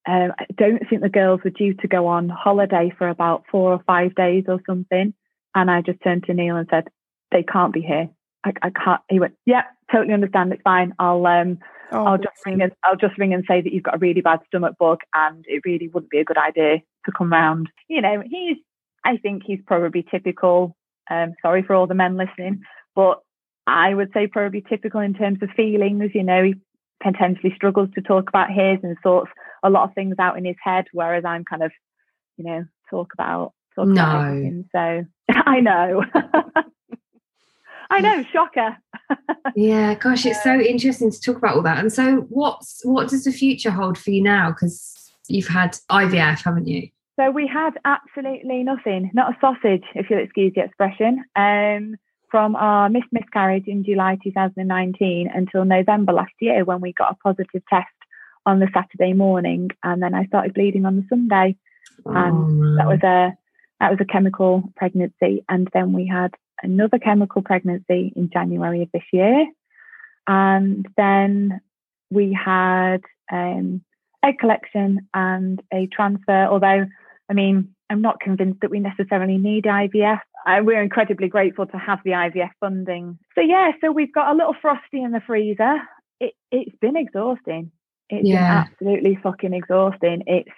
Um, 0.08 0.32
I 0.40 0.46
don't 0.56 0.82
think 0.90 1.02
the 1.02 1.10
girls 1.10 1.42
were 1.44 1.50
due 1.52 1.74
to 1.76 1.88
go 1.88 2.08
on 2.08 2.30
holiday 2.30 2.92
for 2.98 3.10
about 3.10 3.44
four 3.52 3.74
or 3.74 3.84
five 3.86 4.16
days 4.16 4.46
or 4.48 4.60
something. 4.66 5.14
And 5.54 5.70
I 5.70 5.82
just 5.82 6.02
turned 6.02 6.24
to 6.24 6.34
Neil 6.34 6.56
and 6.56 6.68
said, 6.70 6.88
"They 7.32 7.44
can't 7.44 7.74
be 7.74 7.82
here. 7.82 8.10
I, 8.46 8.54
I 8.62 8.70
can't." 8.72 9.02
He 9.10 9.20
went, 9.20 9.36
"Yeah, 9.46 9.64
totally 9.92 10.14
understand. 10.14 10.52
It's 10.54 10.62
fine. 10.64 10.94
I'll 11.00 11.26
um, 11.26 11.60
Oh, 11.92 12.06
I'll 12.06 12.18
just 12.18 12.46
ring 12.46 12.62
and 12.62 12.72
I'll 12.84 12.96
just 12.96 13.18
ring 13.18 13.34
and 13.34 13.44
say 13.48 13.62
that 13.62 13.74
you've 13.74 13.84
got 13.84 13.96
a 13.96 14.00
really 14.00 14.22
bad 14.22 14.40
stomach 14.46 14.76
bug 14.78 15.00
and 15.16 15.44
it 15.48 15.64
really 15.66 15.88
wouldn't 15.88 16.12
be 16.12 16.20
a 16.20 16.24
good 16.24 16.38
idea 16.38 16.78
to 17.06 17.12
come 17.18 17.32
round. 17.32 17.68
You 17.88 18.02
know, 18.02 18.22
he's 18.30 18.58
I 19.04 19.18
think 19.18 19.44
he's 19.46 19.60
probably 19.66 20.06
typical. 20.10 20.76
Um, 21.10 21.34
sorry 21.42 21.64
for 21.64 21.74
all 21.74 21.88
the 21.88 21.96
men 21.96 22.18
listening, 22.18 22.62
but 22.96 23.22
I 23.66 23.96
would 23.96 24.12
say 24.14 24.28
probably 24.28 24.64
typical 24.70 25.00
in 25.00 25.16
terms 25.16 25.40
of 25.42 25.50
feelings. 25.56 26.12
You 26.14 26.24
know, 26.24 26.44
he 26.44 26.56
potentially 27.02 27.54
struggles 27.56 27.90
to 27.96 28.02
talk 28.02 28.30
about 28.30 28.50
his 28.52 28.78
and 28.84 28.96
sorts 29.02 29.32
a 29.64 29.70
lot 29.70 29.90
of 29.90 29.96
things 29.96 30.16
out 30.20 30.38
in 30.38 30.46
his 30.46 30.56
head, 30.64 30.86
whereas 30.94 31.26
I'm 31.26 31.44
kind 31.46 31.64
of, 31.64 31.72
you 32.38 32.46
know, 32.46 32.66
talk 32.92 33.14
about 33.14 33.54
talk 33.76 33.88
No. 33.88 34.04
about 34.04 34.28
everything. 34.28 34.70
So 34.72 35.06
I 35.46 35.60
know. 35.62 36.04
I 37.90 38.02
know, 38.02 38.24
shocker. 38.32 38.78
yeah 39.56 39.96
gosh 39.96 40.26
it's 40.26 40.44
so 40.44 40.60
interesting 40.60 41.10
to 41.12 41.20
talk 41.20 41.38
about 41.38 41.56
all 41.56 41.64
that. 41.64 41.80
And 41.80 41.92
so 41.92 42.28
what's 42.30 42.82
what 42.84 43.10
does 43.10 43.24
the 43.24 43.32
future 43.32 43.72
hold 43.72 43.98
for 43.98 44.12
you 44.12 44.22
now? 44.22 44.50
Because 44.50 45.12
you've 45.28 45.48
had 45.48 45.78
ivf 45.90 46.44
haven't 46.44 46.68
you? 46.68 46.90
So 47.20 47.32
we 47.32 47.48
had 47.48 47.72
absolutely 47.84 48.64
nothing, 48.64 49.12
not 49.14 49.34
a 49.34 49.38
sausage, 49.42 49.84
if 49.94 50.10
you'll 50.10 50.24
excuse 50.24 50.54
the 50.56 50.64
expression, 50.64 51.26
um, 51.36 51.98
from 52.32 52.56
our 52.56 52.88
missed 52.88 53.12
miscarriage 53.12 53.68
in 53.68 53.84
July 53.84 54.18
2019 54.24 55.30
until 55.34 55.66
November 55.66 56.14
last 56.14 56.32
year 56.40 56.64
when 56.64 56.80
we 56.80 56.94
got 56.94 57.12
a 57.12 57.16
positive 57.16 57.62
test 57.70 57.88
on 58.46 58.60
the 58.60 58.70
Saturday 58.74 59.12
morning, 59.12 59.70
and 59.84 60.02
then 60.02 60.14
I 60.14 60.26
started 60.28 60.54
bleeding 60.54 60.86
on 60.86 60.96
the 60.96 61.06
Sunday. 61.10 61.58
And 62.06 62.78
That 62.78 62.86
Oh, 62.86 62.90
was 62.90 63.04
a 63.04 63.38
that 63.82 63.92
was 63.92 64.00
a 64.00 64.06
chemical 64.06 64.64
pregnancy, 64.78 65.44
and 65.50 65.68
then 65.74 65.92
we 65.92 66.08
had 66.08 66.32
another 66.64 67.00
chemical 67.00 67.42
pregnancy 67.42 68.14
in 68.16 68.30
January 68.32 68.82
of 68.84 68.90
this 68.94 69.04
year, 69.12 69.48
and 70.28 70.88
then 70.98 71.62
we 72.12 72.34
had 72.34 73.02
um, 73.32 73.82
egg 74.24 74.40
collection 74.40 75.08
and 75.14 75.62
a 75.74 75.88
transfer. 75.88 76.46
Although, 76.46 76.86
I 77.30 77.34
mean, 77.34 77.76
I'm 77.90 78.02
not 78.02 78.20
convinced 78.20 78.62
that 78.62 78.72
we 78.72 78.80
necessarily 78.80 79.38
need 79.38 79.66
IVF. 79.66 80.20
Uh, 80.48 80.60
we're 80.64 80.82
incredibly 80.82 81.28
grateful 81.28 81.66
to 81.68 81.78
have 81.78 82.00
the 82.06 82.12
IVF 82.12 82.52
funding. 82.60 83.18
So 83.36 83.42
yeah, 83.42 83.72
so 83.82 83.92
we've 83.92 84.14
got 84.14 84.32
a 84.32 84.38
little 84.38 84.56
frosty 84.62 85.02
in 85.02 85.12
the 85.12 85.22
freezer. 85.26 85.78
It, 86.20 86.34
it's 86.52 86.76
been 86.82 86.96
exhausting. 86.96 87.72
It's 88.10 88.28
Yeah. 88.28 88.38
been 88.38 88.58
absolutely 88.58 89.20
fucking 89.22 89.54
exhausting. 89.54 90.24
It's 90.28 90.52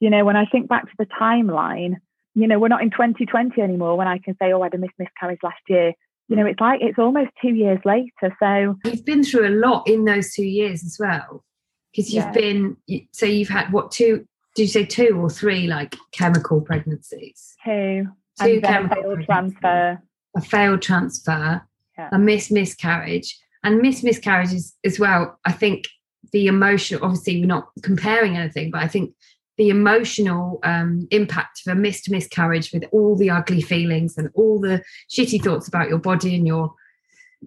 you 0.00 0.10
know, 0.10 0.24
when 0.24 0.36
I 0.36 0.44
think 0.46 0.68
back 0.68 0.84
to 0.84 0.96
the 0.98 1.06
timeline, 1.06 1.96
you 2.34 2.46
know, 2.48 2.58
we're 2.58 2.68
not 2.68 2.82
in 2.82 2.90
2020 2.90 3.60
anymore 3.60 3.96
when 3.96 4.08
I 4.08 4.18
can 4.18 4.36
say, 4.40 4.52
oh, 4.52 4.60
I 4.62 4.66
had 4.66 4.74
a 4.74 4.78
missed 4.78 4.94
miscarriage 4.98 5.40
last 5.42 5.60
year. 5.68 5.92
You 6.28 6.36
know, 6.36 6.46
it's 6.46 6.60
like 6.60 6.80
it's 6.82 6.98
almost 6.98 7.30
two 7.40 7.50
years 7.54 7.78
later. 7.84 8.34
So 8.40 8.76
you've 8.84 9.04
been 9.04 9.22
through 9.22 9.46
a 9.48 9.54
lot 9.54 9.86
in 9.86 10.04
those 10.04 10.32
two 10.32 10.44
years 10.44 10.82
as 10.82 10.96
well 10.98 11.44
because 11.92 12.12
you've 12.12 12.24
Yeah. 12.24 12.30
been 12.32 12.76
so 13.12 13.26
you've 13.26 13.48
had 13.48 13.72
what 13.72 13.90
two 13.90 14.26
Do 14.56 14.62
you 14.62 14.68
say 14.68 14.84
two 14.84 15.18
or 15.20 15.28
three 15.28 15.66
like 15.66 15.96
chemical 16.12 16.60
pregnancies 16.60 17.56
two, 17.64 18.06
two 18.40 18.44
and 18.44 18.62
then 18.62 18.64
a 18.64 18.88
chemical 18.88 19.02
failed 19.02 19.24
transfer. 19.26 20.02
a 20.36 20.40
failed 20.40 20.82
transfer 20.82 21.62
Yeah. 21.98 22.08
a 22.12 22.18
missed 22.18 22.50
miscarriage 22.52 23.36
and 23.64 23.78
missed 23.82 24.02
miscarriages 24.04 24.74
as 24.84 24.98
well 25.00 25.38
i 25.44 25.50
think 25.52 25.84
the 26.32 26.46
emotional 26.46 27.04
obviously 27.04 27.40
we're 27.40 27.46
not 27.46 27.68
comparing 27.82 28.36
anything 28.36 28.70
but 28.70 28.80
i 28.82 28.86
think 28.88 29.12
the 29.56 29.68
emotional 29.68 30.58
um, 30.62 31.06
impact 31.10 31.62
of 31.66 31.72
a 31.72 31.74
missed 31.76 32.10
miscarriage 32.10 32.72
with 32.72 32.84
all 32.92 33.16
the 33.16 33.30
ugly 33.30 33.62
feelings 33.62 34.18
and 34.18 34.28
all 34.34 34.60
the 34.60 34.82
shitty 35.10 35.42
thoughts 35.42 35.68
about 35.68 35.88
your 35.88 35.98
body 35.98 36.34
and 36.34 36.46
your 36.46 36.74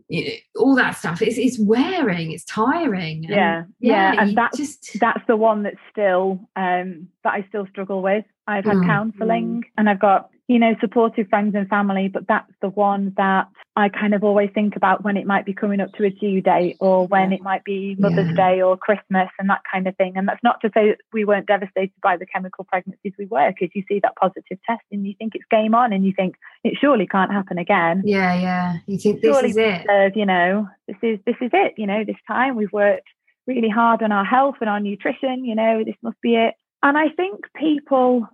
you 0.10 0.26
know, 0.26 0.32
all 0.58 0.76
that 0.76 0.91
stuff. 0.91 1.22
It's, 1.22 1.38
it's 1.38 1.60
wearing 1.60 2.32
it's 2.32 2.45
tiring. 2.45 3.26
And 3.26 3.30
yeah 3.36 3.64
yeah, 3.80 4.14
you 4.14 4.20
and 4.20 4.38
that's 4.38 4.58
just 4.58 4.99
that's 4.99 5.26
the 5.28 5.36
one 5.36 5.64
that's 5.64 5.78
still 5.91 6.39
um 6.55 7.08
that 7.24 7.34
i 7.34 7.45
still 7.49 7.66
struggle 7.68 8.01
with. 8.01 8.26
I've 8.45 8.66
had 8.66 8.78
Mm. 8.78 8.86
counselling 8.86 9.64
and 9.78 9.89
i've 9.89 9.99
got 9.99 10.30
you 10.48 10.60
know 10.60 10.76
supportive 10.80 11.28
friends 11.30 11.56
and 11.56 11.68
family 11.68 12.08
but 12.08 12.28
that's 12.28 12.52
the 12.62 12.70
one 12.70 13.14
that 13.18 13.48
i 13.76 13.89
kind 13.89 14.14
of 14.14 14.24
always 14.24 14.50
think 14.54 14.76
about 14.76 15.04
when 15.04 15.18
it 15.18 15.26
might 15.26 15.45
be 15.45 15.54
coming 15.54 15.80
up 15.80 15.91
to 15.93 16.04
a 16.06 16.10
due 16.10 16.41
date 16.41 16.78
or 16.80 17.06
when 17.08 17.34
it 17.34 17.41
might 17.41 17.64
be 17.64 17.95
mother's 18.00 18.28
Yeah. 18.30 18.54
day 18.54 18.62
or 18.62 18.78
christmas 18.78 19.30
and 19.39 19.50
that 19.50 19.62
kind 19.72 19.88
of 19.88 19.95
thing 19.98 20.14
and 20.16 20.28
that's 20.28 20.43
not 20.43 20.60
to 20.62 20.72
say 20.74 20.89
that 20.89 20.98
we 21.14 21.26
weren't 21.26 21.48
devastated 21.48 21.91
by 22.02 22.18
the 22.18 22.26
chemical 22.26 22.64
pregnancies 22.66 23.14
we 23.18 23.26
were 23.26 23.52
because 23.52 23.74
you 23.76 23.84
see 23.88 24.00
that 24.00 24.16
positive 24.16 24.58
test 24.68 24.82
and 24.91 25.06
you 25.06 25.14
think 25.20 25.36
it's 25.36 25.45
game 25.52 25.76
on 25.76 25.93
and 25.93 26.06
you 26.06 26.14
think 26.16 26.36
it 26.64 26.78
surely 26.80 27.08
can't 27.08 27.32
happen 27.32 27.58
again 27.58 28.02
yeah 28.06 28.34
yeah 28.34 28.78
you 28.88 28.98
think 28.98 29.22
this 29.22 29.30
surely 29.30 29.50
is 29.50 29.58
it 29.58 29.88
you 30.16 30.26
know, 30.26 30.68
this 30.88 30.98
is 31.02 31.20
this 31.26 31.36
is 31.41 31.52
it. 31.54 31.74
You 31.78 31.88
know, 31.88 32.04
this 32.04 32.16
time 32.28 32.56
we've 32.56 32.72
worked 32.72 33.08
really 33.45 33.70
hard 33.70 34.02
on 34.02 34.12
our 34.12 34.26
health 34.26 34.56
and 34.62 34.70
our 34.70 34.80
nutrition. 34.80 35.45
You 35.45 35.56
know, 35.56 35.84
this 35.84 35.95
must 36.02 36.20
be 36.22 36.36
it. 36.36 36.56
And 36.84 36.98
I 36.98 37.10
think 37.10 37.45
people, 37.56 38.28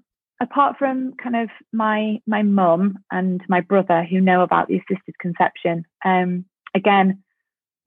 apart 0.43 0.77
from 0.77 1.13
kind 1.13 1.35
of 1.35 1.49
my 1.71 2.19
my 2.27 2.43
mum 2.43 2.99
and 3.09 3.41
my 3.47 3.61
brother 3.61 4.03
who 4.03 4.21
know 4.21 4.41
about 4.41 4.67
the 4.67 4.75
assisted 4.75 5.17
conception, 5.19 5.85
um, 6.05 6.45
again, 6.75 7.23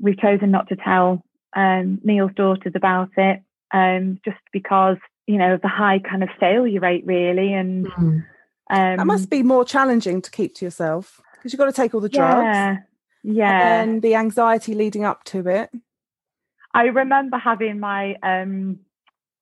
we've 0.00 0.18
chosen 0.18 0.50
not 0.50 0.68
to 0.70 0.76
tell 0.76 1.22
um, 1.54 2.00
Neil's 2.02 2.32
daughters 2.34 2.72
about 2.74 3.10
it, 3.16 3.42
um, 3.72 4.18
just 4.24 4.38
because 4.52 4.96
you 5.26 5.38
know 5.38 5.54
of 5.54 5.62
the 5.62 5.68
high 5.68 6.00
kind 6.00 6.22
of 6.22 6.30
failure 6.40 6.80
rate, 6.80 7.06
really, 7.06 7.52
and 7.52 7.86
Mm. 7.86 8.24
um, 8.70 8.96
That 8.96 9.06
must 9.06 9.30
be 9.30 9.42
more 9.42 9.64
challenging 9.64 10.20
to 10.22 10.30
keep 10.30 10.54
to 10.56 10.64
yourself 10.64 11.20
because 11.34 11.52
you've 11.52 11.60
got 11.60 11.66
to 11.66 11.72
take 11.72 11.94
all 11.94 12.00
the 12.00 12.08
drugs 12.08 12.42
yeah, 12.42 12.78
yeah. 13.22 13.82
and 13.82 14.02
the 14.02 14.14
anxiety 14.16 14.74
leading 14.74 15.04
up 15.04 15.22
to 15.24 15.46
it. 15.46 15.70
I 16.74 16.84
remember 16.84 17.38
having 17.38 17.78
my 17.80 18.16
um 18.22 18.80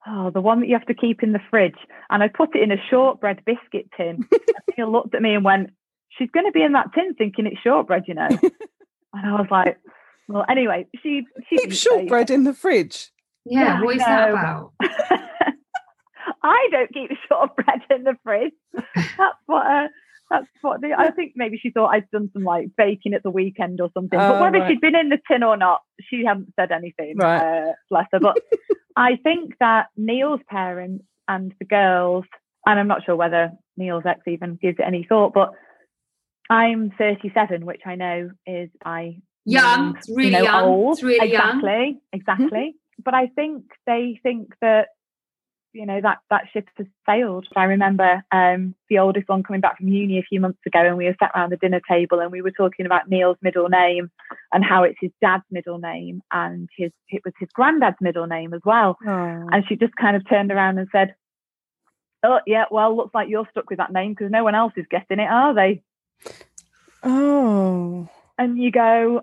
oh 0.06 0.30
the 0.30 0.40
one 0.40 0.60
that 0.60 0.68
you 0.68 0.74
have 0.74 0.86
to 0.86 0.94
keep 0.94 1.22
in 1.22 1.32
the 1.32 1.40
fridge, 1.50 1.78
and 2.10 2.22
I 2.22 2.28
put 2.28 2.54
it 2.54 2.62
in 2.62 2.72
a 2.72 2.82
shortbread 2.90 3.44
biscuit 3.44 3.88
tin. 3.96 4.26
and 4.32 4.74
he 4.76 4.84
looked 4.84 5.14
at 5.14 5.22
me 5.22 5.34
and 5.34 5.44
went, 5.44 5.70
"She's 6.10 6.30
going 6.30 6.46
to 6.46 6.52
be 6.52 6.62
in 6.62 6.72
that 6.72 6.92
tin 6.94 7.14
thinking 7.14 7.46
it's 7.46 7.60
shortbread, 7.60 8.04
you 8.06 8.14
know." 8.14 8.28
and 9.12 9.26
I 9.26 9.32
was 9.32 9.48
like, 9.50 9.78
"Well, 10.28 10.44
anyway, 10.48 10.86
she 11.02 11.22
she 11.48 11.56
Keep 11.56 11.60
didn't 11.60 11.74
say 11.74 11.90
shortbread 11.90 12.30
in 12.30 12.44
the 12.44 12.54
fridge. 12.54 13.10
yeah 13.44 13.78
Yeah, 13.78 13.82
what 13.82 13.96
is 13.96 14.02
that 14.02 14.30
about 14.30 14.72
I 16.42 16.68
don't 16.70 16.92
keep 16.92 17.10
shortbread 17.28 17.80
in 17.90 18.04
the 18.04 18.16
fridge. 18.22 18.52
That's 18.74 19.38
what. 19.46 19.66
Uh, 19.66 19.88
that's 20.30 20.46
what 20.62 20.80
the, 20.80 20.94
I 20.96 21.10
think. 21.10 21.32
Maybe 21.36 21.58
she 21.58 21.70
thought 21.70 21.88
I'd 21.88 22.10
done 22.10 22.30
some 22.32 22.44
like 22.44 22.68
baking 22.76 23.14
at 23.14 23.22
the 23.22 23.30
weekend 23.30 23.80
or 23.80 23.90
something. 23.94 24.18
Oh, 24.18 24.32
but 24.32 24.40
whether 24.40 24.58
right. 24.58 24.70
she'd 24.70 24.80
been 24.80 24.96
in 24.96 25.10
the 25.10 25.18
tin 25.30 25.42
or 25.42 25.56
not, 25.56 25.82
she 26.00 26.24
hadn't 26.26 26.52
said 26.58 26.72
anything. 26.72 27.16
Right. 27.16 27.68
Uh, 27.68 27.72
bless 27.90 28.06
her. 28.12 28.20
But 28.20 28.38
I 28.96 29.16
think 29.22 29.54
that 29.60 29.86
Neil's 29.96 30.40
parents 30.48 31.04
and 31.26 31.54
the 31.58 31.64
girls, 31.64 32.24
and 32.66 32.78
I'm 32.78 32.88
not 32.88 33.04
sure 33.04 33.16
whether 33.16 33.52
Neil's 33.76 34.04
ex 34.06 34.20
even 34.26 34.56
gives 34.60 34.78
it 34.78 34.84
any 34.86 35.04
thought, 35.08 35.32
but 35.34 35.50
I'm 36.48 36.92
37, 36.96 37.64
which 37.64 37.82
I 37.86 37.96
know 37.96 38.30
is 38.46 38.70
I 38.84 39.20
young 39.44 39.96
it's 39.96 40.08
really 40.08 40.24
you 40.24 40.30
know, 40.30 40.42
young 40.42 40.64
old. 40.64 40.92
it's 40.94 41.02
really 41.02 41.32
young 41.32 41.58
exactly, 41.58 42.00
exactly. 42.12 42.46
Mm-hmm. 42.48 43.02
But 43.04 43.14
I 43.14 43.26
think 43.28 43.64
they 43.86 44.20
think 44.22 44.54
that 44.60 44.88
you 45.74 45.84
know 45.84 46.00
that 46.00 46.18
that 46.30 46.44
ship 46.52 46.68
has 46.76 46.86
sailed. 47.04 47.46
I 47.56 47.64
remember 47.64 48.22
um, 48.32 48.74
the 48.88 48.98
oldest 48.98 49.28
one 49.28 49.42
coming 49.42 49.60
back 49.60 49.76
from 49.76 49.88
uni 49.88 50.18
a 50.18 50.22
few 50.22 50.40
months 50.40 50.60
ago, 50.64 50.78
and 50.78 50.96
we 50.96 51.06
were 51.06 51.16
sat 51.18 51.32
around 51.34 51.50
the 51.50 51.56
dinner 51.56 51.80
table, 51.88 52.20
and 52.20 52.30
we 52.30 52.42
were 52.42 52.52
talking 52.52 52.86
about 52.86 53.10
Neil's 53.10 53.36
middle 53.42 53.68
name 53.68 54.10
and 54.52 54.64
how 54.64 54.84
it's 54.84 54.98
his 55.00 55.10
dad's 55.20 55.44
middle 55.50 55.78
name, 55.78 56.22
and 56.32 56.68
his 56.76 56.92
it 57.08 57.22
was 57.24 57.34
his 57.38 57.48
granddad's 57.52 57.96
middle 58.00 58.26
name 58.26 58.54
as 58.54 58.60
well. 58.64 58.96
Oh. 59.06 59.48
And 59.50 59.64
she 59.68 59.76
just 59.76 59.96
kind 59.96 60.16
of 60.16 60.28
turned 60.28 60.52
around 60.52 60.78
and 60.78 60.88
said, 60.92 61.14
"Oh 62.22 62.38
yeah, 62.46 62.64
well, 62.70 62.96
looks 62.96 63.14
like 63.14 63.28
you're 63.28 63.48
stuck 63.50 63.68
with 63.68 63.78
that 63.78 63.92
name 63.92 64.12
because 64.12 64.30
no 64.30 64.44
one 64.44 64.54
else 64.54 64.72
is 64.76 64.86
getting 64.90 65.18
it, 65.18 65.28
are 65.28 65.54
they?" 65.54 65.82
oh. 67.02 68.08
and 68.38 68.58
you 68.58 68.70
go 68.70 69.22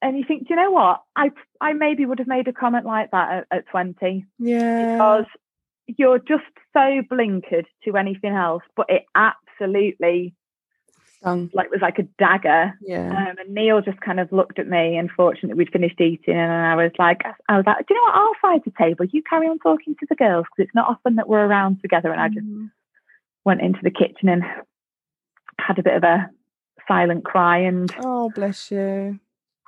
and 0.00 0.18
you 0.18 0.24
think 0.26 0.48
do 0.48 0.54
you 0.54 0.56
know 0.56 0.70
what 0.70 1.02
i 1.14 1.30
i 1.60 1.72
maybe 1.72 2.06
would 2.06 2.18
have 2.18 2.28
made 2.28 2.48
a 2.48 2.52
comment 2.52 2.84
like 2.86 3.10
that 3.10 3.46
at, 3.50 3.58
at 3.58 3.66
20 3.68 4.24
Yeah. 4.38 4.94
because 4.94 5.26
you're 5.86 6.18
just 6.18 6.44
so 6.72 7.02
blinkered 7.10 7.66
to 7.84 7.96
anything 7.96 8.32
else 8.32 8.62
but 8.76 8.86
it 8.88 9.04
absolutely 9.14 10.34
Stung. 11.18 11.50
like 11.52 11.70
was 11.70 11.80
like 11.82 11.98
a 11.98 12.04
dagger 12.18 12.72
Yeah. 12.80 13.08
um, 13.10 13.38
and 13.38 13.54
neil 13.54 13.80
just 13.80 14.00
kind 14.00 14.18
of 14.20 14.30
looked 14.32 14.58
at 14.58 14.68
me 14.68 14.96
and 14.96 15.10
fortunately 15.10 15.54
we'd 15.58 15.72
finished 15.72 16.00
eating 16.00 16.34
and 16.36 16.50
i 16.52 16.74
was 16.74 16.92
like 16.98 17.22
i 17.48 17.56
was 17.56 17.64
like 17.66 17.86
do 17.86 17.94
you 17.94 18.00
know 18.00 18.04
what 18.06 18.14
i'll 18.16 18.32
find 18.50 18.62
the 18.64 18.72
table 18.78 19.04
you 19.06 19.22
carry 19.28 19.46
on 19.48 19.58
talking 19.58 19.94
to 20.00 20.06
the 20.08 20.16
girls 20.16 20.46
because 20.50 20.66
it's 20.68 20.74
not 20.74 20.88
often 20.88 21.16
that 21.16 21.28
we're 21.28 21.44
around 21.44 21.80
together 21.80 22.10
and 22.12 22.20
i 22.20 22.28
just 22.28 22.46
Mm. 22.46 22.70
went 23.44 23.60
into 23.60 23.80
the 23.82 23.90
kitchen 23.90 24.28
and 24.28 24.42
had 25.58 25.78
a 25.78 25.82
bit 25.82 25.94
of 25.96 26.02
a 26.04 26.28
silent 26.88 27.24
cry 27.24 27.58
and 27.58 27.92
Oh, 28.00 28.30
bless 28.30 28.70
you. 28.70 29.18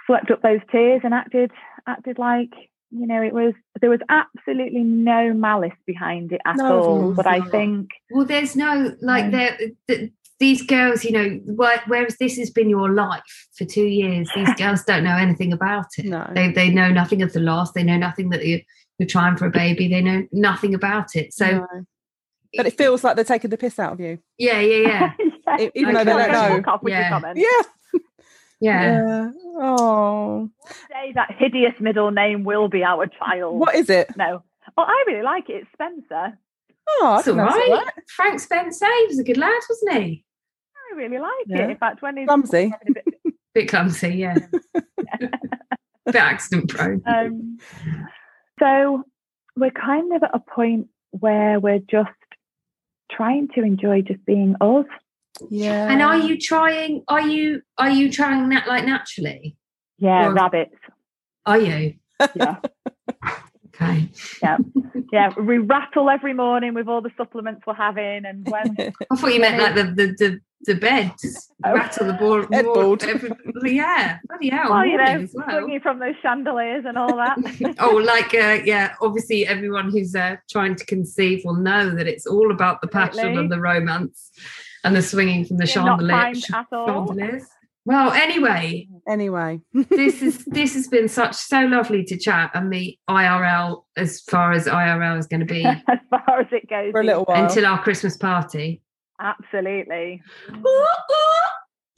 swept 0.07 0.31
up 0.31 0.43
those 0.43 0.61
tears 0.73 1.03
and 1.05 1.15
acted 1.15 1.51
acted 1.87 2.19
like 2.19 2.53
you 2.97 3.07
know 3.07 3.20
it 3.22 3.32
was 3.34 3.53
there 3.80 3.90
was 3.90 4.01
absolutely 4.09 4.82
no 4.82 5.32
malice 5.32 5.72
behind 5.86 6.32
it 6.32 6.40
at 6.47 6.57
No, 6.57 6.80
all 6.80 7.01
course 7.03 7.16
but 7.16 7.26
i 7.26 7.40
think 7.51 7.90
well 8.11 8.24
there's 8.24 8.55
no 8.57 8.95
like 9.01 9.26
No. 9.26 9.30
there 9.38 9.59
th- 9.88 10.11
these 10.40 10.62
girls 10.66 11.05
you 11.05 11.12
know 11.12 11.40
whereas 11.86 12.16
this 12.18 12.36
has 12.38 12.51
been 12.51 12.68
your 12.70 12.90
life 12.90 13.49
for 13.57 13.64
two 13.64 13.84
years 13.86 14.28
these 14.34 14.55
girls 14.59 14.84
don't 14.84 15.05
know 15.05 15.16
anything 15.16 15.53
about 15.53 15.86
it 15.99 16.07
No. 16.07 16.30
they, 16.34 16.53
they 16.53 16.70
know 16.70 16.90
nothing 16.90 17.22
of 17.22 17.32
the 17.32 17.40
loss 17.40 17.72
they 17.72 17.82
know 17.82 17.97
nothing 17.97 18.30
that 18.30 18.45
you, 18.45 18.61
you're 18.99 19.09
trying 19.09 19.36
for 19.36 19.47
a 19.47 19.51
baby 19.51 19.88
they 19.88 20.01
know 20.03 20.26
nothing 20.32 20.74
about 20.74 21.14
it 21.16 21.32
so 21.32 21.47
No. 21.51 21.66
But 22.57 22.66
it 22.66 22.78
feels 22.78 23.03
like 23.03 23.16
they're 23.16 23.24
taking 23.24 23.51
the 23.51 23.57
piss 23.59 23.80
out 23.80 23.95
of 23.95 24.01
you. 24.01 24.18
yeah 24.38 24.61
yeah 24.61 24.88
yeah 24.88 25.12
yeah. 25.59 25.68
Even 25.74 25.95
though 25.95 26.05
they 26.05 26.12
don't 26.12 26.30
don't 26.30 26.51
know. 26.51 26.57
fuck 26.59 26.68
off 26.68 26.82
with 26.84 26.92
your 26.92 27.01
Yeah. 27.34 27.62
Comments. 28.73 29.39
Yeah. 29.43 29.51
yeah 29.57 29.67
Oh. 29.67 30.51
Say 30.91 31.12
that 31.15 31.31
hideous 31.39 31.75
middle 31.81 32.11
name 32.11 32.43
will 32.45 32.69
be 32.69 32.83
our 32.83 33.07
child 33.07 33.59
What 33.61 33.75
is 33.77 33.89
it? 33.91 34.09
no 34.17 34.43
oh 34.79 34.83
i 34.83 35.05
really 35.07 35.23
like 35.23 35.49
it 35.51 35.62
it's 35.62 35.69
spencer 35.75 36.37
Oh, 36.89 37.07
I 37.07 37.17
it's 37.19 37.27
that's 37.27 37.29
all 37.29 37.37
right 37.37 37.71
right. 37.71 37.93
frank 38.17 38.41
spencer 38.41 38.87
he 38.87 39.07
was 39.09 39.19
a 39.19 39.25
good 39.25 39.37
lad 39.37 39.61
wasn't 39.69 40.03
he 40.03 40.25
i 40.93 40.97
really 40.97 41.19
like 41.19 41.31
Yeah. 41.47 41.65
it 41.65 41.71
in 41.71 41.77
fact 41.77 42.03
when 42.03 42.17
he's 42.17 42.27
Clumsy. 42.27 42.73
a 42.89 42.93
bit- 42.93 43.05
bit 43.55 43.69
clumsy 43.69 44.09
yeah 44.09 44.35
bit 46.07 46.17
accident 46.17 46.69
prone 46.71 47.03
um, 47.07 47.59
so 48.59 49.05
we're 49.57 49.71
kind 49.71 50.12
of 50.15 50.23
at 50.23 50.31
a 50.35 50.41
point 50.41 50.89
where 51.11 51.61
we're 51.61 51.79
just 51.79 52.11
trying 53.12 53.49
to 53.55 53.62
enjoy 53.62 54.01
just 54.03 54.25
being 54.25 54.57
us 54.61 54.87
Yeah. 55.51 55.91
and 55.91 56.01
are 56.03 56.18
you 56.18 56.39
trying 56.39 57.03
are 57.09 57.20
you 57.20 57.62
are 57.76 57.91
you 57.91 58.11
trying 58.12 58.49
that 58.51 58.68
like 58.68 58.85
naturally 58.85 59.57
yeah 59.99 60.26
Or- 60.28 60.32
rabbits 60.35 60.76
are 61.45 61.59
you 61.59 61.95
yeah 62.37 62.57
okay 63.74 64.09
yeah, 64.43 64.59
yeah 65.12 65.32
we 65.39 65.59
rattle 65.59 66.09
every 66.09 66.35
morning 66.35 66.74
with 66.74 66.89
all 66.89 67.01
the 67.01 67.11
supplements 67.16 67.62
we're 67.66 67.74
having, 67.74 68.24
and 68.24 68.49
when 68.49 68.76
I 69.11 69.16
thought 69.16 69.35
you 69.35 69.41
meant 69.41 69.59
like 69.61 69.74
the 69.74 69.85
the 69.85 70.07
the, 70.18 70.41
the 70.66 70.74
bed, 70.76 71.12
just 71.20 71.53
Oh. 71.66 71.72
rattle 71.74 72.07
the 72.07 72.12
ball. 72.14 72.47
Headboard. 72.53 73.03
Every, 73.12 73.30
yeah, 73.74 74.18
bloody 74.28 74.51
hell. 74.51 74.70
well, 74.70 74.87
you 74.87 74.97
know, 74.97 75.26
well. 75.35 75.61
swinging 75.61 75.80
from 75.80 75.99
those 75.99 76.14
chandeliers 76.22 76.85
and 76.87 76.97
all 76.97 77.16
that. 77.16 77.37
oh, 77.80 77.97
like 77.97 78.32
uh, 78.35 78.62
yeah, 78.64 78.95
obviously 79.01 79.47
everyone 79.47 79.91
who's 79.91 80.14
uh, 80.14 80.37
trying 80.51 80.76
to 80.76 80.85
conceive 80.87 81.43
will 81.45 81.55
know 81.57 81.91
that 81.95 82.07
it's 82.07 82.26
all 82.26 82.51
about 82.53 82.80
the 82.80 82.89
passion 82.89 83.18
Absolutely. 83.18 83.41
and 83.41 83.53
the 83.53 83.61
romance 83.61 84.30
and 84.85 84.95
the 84.95 85.03
swinging 85.03 85.45
from 85.45 85.57
the 85.57 85.66
You're 85.66 85.85
not 85.85 86.01
chandelier. 86.01 86.32
at 86.55 86.66
all. 86.72 86.87
chandeliers. 87.07 87.45
Well, 87.87 88.12
anyway, 88.12 88.89
Anyway. 89.07 89.61
this 89.91 90.22
is 90.22 90.45
this 90.47 90.72
has 90.74 90.89
been 90.89 91.07
such 91.09 91.35
so 91.35 91.61
lovely 91.66 92.03
to 92.05 92.16
chat 92.16 92.51
and 92.55 92.72
the 92.72 92.99
IRL 93.11 93.82
as 93.97 94.22
far 94.22 94.53
as 94.53 94.66
IRL 94.66 95.18
is 95.18 95.26
going 95.26 95.41
to 95.41 95.47
be 95.47 95.64
as 95.89 95.99
far 96.09 96.41
as 96.41 96.47
it 96.53 96.68
goes. 96.70 96.93
For 96.93 97.01
a 97.01 97.05
little 97.05 97.24
while. 97.24 97.45
until 97.45 97.66
our 97.66 97.82
Christmas 97.82 98.16
party. 98.16 98.80
Absolutely. 99.20 100.22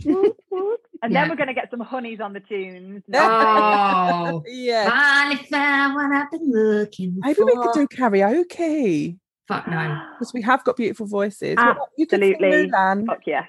And 0.05 1.13
Yeah. 1.13 1.21
then 1.23 1.29
we're 1.31 1.37
going 1.37 1.49
to 1.49 1.55
get 1.55 1.71
some 1.71 1.81
honeys 1.81 2.21
on 2.21 2.33
the 2.33 2.41
tunes. 2.41 3.03
Oh, 3.15 4.43
yeah. 4.47 4.89
finally 4.91 5.43
found 5.45 5.95
what 5.95 6.13
I've 6.13 6.31
been 6.31 6.51
looking 6.53 7.15
Maybe 7.19 7.35
for. 7.35 7.47
we 7.47 7.55
could 7.55 7.73
do 7.75 7.87
karaoke 7.97 9.19
Fuck 9.49 9.69
no. 9.69 10.01
because 10.19 10.33
we 10.35 10.43
have 10.43 10.65
got 10.65 10.77
beautiful 10.77 11.07
voices. 11.07 11.57
What 11.57 11.91
you 11.97 12.07
could 12.07 12.23
Absolutely. 12.23 12.69
Mulan. 12.71 13.07
Fuck 13.07 13.27
yes. 13.27 13.49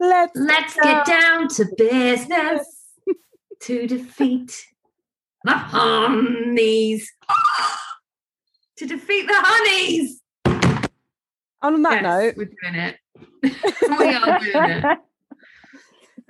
Let's 0.00 0.36
Let's 0.36 0.74
get 0.74 1.06
down 1.06 1.48
to 1.48 1.66
business 1.76 2.66
to 3.60 3.86
defeat 3.86 4.66
The 5.44 5.52
honeys. 5.52 7.10
to 8.76 8.86
defeat 8.86 9.26
the 9.26 9.34
honeys. 9.36 10.20
On 11.62 11.80
that 11.82 12.02
Yes, 12.02 12.02
note, 12.02 12.34
we're 12.36 12.50
doing 12.62 12.74
it. 12.74 12.96
we 13.42 14.14
are 14.14 14.38
doing 14.40 14.70
it. 14.70 14.98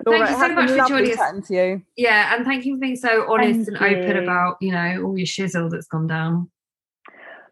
Laura, 0.05 0.29
you 0.29 0.37
so 0.37 0.49
much 0.49 0.69
for 0.69 0.87
joining 0.87 1.19
us. 1.19 1.47
to 1.47 1.53
you. 1.53 1.81
Yeah, 1.97 2.35
and 2.35 2.45
thank 2.45 2.65
you 2.65 2.75
for 2.75 2.79
being 2.79 2.95
so 2.95 3.31
honest 3.31 3.69
Thank 3.69 3.81
and 3.81 3.97
open 3.97 4.15
you. 4.17 4.23
about, 4.23 4.57
you 4.61 4.71
know, 4.71 5.03
all 5.03 5.17
your 5.17 5.25
shizzle 5.25 5.69
that's 5.71 5.87
gone 5.87 6.07
down. 6.07 6.49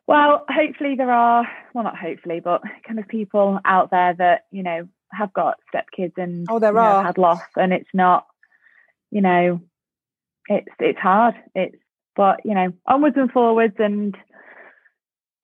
Well, 0.07 0.45
hopefully 0.49 0.95
there 0.97 1.11
are, 1.11 1.47
well, 1.73 1.83
not 1.85 1.97
hopefully, 1.97 2.39
but 2.41 2.61
kind 2.85 2.99
of 2.99 3.07
people 3.07 3.59
out 3.65 3.89
there 3.91 4.13
that, 4.17 4.45
you 4.51 4.61
know, 4.63 4.87
have 5.11 5.31
got 5.33 5.59
stepkids 5.73 6.17
and 6.17 6.45
Oh, 6.49 6.59
there 6.59 6.71
you 6.73 6.79
know, 6.79 6.81
are. 6.81 7.03
had 7.03 7.17
loss 7.17 7.41
and 7.55 7.71
it's 7.71 7.89
not, 7.93 8.25
you 9.11 9.21
know, 9.21 9.61
it's 10.49 10.67
it's 10.79 10.99
hard. 10.99 11.35
It's 11.55 11.75
but, 12.15 12.41
you 12.43 12.53
know, 12.53 12.73
onwards 12.85 13.15
and 13.17 13.31
forwards 13.31 13.75
and 13.79 14.15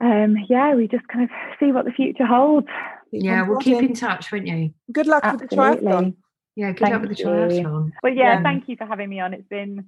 um 0.01 0.35
yeah, 0.49 0.75
we 0.75 0.87
just 0.87 1.07
kind 1.07 1.23
of 1.23 1.29
see 1.59 1.71
what 1.71 1.85
the 1.85 1.91
future 1.91 2.25
holds. 2.25 2.67
Yeah, 3.11 3.47
we'll 3.47 3.59
keep 3.59 3.81
in 3.81 3.93
touch, 3.93 4.31
won't 4.31 4.47
you? 4.47 4.73
Good 4.91 5.07
luck 5.07 5.23
with 5.23 5.49
the 5.49 5.55
triathlon. 5.55 6.15
Yeah, 6.55 6.71
good 6.73 6.89
luck 6.89 7.01
with 7.01 7.11
the 7.11 7.15
you. 7.15 7.25
triathlon. 7.25 7.91
But 8.01 8.15
yeah, 8.15 8.33
Yeah. 8.35 8.43
thank 8.43 8.67
you 8.67 8.75
for 8.75 8.85
having 8.85 9.09
me 9.09 9.19
on. 9.19 9.33
It's 9.33 9.47
been 9.47 9.85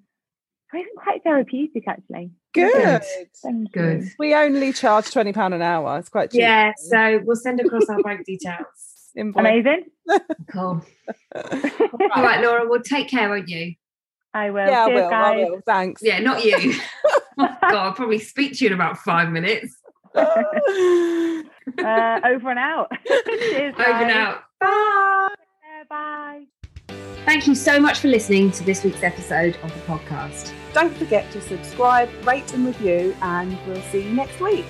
it's 0.73 0.85
been 0.85 0.85
quite 0.97 1.23
therapeutic 1.23 1.87
actually. 1.87 2.31
Good. 2.53 3.03
Thank 3.43 3.71
Good. 3.71 4.03
you. 4.03 4.09
We 4.19 4.35
only 4.35 4.73
charge 4.73 5.11
twenty 5.11 5.33
pound 5.33 5.53
an 5.53 5.61
hour. 5.61 5.97
It's 5.99 6.09
quite 6.09 6.31
cheap. 6.31 6.41
Yeah, 6.41 6.73
so 6.77 7.21
we'll 7.23 7.35
send 7.37 7.59
across 7.61 7.87
our 7.89 8.01
bank 8.03 8.25
details. 8.25 8.65
Invoice. 9.15 9.39
Amazing. 9.41 9.85
Cool. 10.51 10.83
All 11.35 12.23
right, 12.23 12.41
Laura, 12.43 12.67
we'll 12.67 12.81
take 12.81 13.07
care, 13.07 13.29
won't 13.29 13.47
you? 13.47 13.75
I 14.33 14.49
will. 14.51 14.67
Yeah, 14.67 14.83
I 14.83 14.87
Cheers, 14.87 15.01
will. 15.01 15.13
I 15.13 15.35
will. 15.37 15.61
Thanks. 15.65 16.01
Yeah, 16.03 16.19
not 16.19 16.43
you. 16.43 16.73
God, 17.39 17.57
I'll 17.63 17.93
probably 17.93 18.19
speak 18.19 18.53
to 18.57 18.65
you 18.65 18.67
in 18.67 18.73
about 18.73 18.97
five 18.97 19.29
minutes. 19.29 19.77
uh, 20.15 20.23
over 22.25 22.49
and 22.49 22.59
out. 22.59 22.91
Cheers, 23.07 23.73
Over 23.75 23.83
and 23.83 24.11
out. 24.11 24.41
Bye. 24.59 25.29
Yeah, 25.63 25.83
Bye. 25.89 26.45
Thank 27.25 27.47
you 27.47 27.55
so 27.55 27.79
much 27.79 27.99
for 27.99 28.07
listening 28.07 28.51
to 28.51 28.63
this 28.63 28.83
week's 28.83 29.03
episode 29.03 29.57
of 29.63 29.73
the 29.73 29.79
podcast. 29.81 30.51
Don't 30.73 30.95
forget 30.97 31.29
to 31.31 31.41
subscribe, 31.41 32.09
rate, 32.25 32.53
and 32.53 32.65
review, 32.65 33.15
and 33.21 33.57
we'll 33.67 33.81
see 33.83 34.03
you 34.03 34.11
next 34.11 34.39
week. 34.39 34.65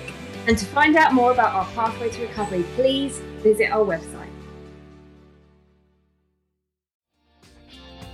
And 0.46 0.58
to 0.58 0.64
find 0.66 0.96
out 0.96 1.14
more 1.14 1.32
about 1.32 1.54
our 1.54 1.64
pathway 1.72 2.10
to 2.10 2.22
recovery, 2.22 2.64
please 2.74 3.18
visit 3.42 3.70
our 3.70 3.84
website. 3.84 4.31